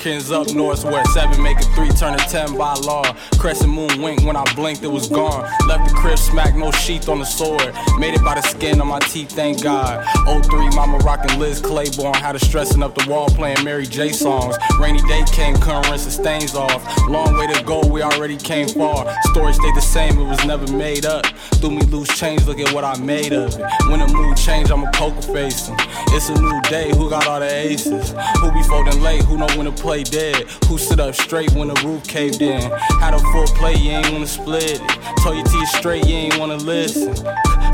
The 0.03 0.41
up 0.41 0.55
north. 0.55 0.85
Where 0.85 1.05
seven 1.07 1.43
make 1.43 1.59
a 1.59 1.63
three, 1.75 1.89
turn 1.91 2.15
a 2.15 2.19
ten 2.19 2.57
by 2.57 2.75
law. 2.75 3.03
Crescent 3.39 3.73
moon 3.73 4.01
wink 4.01 4.23
when 4.25 4.37
I 4.37 4.45
blinked, 4.55 4.83
it 4.83 4.91
was 4.91 5.09
gone. 5.09 5.43
Left 5.67 5.89
the 5.89 5.95
crib, 5.95 6.19
smack, 6.19 6.55
no 6.55 6.71
sheath 6.71 7.09
on 7.09 7.19
the 7.19 7.25
sword. 7.25 7.75
Made 7.99 8.15
it 8.15 8.25
by 8.25 8.35
the 8.35 8.43
skin 8.43 8.81
on 8.81 8.89
my 8.89 8.99
teeth, 9.01 9.31
thank 9.33 9.63
God. 9.63 10.05
03, 10.45 10.71
mama 10.71 10.99
rocking 10.99 11.39
Liz 11.39 11.61
Claiborne. 11.61 12.15
Had 12.15 12.35
her 12.35 12.39
stressin' 12.39 12.83
up 12.83 12.95
the 12.95 13.09
wall 13.11 13.29
playing 13.29 13.63
Mary 13.65 13.87
J 13.87 14.11
songs. 14.13 14.57
Rainy 14.79 15.03
day 15.03 15.23
came, 15.33 15.57
couldn't 15.57 15.89
rinse 15.91 16.05
the 16.05 16.11
stains 16.11 16.55
off. 16.55 16.83
Long 17.09 17.37
way 17.37 17.47
to 17.53 17.63
go, 17.65 17.81
we 17.87 18.03
already 18.03 18.37
came 18.37 18.69
far. 18.69 19.07
Story 19.33 19.53
stayed 19.53 19.75
the 19.75 19.83
same, 19.83 20.19
it 20.19 20.25
was 20.25 20.45
never 20.45 20.71
made 20.73 21.05
up. 21.05 21.27
Threw 21.61 21.71
me 21.71 21.83
loose 21.83 22.09
change, 22.19 22.47
look 22.47 22.59
at 22.59 22.73
what 22.73 22.85
I 22.85 22.99
made 22.99 23.33
of 23.33 23.55
it. 23.59 23.65
When 23.89 24.01
the 24.01 24.09
mood 24.09 24.37
change, 24.37 24.71
I'm 24.71 24.85
a 24.85 24.91
poker 24.93 25.23
facing. 25.23 25.77
It's 26.13 26.29
a 26.29 26.35
new 26.35 26.61
day, 26.63 26.91
who 26.91 27.09
got 27.09 27.27
all 27.29 27.39
the 27.39 27.47
aces? 27.47 28.11
Who 28.41 28.51
be 28.53 28.63
folding 28.65 29.01
late, 29.01 29.23
who 29.23 29.39
know 29.39 29.47
when 29.57 29.67
to 29.67 29.73
play 29.73 30.03
dead? 30.03 30.37
Who 30.67 30.77
sit 30.77 30.99
up 30.99 31.15
straight 31.15 31.53
when 31.53 31.69
the 31.69 31.81
roof 31.85 32.05
caved 32.05 32.43
in? 32.43 32.71
Had 33.01 33.15
a 33.15 33.19
full 33.19 33.47
play, 33.59 33.77
you 33.77 33.93
ain't 33.93 34.11
wanna 34.13 34.27
split 34.27 34.81
it. 34.81 34.81
Told 35.23 35.37
your 35.37 35.45
teeth 35.47 35.69
straight, 35.69 36.07
you 36.07 36.17
ain't 36.17 36.39
wanna 36.39 36.57
listen. 36.57 37.15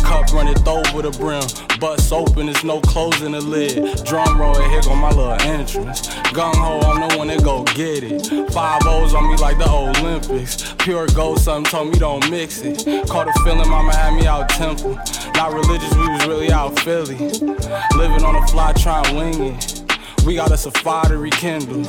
Cup 0.07 0.33
runneth 0.33 0.69
over 0.69 1.03
the 1.03 1.11
brim. 1.19 1.43
Bust 1.81 2.13
open, 2.13 2.47
there's 2.47 2.63
no 2.63 2.81
closing 2.81 3.33
the 3.33 3.41
lid. 3.41 4.05
Drum 4.05 4.39
roll, 4.39 4.55
here 4.55 4.81
go 4.83 4.95
my 4.95 5.09
little 5.11 5.33
entrance. 5.33 6.07
Gung 6.37 6.55
ho, 6.55 6.79
I'm 6.81 7.09
the 7.09 7.19
one 7.19 7.29
that 7.29 7.43
go 7.43 7.65
get 7.65 8.05
it. 8.05 8.53
Five 8.53 8.83
O's 8.87 9.15
on 9.15 9.29
me 9.29 9.37
like 9.37 9.59
the 9.59 9.69
Olympics. 9.69 10.75
Pure 10.79 11.09
gold, 11.09 11.41
something 11.41 11.71
told 11.71 11.93
me 11.93 11.99
don't 11.99 12.31
mix 12.31 12.61
it. 12.61 13.09
Caught 13.09 13.29
a 13.29 13.33
feeling, 13.45 13.69
mama 13.69 13.95
had 13.97 14.15
me 14.15 14.27
out 14.27 14.49
temple. 14.51 14.97
Not 15.37 15.53
religious, 15.53 15.95
we 15.95 16.09
was 16.09 16.27
really 16.27 16.51
out 16.51 16.79
Philly. 16.81 17.17
Living 17.17 18.25
on 18.25 18.41
the 18.41 18.49
fly, 18.51 18.73
trying 18.73 19.15
wing 19.15 19.55
it. 19.55 19.83
We 20.25 20.35
got 20.35 20.51
us 20.51 20.65
a 20.65 20.71
fire 20.71 21.09
to 21.11 21.19
rekindle. 21.19 21.83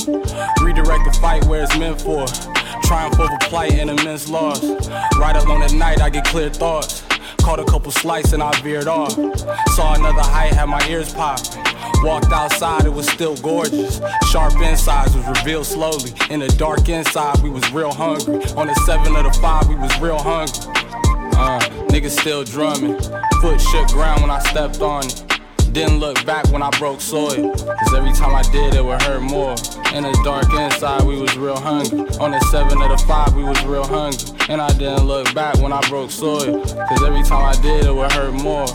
Redirect 0.61 1.05
the 1.05 1.17
fight 1.21 1.45
where 1.45 1.63
it's 1.63 1.77
meant 1.77 2.01
for. 2.01 2.25
Triumph 2.83 3.19
over 3.19 3.37
plight 3.41 3.73
and 3.73 3.89
immense 3.89 4.29
loss. 4.29 4.63
Right 5.17 5.35
alone 5.35 5.63
at 5.63 5.73
night, 5.73 6.01
I 6.01 6.09
get 6.09 6.25
clear 6.25 6.49
thoughts. 6.49 7.03
Caught 7.41 7.61
a 7.61 7.65
couple 7.65 7.89
slices 7.91 8.33
and 8.33 8.43
I 8.43 8.51
veered 8.61 8.87
off. 8.87 9.13
Saw 9.75 9.93
another 9.93 10.21
height, 10.21 10.53
had 10.53 10.65
my 10.65 10.85
ears 10.89 11.13
popping. 11.13 11.63
Walked 12.03 12.31
outside, 12.33 12.85
it 12.85 12.93
was 12.93 13.07
still 13.07 13.37
gorgeous. 13.37 14.01
Sharp 14.29 14.55
insides 14.61 15.15
was 15.15 15.25
revealed 15.25 15.65
slowly. 15.65 16.11
In 16.29 16.41
the 16.41 16.49
dark 16.49 16.89
inside, 16.89 17.41
we 17.41 17.49
was 17.49 17.71
real 17.71 17.93
hungry. 17.93 18.43
On 18.57 18.67
the 18.67 18.75
seven 18.85 19.15
of 19.15 19.23
the 19.23 19.39
five, 19.41 19.67
we 19.69 19.75
was 19.75 19.97
real 19.99 20.19
hungry. 20.19 20.86
Uh, 21.37 21.59
niggas 21.89 22.19
still 22.19 22.43
drumming. 22.43 22.99
Foot 23.41 23.61
shook 23.61 23.87
ground 23.89 24.21
when 24.21 24.31
I 24.31 24.39
stepped 24.39 24.81
on 24.81 25.05
it. 25.05 25.23
Didn't 25.71 25.99
look 25.99 26.25
back 26.25 26.49
when 26.51 26.63
I 26.63 26.71
broke 26.79 26.99
soil. 26.99 27.53
Cause 27.53 27.93
every 27.93 28.11
time 28.11 28.33
I 28.33 28.41
did, 28.51 28.73
it 28.73 28.83
would 28.83 28.99
hurt 29.03 29.21
more. 29.21 29.51
In 29.93 30.01
the 30.01 30.19
dark 30.23 30.51
inside, 30.53 31.03
we 31.03 31.21
was 31.21 31.37
real 31.37 31.59
hungry. 31.59 31.99
On 32.19 32.31
the 32.31 32.39
seven 32.51 32.81
of 32.81 32.89
the 32.89 32.97
five, 33.05 33.35
we 33.35 33.43
was 33.43 33.63
real 33.65 33.85
hungry. 33.85 34.35
And 34.49 34.59
I 34.59 34.69
didn't 34.69 35.05
look 35.05 35.31
back 35.35 35.59
when 35.59 35.71
I 35.71 35.87
broke 35.89 36.09
soil. 36.09 36.63
Cause 36.63 37.03
every 37.03 37.21
time 37.21 37.45
I 37.45 37.53
did, 37.61 37.85
it 37.85 37.93
would 37.93 38.11
hurt 38.11 38.33
more. 38.33 38.67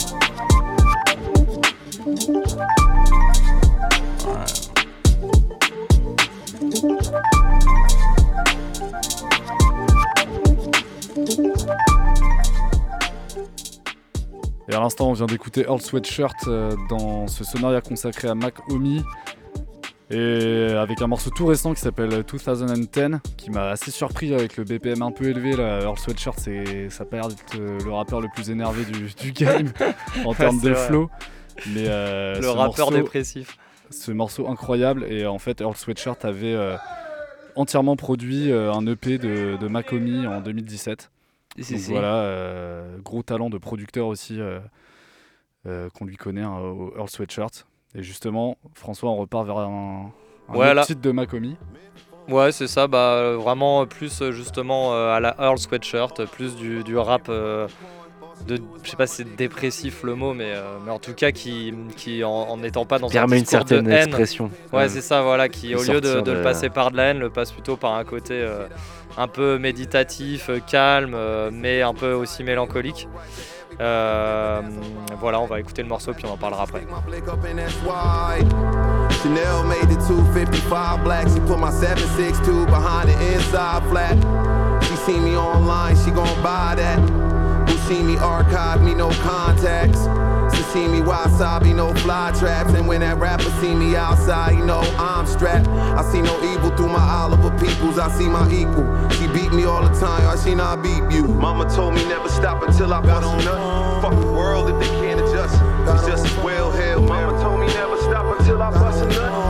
Et 14.73 14.75
à 14.75 14.79
l'instant, 14.79 15.11
on 15.11 15.13
vient 15.13 15.27
d'écouter 15.27 15.65
Earl 15.67 15.79
Sweatshirt 15.79 16.47
euh, 16.47 16.75
dans 16.89 17.27
ce 17.27 17.43
sonaria 17.43 17.79
consacré 17.79 18.27
à 18.27 18.33
Mac 18.33 18.55
Omi. 18.71 19.03
Et 20.09 20.71
avec 20.75 20.99
un 21.03 21.07
morceau 21.07 21.29
tout 21.29 21.45
récent 21.45 21.75
qui 21.75 21.81
s'appelle 21.81 22.09
2010, 22.09 23.19
qui 23.37 23.51
m'a 23.51 23.69
assez 23.69 23.91
surpris 23.91 24.33
avec 24.33 24.57
le 24.57 24.63
BPM 24.63 25.03
un 25.03 25.11
peu 25.11 25.25
élevé. 25.25 25.55
Là. 25.55 25.81
Earl 25.83 25.99
Sweatshirt, 25.99 26.39
ça 26.89 27.05
paraît 27.05 27.31
être 27.31 27.55
euh, 27.59 27.77
le 27.85 27.91
rappeur 27.93 28.19
le 28.19 28.29
plus 28.33 28.49
énervé 28.49 28.83
du, 28.85 29.13
du 29.13 29.31
game 29.31 29.71
en 30.25 30.33
termes 30.33 30.59
de 30.59 30.71
vrai. 30.71 30.87
flow. 30.87 31.09
Mais, 31.67 31.85
euh, 31.87 32.39
Le 32.41 32.49
rappeur 32.49 32.87
morceau- 32.89 32.95
dépressif. 32.95 33.57
Ce 33.91 34.11
morceau 34.11 34.47
incroyable. 34.49 35.05
Et 35.07 35.27
en 35.27 35.37
fait, 35.37 35.61
Earl 35.61 35.75
Sweatshirt 35.75 36.25
avait 36.25 36.55
euh, 36.55 36.75
entièrement 37.55 37.95
produit 37.95 38.51
euh, 38.51 38.73
un 38.73 38.87
EP 38.87 39.19
de, 39.19 39.55
de 39.57 39.67
Macomi 39.67 40.25
en 40.25 40.41
2017. 40.41 41.11
Si, 41.59 41.73
Donc 41.73 41.81
si. 41.81 41.91
voilà, 41.91 42.15
euh, 42.15 42.97
gros 42.99 43.21
talent 43.23 43.49
de 43.49 43.57
producteur 43.57 44.07
aussi 44.07 44.39
euh, 44.39 44.59
euh, 45.67 45.89
qu'on 45.91 46.05
lui 46.05 46.15
connaît 46.17 46.41
hein, 46.41 46.57
au 46.57 46.93
Earl 46.97 47.09
Sweatshirt. 47.09 47.65
Et 47.95 48.01
justement, 48.01 48.57
François, 48.73 49.11
on 49.11 49.17
repart 49.17 49.45
vers 49.45 49.59
un, 49.59 50.11
un 50.49 50.55
autre 50.55 50.85
titre 50.85 51.01
de 51.01 51.11
Macomi. 51.11 51.55
Ouais, 52.27 52.51
c'est 52.51 52.67
ça, 52.67 52.87
bah 52.87 53.35
vraiment 53.35 53.85
plus 53.85 54.23
justement 54.31 54.93
à 54.93 55.19
la 55.19 55.35
Earl 55.39 55.59
Sweatshirt, 55.59 56.25
plus 56.25 56.55
du, 56.55 56.83
du 56.83 56.97
rap 56.97 57.29
de 58.45 58.59
je 58.83 58.89
sais 58.89 58.95
pas 58.97 59.07
si 59.07 59.17
c'est 59.17 59.35
dépressif 59.35 60.03
le 60.03 60.15
mot 60.15 60.33
mais, 60.33 60.51
euh, 60.53 60.77
mais 60.85 60.91
en 60.91 60.99
tout 60.99 61.13
cas 61.13 61.31
qui, 61.31 61.73
qui 61.97 62.23
en, 62.23 62.57
n'étant 62.57 62.85
pas 62.85 62.99
dans 62.99 63.09
Permet 63.09 63.37
un 63.37 63.39
une 63.39 63.45
certaine 63.45 63.83
de 63.85 63.91
haine. 63.91 64.07
expression. 64.07 64.49
Ouais, 64.71 64.79
Ouais. 64.79 64.89
c'est 64.89 65.01
ça 65.01 65.21
voilà 65.21 65.49
qui 65.49 65.75
au 65.75 65.83
lieu 65.83 66.01
de, 66.01 66.31
le 66.31 66.41
passer 66.41 66.69
par 66.69 66.91
de 66.91 66.97
la 66.97 67.05
haine, 67.05 67.19
le 67.19 67.29
passe 67.29 67.51
plutôt 67.51 67.77
par 67.77 67.93
un 67.93 68.03
côté 68.03 68.33
euh, 68.35 68.67
un 69.17 69.27
peu 69.27 69.57
méditatif, 69.59 70.49
euh, 70.49 70.59
calme 70.65 71.13
euh, 71.15 71.49
mais 71.53 71.81
un 71.81 71.93
peu 71.93 72.13
aussi 72.13 72.43
mélancolique. 72.43 73.07
Euh, 73.81 74.61
voilà, 75.19 75.39
on 75.39 75.45
va 75.47 75.59
écouter 75.59 75.81
le 75.81 75.87
morceau 75.87 76.13
puis 76.13 76.25
on 76.27 76.33
en 76.33 76.37
parlera 76.37 76.63
après. 76.63 76.81
wide. 77.85 78.47
Chanel 79.21 79.63
made 79.67 79.91
it 79.91 79.99
255 80.07 81.03
black. 81.03 81.27
She 81.27 81.39
put 81.47 81.57
my 81.57 81.71
762 81.71 82.65
behind 82.67 83.09
the 83.09 83.15
inside 83.35 83.83
flat. 83.89 84.15
She 84.83 84.95
see 84.97 85.17
me 85.19 85.35
online, 85.37 85.95
she 85.95 86.11
gon' 86.11 86.25
buy 86.43 86.75
that. 86.75 86.99
Who 87.73 87.79
see 87.89 88.03
me 88.03 88.17
archive 88.17 88.83
me, 88.83 88.93
no 88.93 89.09
contacts. 89.25 90.05
Me 90.73 91.01
wasabi, 91.01 91.75
no 91.75 91.93
fly 92.01 92.31
traps. 92.37 92.73
And 92.73 92.87
when 92.87 93.01
that 93.01 93.17
rapper 93.17 93.49
see 93.61 93.75
me 93.75 93.95
outside, 93.95 94.55
you 94.57 94.65
know 94.65 94.81
I'm 94.97 95.25
strapped. 95.27 95.67
I 95.67 96.03
see 96.11 96.21
no 96.21 96.33
evil 96.43 96.75
through 96.75 96.89
my 96.89 96.99
Oliver 96.99 97.51
peoples. 97.57 97.99
I 97.99 98.09
see 98.11 98.27
my 98.27 98.47
equal. 98.51 98.85
She 99.11 99.27
beat 99.27 99.53
me 99.53 99.65
all 99.65 99.81
the 99.81 99.93
time, 99.99 100.27
I 100.27 100.35
seen 100.35 100.59
I 100.59 100.75
beat 100.75 101.03
you. 101.15 101.27
Mama 101.27 101.69
told 101.73 101.93
me 101.93 102.03
never 102.05 102.27
stop 102.29 102.63
until 102.63 102.93
I 102.93 103.01
bust 103.01 103.23
a 103.23 103.45
nut. 103.45 104.01
Fuck 104.01 104.19
the 104.19 104.31
world 104.31 104.69
if 104.69 104.79
they 104.79 104.93
can't 105.01 105.19
adjust. 105.19 105.55
It's 105.89 106.07
just 106.07 106.25
as 106.25 106.43
well 106.43 106.71
hell. 106.71 107.01
Mama 107.01 107.39
told 107.41 107.59
me 107.59 107.67
never 107.67 107.97
stop 107.97 108.39
until 108.39 108.61
I 108.61 108.71
bust 108.71 109.03
a 109.03 109.07
nut. 109.07 109.42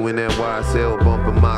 Through 0.00 0.08
in 0.08 0.16
that 0.16 0.30
YSL 0.32 0.98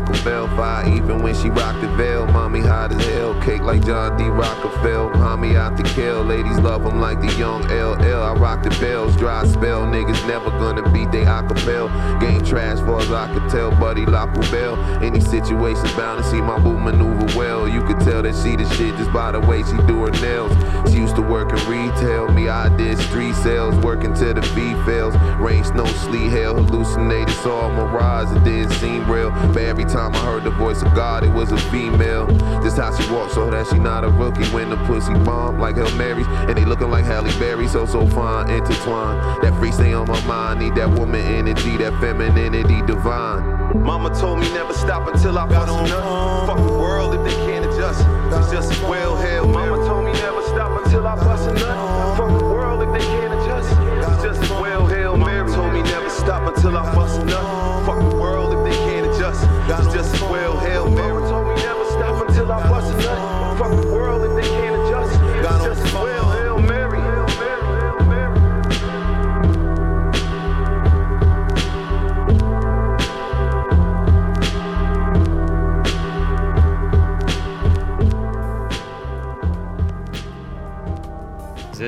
Michael 0.03 0.25
Belfire. 0.25 0.89
Even 0.97 1.23
when 1.23 1.35
she 1.35 1.49
rocked 1.49 1.81
the 1.81 1.89
veil, 1.97 2.27
mommy 2.27 2.61
hot 2.61 2.93
as 2.93 3.05
hell. 3.07 3.41
Cake 3.43 3.63
like 3.63 3.85
John 3.85 4.17
D. 4.17 4.25
Rockefeller. 4.25 5.15
Mommy 5.15 5.57
out 5.57 5.77
to 5.77 5.83
kill. 5.95 6.25
Ladies 6.25 6.59
love 6.59 6.85
him 6.85 7.01
like 7.01 7.21
the 7.21 7.33
young 7.39 7.63
LL. 7.69 8.23
I 8.23 8.33
rock 8.35 8.63
the 8.63 8.71
bells, 8.81 9.17
dry 9.17 9.47
spell. 9.47 9.83
Niggas 9.83 10.27
never 10.27 10.51
gonna 10.51 10.89
beat 10.91 11.13
they 11.13 11.25
acapella. 11.25 12.21
Game 12.21 12.45
trash 12.45 12.79
far 12.79 13.01
as 13.01 13.13
I 13.13 13.33
could 13.33 13.49
tell, 13.49 13.71
buddy. 13.71 14.05
La 14.07 14.27
Poubelle. 14.27 14.77
Any 15.03 15.21
situation's 15.21 15.93
bound 15.95 16.23
to 16.23 16.29
see 16.29 16.41
my 16.41 16.59
boo 16.59 16.79
maneuver 16.79 17.27
well. 17.39 17.69
You 17.69 17.83
could 17.83 18.01
tell 18.01 18.23
that 18.23 18.35
she 18.43 18.57
the 18.57 18.69
shit 18.75 18.97
just 18.97 19.13
by 19.13 19.33
the 19.33 19.41
way 19.41 19.63
she 19.63 19.77
do 19.87 20.05
her 20.05 20.11
nails. 20.21 20.53
She 20.91 20.99
used 20.99 21.17
to 21.17 21.23
work 21.23 21.53
in 21.53 21.59
retail. 21.69 22.29
Me, 22.29 22.49
I 22.49 22.75
did 22.77 22.99
street 22.99 23.35
sales. 23.37 23.75
Working 23.85 24.15
till 24.15 24.35
the 24.35 24.43
fee 24.43 24.75
fails. 24.85 25.15
Rain, 25.39 25.65
snow, 25.65 25.87
sleet, 25.87 26.31
hail. 26.31 26.55
Hallucinated, 26.55 27.35
saw 27.37 27.71
a 27.71 27.75
mirage. 27.75 28.37
It 28.37 28.45
didn't 28.45 28.73
seem 28.73 29.09
real. 29.11 29.31
But 29.53 29.63
every 29.63 29.85
time 29.93 30.15
I 30.15 30.25
heard 30.25 30.45
the 30.45 30.51
voice 30.51 30.83
of 30.83 30.95
God, 30.95 31.23
it 31.23 31.29
was 31.29 31.53
a 31.53 31.59
female. 31.71 32.27
Just 32.63 32.79
how 32.79 32.97
she 32.97 33.13
walked, 33.13 33.35
so 33.35 33.51
that 33.51 33.67
she 33.67 33.79
not 33.79 34.05
a 34.05 34.09
rookie. 34.09 34.45
When 34.47 34.71
the 34.71 34.77
pussy 34.87 35.13
bomb 35.13 35.59
like 35.59 35.77
Hail 35.77 35.91
Marys. 35.97 36.27
And 36.27 36.57
they 36.57 36.65
looking 36.65 36.91
like 36.91 37.05
Halle 37.05 37.31
Berry, 37.39 37.69
so 37.69 37.85
so 37.85 38.07
fine, 38.07 38.51
intertwined. 38.51 39.43
That 39.43 39.55
free 39.59 39.73
stay 39.73 39.93
on 39.93 40.09
my 40.09 40.21
mind. 40.27 40.61
Need 40.61 40.75
that 40.77 40.89
woman 40.99 41.21
energy, 41.21 41.77
that 41.77 41.93
femininity 42.01 42.83
divine. 42.87 43.83
Mama 43.83 44.15
told 44.19 44.41
me 44.41 44.51
never 44.53 44.73
stop 44.73 45.07
until 45.13 45.39
I 45.39 45.47
bust 45.47 45.69
a 45.71 45.89
nut. 45.89 46.47
Fuck 46.47 46.59
the 46.59 46.73
world 46.73 47.15
if 47.15 47.25
they 47.25 47.37
can't 47.47 47.65
adjust. 47.67 48.01
It's 48.33 48.51
just 48.51 48.73
as 48.73 48.81
well 48.83 49.17
held. 49.17 49.51
Mama 49.51 49.77
told 49.87 50.05
me 50.07 50.13
never 50.13 50.43
stop 50.43 50.85
until 50.85 51.07
I 51.07 51.17
bust 51.17 51.49
a 51.49 51.53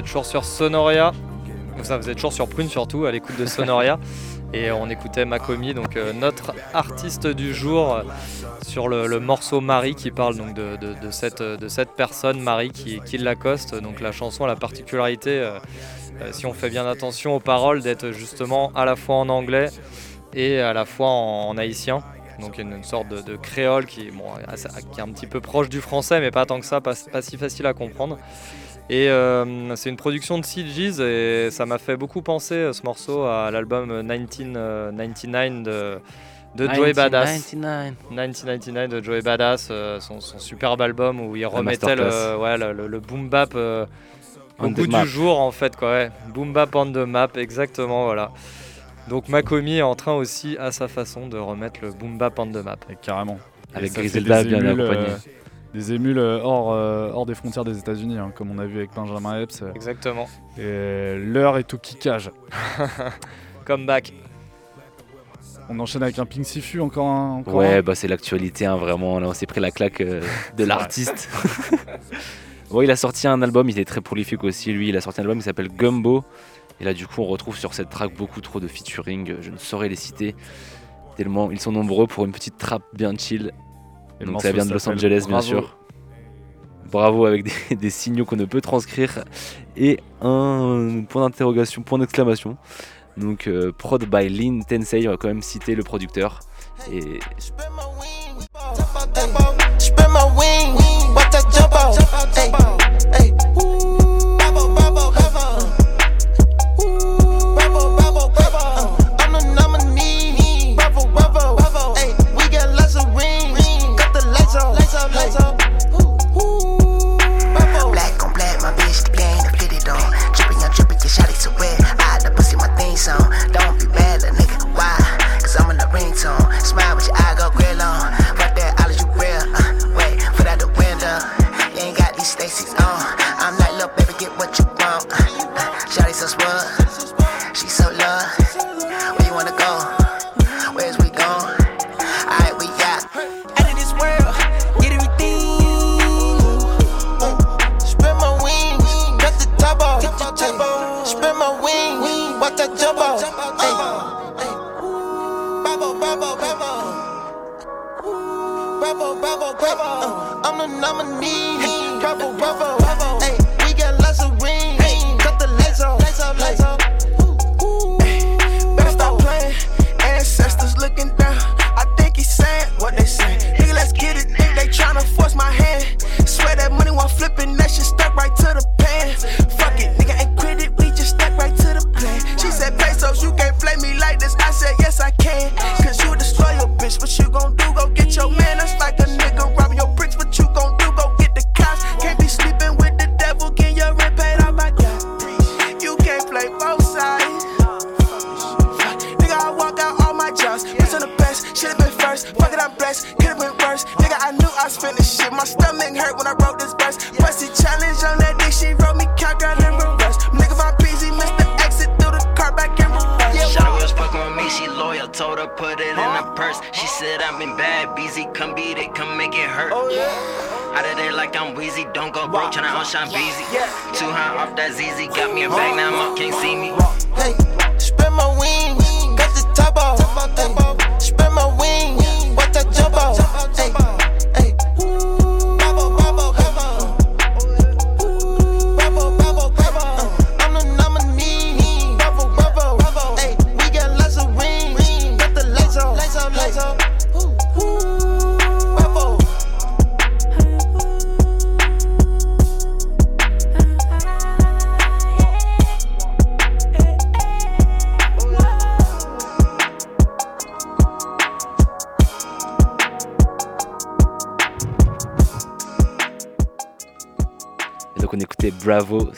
toujours 0.05 0.26
sur 0.26 0.44
Sonoria. 0.44 1.12
Enfin, 1.80 1.96
vous 1.98 2.09
êtes 2.09 2.16
toujours 2.16 2.32
sur 2.32 2.48
Prune 2.48 2.68
surtout, 2.68 3.05
à 3.07 3.12
l'écoute 3.12 3.36
de 3.38 3.46
Sonoria. 3.46 3.98
Et 4.52 4.70
on 4.70 4.88
écoutait 4.88 5.24
Makomi, 5.24 5.74
donc 5.74 5.96
euh, 5.96 6.12
notre 6.12 6.55
artiste 6.72 7.26
du 7.26 7.52
jour, 7.52 7.92
euh, 7.92 8.02
sur 8.64 8.86
le, 8.86 9.09
le 9.09 9.18
morceau 9.18 9.61
Marie 9.61 9.96
qui 9.96 10.12
parle 10.12 10.36
donc 10.36 10.55
de, 10.55 10.76
de- 10.76 10.94
de 10.94 11.11
cette, 11.11 11.42
de 11.42 11.66
cette 11.66 11.90
personne, 11.96 12.40
Marie, 12.40 12.70
qui, 12.70 13.00
qui 13.00 13.18
l'accoste. 13.18 13.74
Donc 13.74 14.00
la 14.00 14.12
chanson 14.12 14.44
a 14.44 14.46
la 14.46 14.55
particularité, 14.55 15.40
euh, 15.40 15.59
euh, 16.22 16.28
si 16.30 16.46
on 16.46 16.52
fait 16.52 16.70
bien 16.70 16.86
attention 16.86 17.34
aux 17.34 17.40
paroles, 17.40 17.82
d'être 17.82 18.12
justement 18.12 18.70
à 18.76 18.84
la 18.84 18.94
fois 18.94 19.16
en 19.16 19.28
anglais 19.28 19.70
et 20.34 20.61
à 20.61 20.72
la 20.72 20.84
fois 20.84 21.09
en, 21.09 21.48
en 21.48 21.59
haïtien. 21.59 22.05
Donc 22.40 22.59
une, 22.59 22.74
une 22.74 22.84
sorte 22.84 23.09
de, 23.09 23.34
créole 23.36 23.86
qui, 23.86 24.12
bon, 24.12 24.24
assez- 24.46 24.68
qui 24.92 25.00
est 25.00 25.02
un 25.02 25.09
petit 25.11 25.26
peu 25.26 25.40
proche 25.40 25.68
du 25.68 25.80
français, 25.80 26.20
mais 26.20 26.30
pas 26.30 26.46
tant 26.46 26.61
que 26.61 26.66
ça, 26.66 26.80
pas, 26.80 26.94
pas 27.11 27.22
si 27.22 27.36
facile 27.36 27.66
à 27.66 27.72
comprendre. 27.74 28.18
Et 28.91 29.09
euh, 29.09 29.74
c'est 29.76 29.89
une 29.89 29.97
production 29.97 30.39
de 30.39 30.45
CGs 30.45 31.01
et 31.01 31.51
ça 31.51 31.64
m'a 31.64 31.78
fait 31.78 31.97
beaucoup 31.97 32.20
penser 32.20 32.55
euh, 32.55 32.72
ce 32.74 32.82
morceau 32.82 33.24
à 33.24 33.51
l'album 33.51 33.87
1999 34.03 35.62
de, 35.64 36.01
de 36.57 36.74
Joey 36.74 36.93
Badass. 36.93 37.53
1999. 37.55 37.95
1999 38.11 38.89
de 38.91 39.03
Joey 39.03 39.22
Badass, 39.22 39.68
euh, 39.70 40.01
son, 40.01 40.20
son 40.20 40.39
superbe 40.39 40.80
album 40.82 41.20
où 41.20 41.35
il 41.35 41.47
remettait 41.47 41.97
le, 41.97 42.05
masterclass. 42.05 42.37
ouais, 42.43 42.59
le, 42.59 42.72
le- 42.72 42.87
le 42.87 43.01
boom 43.01 43.28
bap 43.28 43.53
euh, 43.55 43.87
au 44.59 44.68
the 44.68 44.72
goût 44.74 44.87
map. 44.87 45.03
du 45.03 45.09
jour 45.09 45.41
en 45.41 45.51
fait 45.51 45.76
quoi. 45.76 45.91
Ouais. 45.93 46.11
Boom 46.35 46.53
bap 46.53 46.74
on 46.74 46.87
the 46.93 46.97
map, 46.99 47.28
exactement 47.37 48.05
voilà. 48.05 48.30
Donc 49.09 49.28
Makomi 49.28 49.78
est 49.78 49.82
en 49.82 49.95
train 49.95 50.12
aussi 50.14 50.57
à 50.59 50.72
sa 50.72 50.89
façon 50.89 51.26
de 51.26 51.37
remettre 51.39 51.80
le 51.82 51.91
boom 51.91 52.18
bap 52.18 52.39
on 52.39 52.47
the 52.47 52.62
map. 52.64 52.76
carrément. 53.03 53.39
Avec 53.74 53.93
Griselda 53.95 54.45
bien 54.45 54.59
accompagné. 54.64 55.09
euh, 55.09 55.16
des 55.75 55.93
émules 55.93 56.18
euh, 56.18 56.41
hors, 56.41 56.72
euh, 56.72 57.11
hors 57.12 57.27
des 57.27 57.35
frontières 57.35 57.64
des 57.64 57.77
États-Unis, 57.79 58.16
hein, 58.16 58.33
comme 58.35 58.51
on 58.51 58.59
a 58.59 58.64
vu 58.64 58.79
avec 58.79 58.95
Benjamin 58.95 59.43
Epps. 59.43 59.62
euh. 59.62 59.72
Exactement. 59.75 60.27
Et 60.57 61.16
l'heure 61.18 61.59
est 61.59 61.75
au 61.75 61.79
kickage. 61.79 62.31
Comeback. 63.64 64.12
On 65.68 65.81
enchaîne 65.81 66.03
avec 66.03 66.18
un 66.18 66.27
Pink 66.27 66.45
Sifu 66.45 66.81
encore 66.81 67.07
un. 67.07 67.39
encore 67.39 67.55
Ouais, 67.55 67.77
un 67.79 67.83
bah 67.83 67.95
c'est 67.95 68.07
l'actualité, 68.07 68.66
hein, 68.66 68.77
vraiment. 68.77 69.18
Là, 69.18 69.29
on 69.29 69.35
s'est 69.35 69.47
pris 69.47 69.61
la 69.61 69.70
claque 69.70 70.01
euh, 70.01 70.20
de 70.57 70.64
l'artiste. 70.64 71.29
ouais, 72.70 72.85
il 72.85 72.91
a 72.91 72.97
sorti 72.97 73.27
un 73.27 73.43
album, 73.43 73.68
il 73.68 73.79
est 73.79 73.85
très 73.85 74.01
prolifique 74.01 74.45
aussi, 74.45 74.72
lui. 74.72 74.91
Il 74.91 74.97
a 74.97 75.01
sorti 75.01 75.20
un 75.20 75.25
album 75.25 75.39
qui 75.39 75.45
s'appelle 75.45 75.68
Gumbo. 75.68 76.22
Et 76.81 76.85
là, 76.85 76.93
du 76.93 77.07
coup, 77.07 77.22
on 77.22 77.27
retrouve 77.27 77.57
sur 77.57 77.72
cette 77.75 77.89
track 77.89 78.14
beaucoup 78.14 78.41
trop 78.41 78.61
de 78.61 78.68
featuring. 78.68 79.37
Je 79.41 79.51
ne 79.51 79.57
saurais 79.57 79.89
les 79.89 79.97
citer. 79.97 80.37
Tellement 81.16 81.51
ils 81.51 81.61
sont 81.61 81.72
nombreux 81.72 82.07
pour 82.07 82.25
une 82.25 82.33
petite 82.33 82.59
trappe 82.59 82.83
bien 82.93 83.14
chill. 83.16 83.53
Et 84.20 84.24
Donc 84.24 84.42
ça 84.42 84.52
vient 84.52 84.64
de 84.64 84.72
Los 84.72 84.88
Angeles, 84.88 85.24
bien 85.26 85.38
Bravo. 85.38 85.42
sûr. 85.46 85.76
Bravo 86.90 87.26
avec 87.26 87.44
des, 87.44 87.76
des 87.76 87.90
signaux 87.90 88.24
qu'on 88.24 88.36
ne 88.36 88.44
peut 88.44 88.60
transcrire. 88.60 89.24
Et 89.76 90.00
un 90.20 91.02
point 91.08 91.22
d'interrogation, 91.22 91.82
point 91.82 91.98
d'exclamation. 91.98 92.56
Donc 93.16 93.46
euh, 93.46 93.72
prod 93.72 94.04
by 94.04 94.28
Lin 94.28 94.60
Tensei, 94.68 95.06
on 95.06 95.12
va 95.12 95.16
quand 95.16 95.28
même 95.28 95.42
citer 95.42 95.74
le 95.74 95.82
producteur. 95.82 96.40
Et. 96.90 96.98
Hey, 96.98 97.20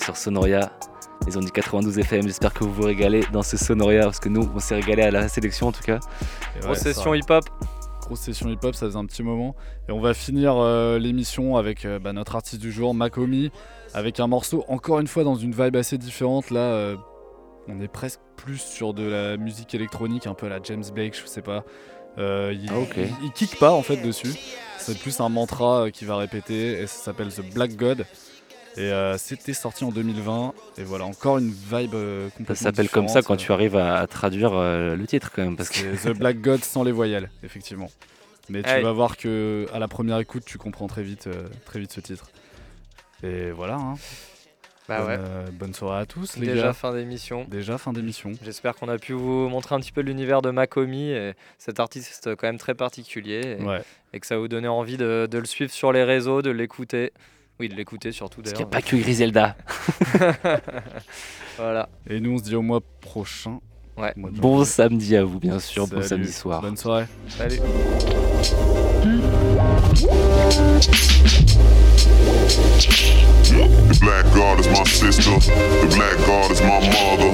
sur 0.06 0.16
Sonoria. 0.16 0.70
Ils 1.26 1.36
ont 1.36 1.40
dit 1.40 1.50
92 1.50 1.98
FM. 1.98 2.22
J'espère 2.22 2.54
que 2.54 2.62
vous 2.62 2.72
vous 2.72 2.84
régalez 2.84 3.24
dans 3.32 3.42
ce 3.42 3.56
Sonoria 3.56 4.04
parce 4.04 4.20
que 4.20 4.28
nous 4.28 4.48
on 4.54 4.60
s'est 4.60 4.76
régalé 4.76 5.02
à 5.02 5.10
la 5.10 5.28
sélection 5.28 5.66
en 5.66 5.72
tout 5.72 5.82
cas. 5.82 5.98
Et 6.56 6.60
Grosse 6.60 6.78
session 6.78 7.12
hip-hop. 7.12 7.44
Grosse 8.02 8.20
session 8.20 8.48
hip-hop, 8.48 8.76
ça 8.76 8.86
faisait 8.86 8.96
un 8.96 9.04
petit 9.04 9.24
moment. 9.24 9.56
Et 9.88 9.92
on 9.92 9.98
va 9.98 10.14
finir 10.14 10.54
euh, 10.58 11.00
l'émission 11.00 11.56
avec 11.56 11.84
euh, 11.84 11.98
bah, 11.98 12.12
notre 12.12 12.36
artiste 12.36 12.62
du 12.62 12.70
jour, 12.70 12.94
Makomi, 12.94 13.50
avec 13.94 14.20
un 14.20 14.28
morceau 14.28 14.64
encore 14.68 15.00
une 15.00 15.08
fois 15.08 15.24
dans 15.24 15.34
une 15.34 15.50
vibe 15.50 15.74
assez 15.74 15.98
différente. 15.98 16.52
Là, 16.52 16.60
euh, 16.60 16.96
on 17.66 17.80
est 17.80 17.88
presque 17.88 18.20
plus 18.36 18.58
sur 18.58 18.94
de 18.94 19.02
la 19.02 19.36
musique 19.36 19.74
électronique, 19.74 20.28
un 20.28 20.34
peu 20.34 20.46
à 20.46 20.50
la 20.50 20.60
James 20.62 20.84
Blake, 20.94 21.20
je 21.20 21.26
sais 21.26 21.42
pas. 21.42 21.64
Euh, 22.18 22.54
il, 22.54 22.70
Ah, 22.70 22.78
il, 22.96 23.08
il 23.24 23.32
kick 23.32 23.58
pas 23.58 23.72
en 23.72 23.82
fait 23.82 23.96
dessus. 23.96 24.34
C'est 24.78 24.98
plus 24.98 25.20
un 25.20 25.28
mantra 25.28 25.82
euh, 25.82 25.90
qu'il 25.90 26.06
va 26.06 26.16
répéter 26.16 26.80
et 26.80 26.86
ça 26.86 27.06
s'appelle 27.06 27.28
The 27.28 27.42
Black 27.52 27.76
God. 27.76 28.06
Et 28.76 28.92
euh, 28.92 29.16
c'était 29.18 29.54
sorti 29.54 29.84
en 29.84 29.90
2020. 29.90 30.52
Et 30.78 30.82
voilà, 30.84 31.04
encore 31.04 31.38
une 31.38 31.50
vibe 31.50 31.94
euh, 31.94 32.28
complètement 32.30 32.54
Ça 32.54 32.62
s'appelle 32.64 32.88
comme 32.90 33.08
ça 33.08 33.22
quand 33.22 33.36
tu 33.36 33.50
arrives 33.52 33.76
à, 33.76 33.96
à 33.98 34.06
traduire 34.06 34.52
euh, 34.54 34.96
le 34.96 35.06
titre 35.06 35.30
quand 35.34 35.42
même. 35.42 35.56
Parce 35.56 35.70
que 35.70 35.96
The 36.12 36.16
Black 36.16 36.40
God 36.40 36.62
sans 36.62 36.84
les 36.84 36.92
voyelles, 36.92 37.30
effectivement. 37.42 37.90
Mais 38.48 38.62
tu 38.62 38.80
vas 38.80 38.92
voir 38.92 39.16
que 39.16 39.66
à 39.72 39.78
la 39.78 39.88
première 39.88 40.18
écoute, 40.18 40.44
tu 40.46 40.58
comprends 40.58 40.86
très 40.86 41.02
vite, 41.02 41.26
euh, 41.26 41.48
très 41.64 41.80
vite 41.80 41.92
ce 41.92 42.00
titre. 42.00 42.30
Et 43.22 43.50
voilà. 43.50 43.74
hein. 43.76 43.94
Bah 44.88 45.00
bonne, 45.00 45.08
ouais. 45.08 45.16
euh, 45.18 45.46
bonne 45.52 45.74
soirée 45.74 46.02
à 46.02 46.06
tous, 46.06 46.36
les 46.36 46.46
Déjà 46.46 46.66
gars. 46.66 46.72
fin 46.72 46.94
d'émission. 46.94 47.44
Déjà 47.48 47.76
fin 47.76 47.92
d'émission. 47.92 48.30
J'espère 48.44 48.76
qu'on 48.76 48.88
a 48.88 48.98
pu 48.98 49.14
vous 49.14 49.48
montrer 49.48 49.74
un 49.74 49.80
petit 49.80 49.90
peu 49.90 50.00
l'univers 50.00 50.42
de 50.42 50.50
Makomi, 50.50 51.10
et 51.10 51.32
cet 51.58 51.80
artiste 51.80 52.36
quand 52.36 52.46
même 52.46 52.58
très 52.58 52.76
particulier, 52.76 53.56
et, 53.58 53.64
Ouais. 53.64 53.80
et 54.12 54.20
que 54.20 54.26
ça 54.28 54.36
vous 54.38 54.46
donner 54.46 54.68
envie 54.68 54.96
de, 54.96 55.26
de 55.28 55.38
le 55.38 55.44
suivre 55.44 55.72
sur 55.72 55.90
les 55.90 56.04
réseaux, 56.04 56.40
de 56.40 56.50
l'écouter. 56.50 57.12
Oui, 57.58 57.68
de 57.68 57.74
l'écouter 57.74 58.12
surtout 58.12 58.42
Parce 58.42 58.52
d'ailleurs. 58.52 58.68
qu'il 58.70 58.78
n'y 58.78 58.82
a 58.82 58.82
pas 58.82 58.82
que 58.82 58.96
Griselda. 58.96 59.56
voilà. 61.56 61.88
Et 62.08 62.20
nous, 62.20 62.32
on 62.34 62.38
se 62.38 62.42
dit 62.42 62.54
au 62.54 62.62
mois 62.62 62.80
prochain. 63.00 63.60
Ouais. 63.96 64.12
Mois 64.16 64.30
Bon 64.30 64.64
samedi 64.64 65.16
à 65.16 65.24
vous, 65.24 65.38
bien 65.40 65.58
sûr. 65.58 65.86
Bon 65.88 66.02
samedi 66.02 66.32
soir. 66.32 66.60
Bonne 66.60 66.76
soirée. 66.76 67.06
Salut. 67.28 67.60
The 73.86 73.98
black 74.00 74.24
god 74.34 74.58
is 74.60 74.68
my 74.68 74.84
sister. 74.84 75.38
The 75.38 75.88
black 75.94 76.16
god 76.26 76.50
is 76.50 76.60
my 76.60 76.80
mother. 76.90 77.30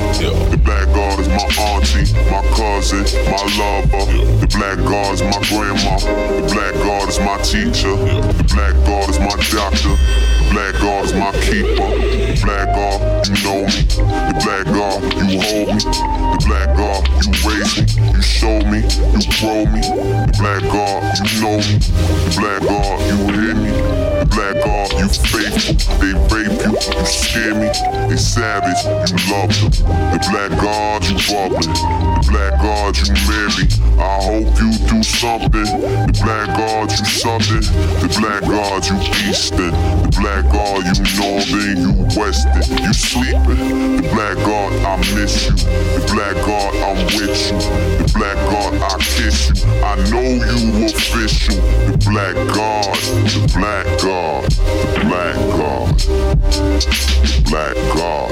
The 0.51 0.61
black 0.61 0.87
god 0.95 1.19
is 1.21 1.29
my 1.29 1.49
auntie, 1.65 2.13
my 2.29 2.43
cousin, 2.53 3.05
my 3.33 3.41
lover. 3.57 4.05
The 4.41 4.49
black 4.53 4.79
god 4.85 5.15
is 5.15 5.23
my 5.23 5.41
grandma. 5.49 5.97
The 5.97 6.53
black 6.53 6.75
god 6.75 7.09
is 7.09 7.19
my 7.21 7.39
teacher. 7.41 7.97
The 8.37 8.45
black 8.53 8.75
god 8.85 9.09
is 9.09 9.19
my 9.19 9.37
doctor. 9.49 9.97
The 9.97 10.49
black 10.53 10.75
god 10.81 11.05
is 11.07 11.15
my 11.15 11.33
keeper. 11.41 11.89
The 12.29 12.41
black 12.45 12.69
god, 12.77 13.01
you 13.29 13.37
know 13.45 13.65
me. 13.65 13.83
The 14.29 14.37
black 14.45 14.67
god, 14.69 15.01
you 15.17 15.41
hold 15.41 15.69
me. 15.73 15.83
The 15.83 16.41
black 16.47 16.77
god, 16.77 17.03
you 17.25 17.33
raise 17.49 17.73
me. 17.81 17.85
You 18.13 18.23
show 18.23 18.59
me. 18.69 18.81
You 19.17 19.25
grow 19.41 19.65
me. 19.73 19.81
The 19.81 20.37
black 20.37 20.63
god, 20.69 21.01
you 21.17 21.41
know 21.41 21.57
me. 21.65 21.81
The 21.81 22.33
black 22.37 22.61
god, 22.69 23.01
you 23.09 23.17
hear 23.41 23.55
me. 23.57 23.73
The 24.21 24.29
black 24.29 24.57
god, 24.61 24.93
you 25.01 25.09
faithful. 25.09 25.75
They 26.01 26.42
rape 26.43 26.61
you, 26.67 26.73
you 26.73 27.07
scare 27.07 27.55
me. 27.55 27.69
They 28.09 28.17
savage, 28.17 28.83
you 28.85 29.33
love 29.33 29.51
them. 29.61 29.71
The 30.13 30.19
black 30.31 30.51
god, 30.61 31.05
you 31.05 31.17
bubbling. 31.29 31.73
The 31.73 32.29
black 32.31 32.61
god, 32.61 32.97
you 32.99 33.13
marry. 33.29 33.67
I 34.01 34.23
hope 34.23 34.59
you 34.61 34.73
do 34.89 35.03
something. 35.03 36.02
The 36.13 36.25
blackguards 36.25 37.01
you 37.01 37.07
southern, 37.07 37.65
the 38.01 38.09
blackguards 38.21 38.89
you 38.89 38.97
eastern, 39.31 39.71
the 39.71 40.13
blackguard 40.21 40.85
you 40.85 41.01
northern, 41.17 41.77
you 41.81 41.93
western. 42.21 42.85
You 42.85 42.93
sleeping, 42.93 43.97
the 43.97 44.09
blackguard 44.13 44.75
I 44.85 44.99
miss 45.17 45.49
you, 45.49 45.57
the 45.57 46.05
blackguard 46.13 46.77
I'm 46.85 47.01
with 47.17 47.33
you, 47.49 47.57
the 47.97 48.13
blackguard 48.13 48.75
I 48.83 48.99
kiss 49.01 49.49
you. 49.49 49.65
I 49.81 49.97
know 50.13 50.21
you 50.21 50.85
official, 50.85 51.57
the 51.89 51.97
blackguard, 52.05 53.01
the 53.33 53.49
blackguard, 53.57 54.53
the 54.53 55.01
blackguard, 55.09 55.97
the 57.25 57.41
blackguard, 57.49 58.31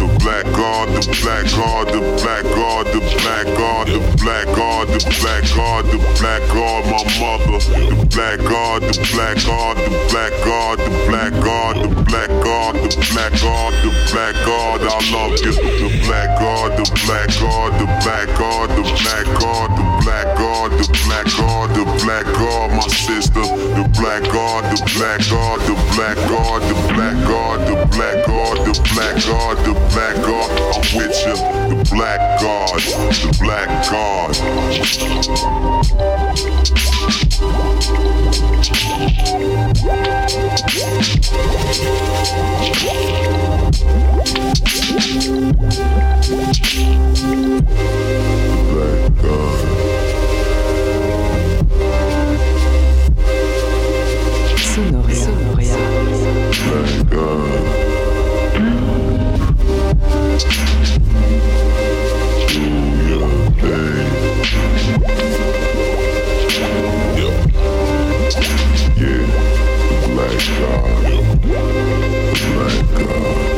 the 0.00 0.08
blackguard, 0.24 0.88
the 0.88 1.02
blackguard, 1.20 1.86
the 1.92 2.00
blackguard, 2.22 2.86
the 2.86 3.00
blackguard, 3.20 3.86
the 3.88 4.00
blackguard, 4.16 4.88
the 4.88 5.00
blackguard, 5.20 5.84
the 5.86 5.98
blackguard 5.98 6.29
black 6.30 6.46
god, 6.54 6.84
my 6.86 7.02
mother. 7.18 7.58
The 7.58 8.06
black 8.14 8.38
god, 8.38 8.82
the 8.82 8.94
black 9.10 9.36
god, 9.42 9.76
the 9.78 9.90
black 10.10 10.32
god, 10.46 10.78
the 10.78 10.90
black 11.10 11.32
god, 11.42 11.74
the 11.82 11.88
black 12.06 12.30
god, 12.44 12.74
the 12.76 12.88
black 13.10 13.32
god, 13.42 13.72
the 13.82 13.90
black 14.12 14.34
god, 14.46 14.80
I 14.86 14.98
love 15.10 15.34
you. 15.42 15.52
The 15.52 15.90
black 16.06 16.30
god, 16.38 16.78
the 16.78 16.86
black 17.02 17.30
god, 17.40 17.70
the 17.80 17.86
black 17.98 18.28
god, 18.38 18.70
the 18.78 18.82
black 19.02 19.26
god, 19.40 19.70
the 19.74 19.82
black 20.04 20.28
god, 20.38 20.70
the 20.78 20.86
black 21.02 21.26
god, 21.34 21.68
the 21.74 21.84
black 22.04 22.26
god, 22.38 22.70
my 22.78 22.86
sister. 22.86 23.42
The 23.42 23.84
black 23.98 24.22
god, 24.30 24.70
the 24.70 24.78
black 24.94 25.20
god, 25.26 25.58
the 25.66 25.74
black 25.98 26.18
god, 26.30 26.62
the 26.62 26.74
black 26.94 27.18
god, 27.26 27.58
the 27.66 27.74
black 27.90 28.18
god, 28.26 28.56
the 28.66 28.74
black 28.94 29.16
god, 29.26 29.56
the 29.66 29.74
black 29.90 30.16
god. 30.22 30.50
I'm 30.78 30.86
with 30.94 31.18
you. 31.26 31.34
The 31.74 31.82
black 31.90 32.22
god, 32.40 32.78
the 32.78 33.30
black 33.40 33.68
god. 33.90 34.30
Sonoria. 54.70 55.14
Sonoria. 55.14 55.70
Shine, 70.40 70.56
like 72.56 73.46
a. 73.46 73.49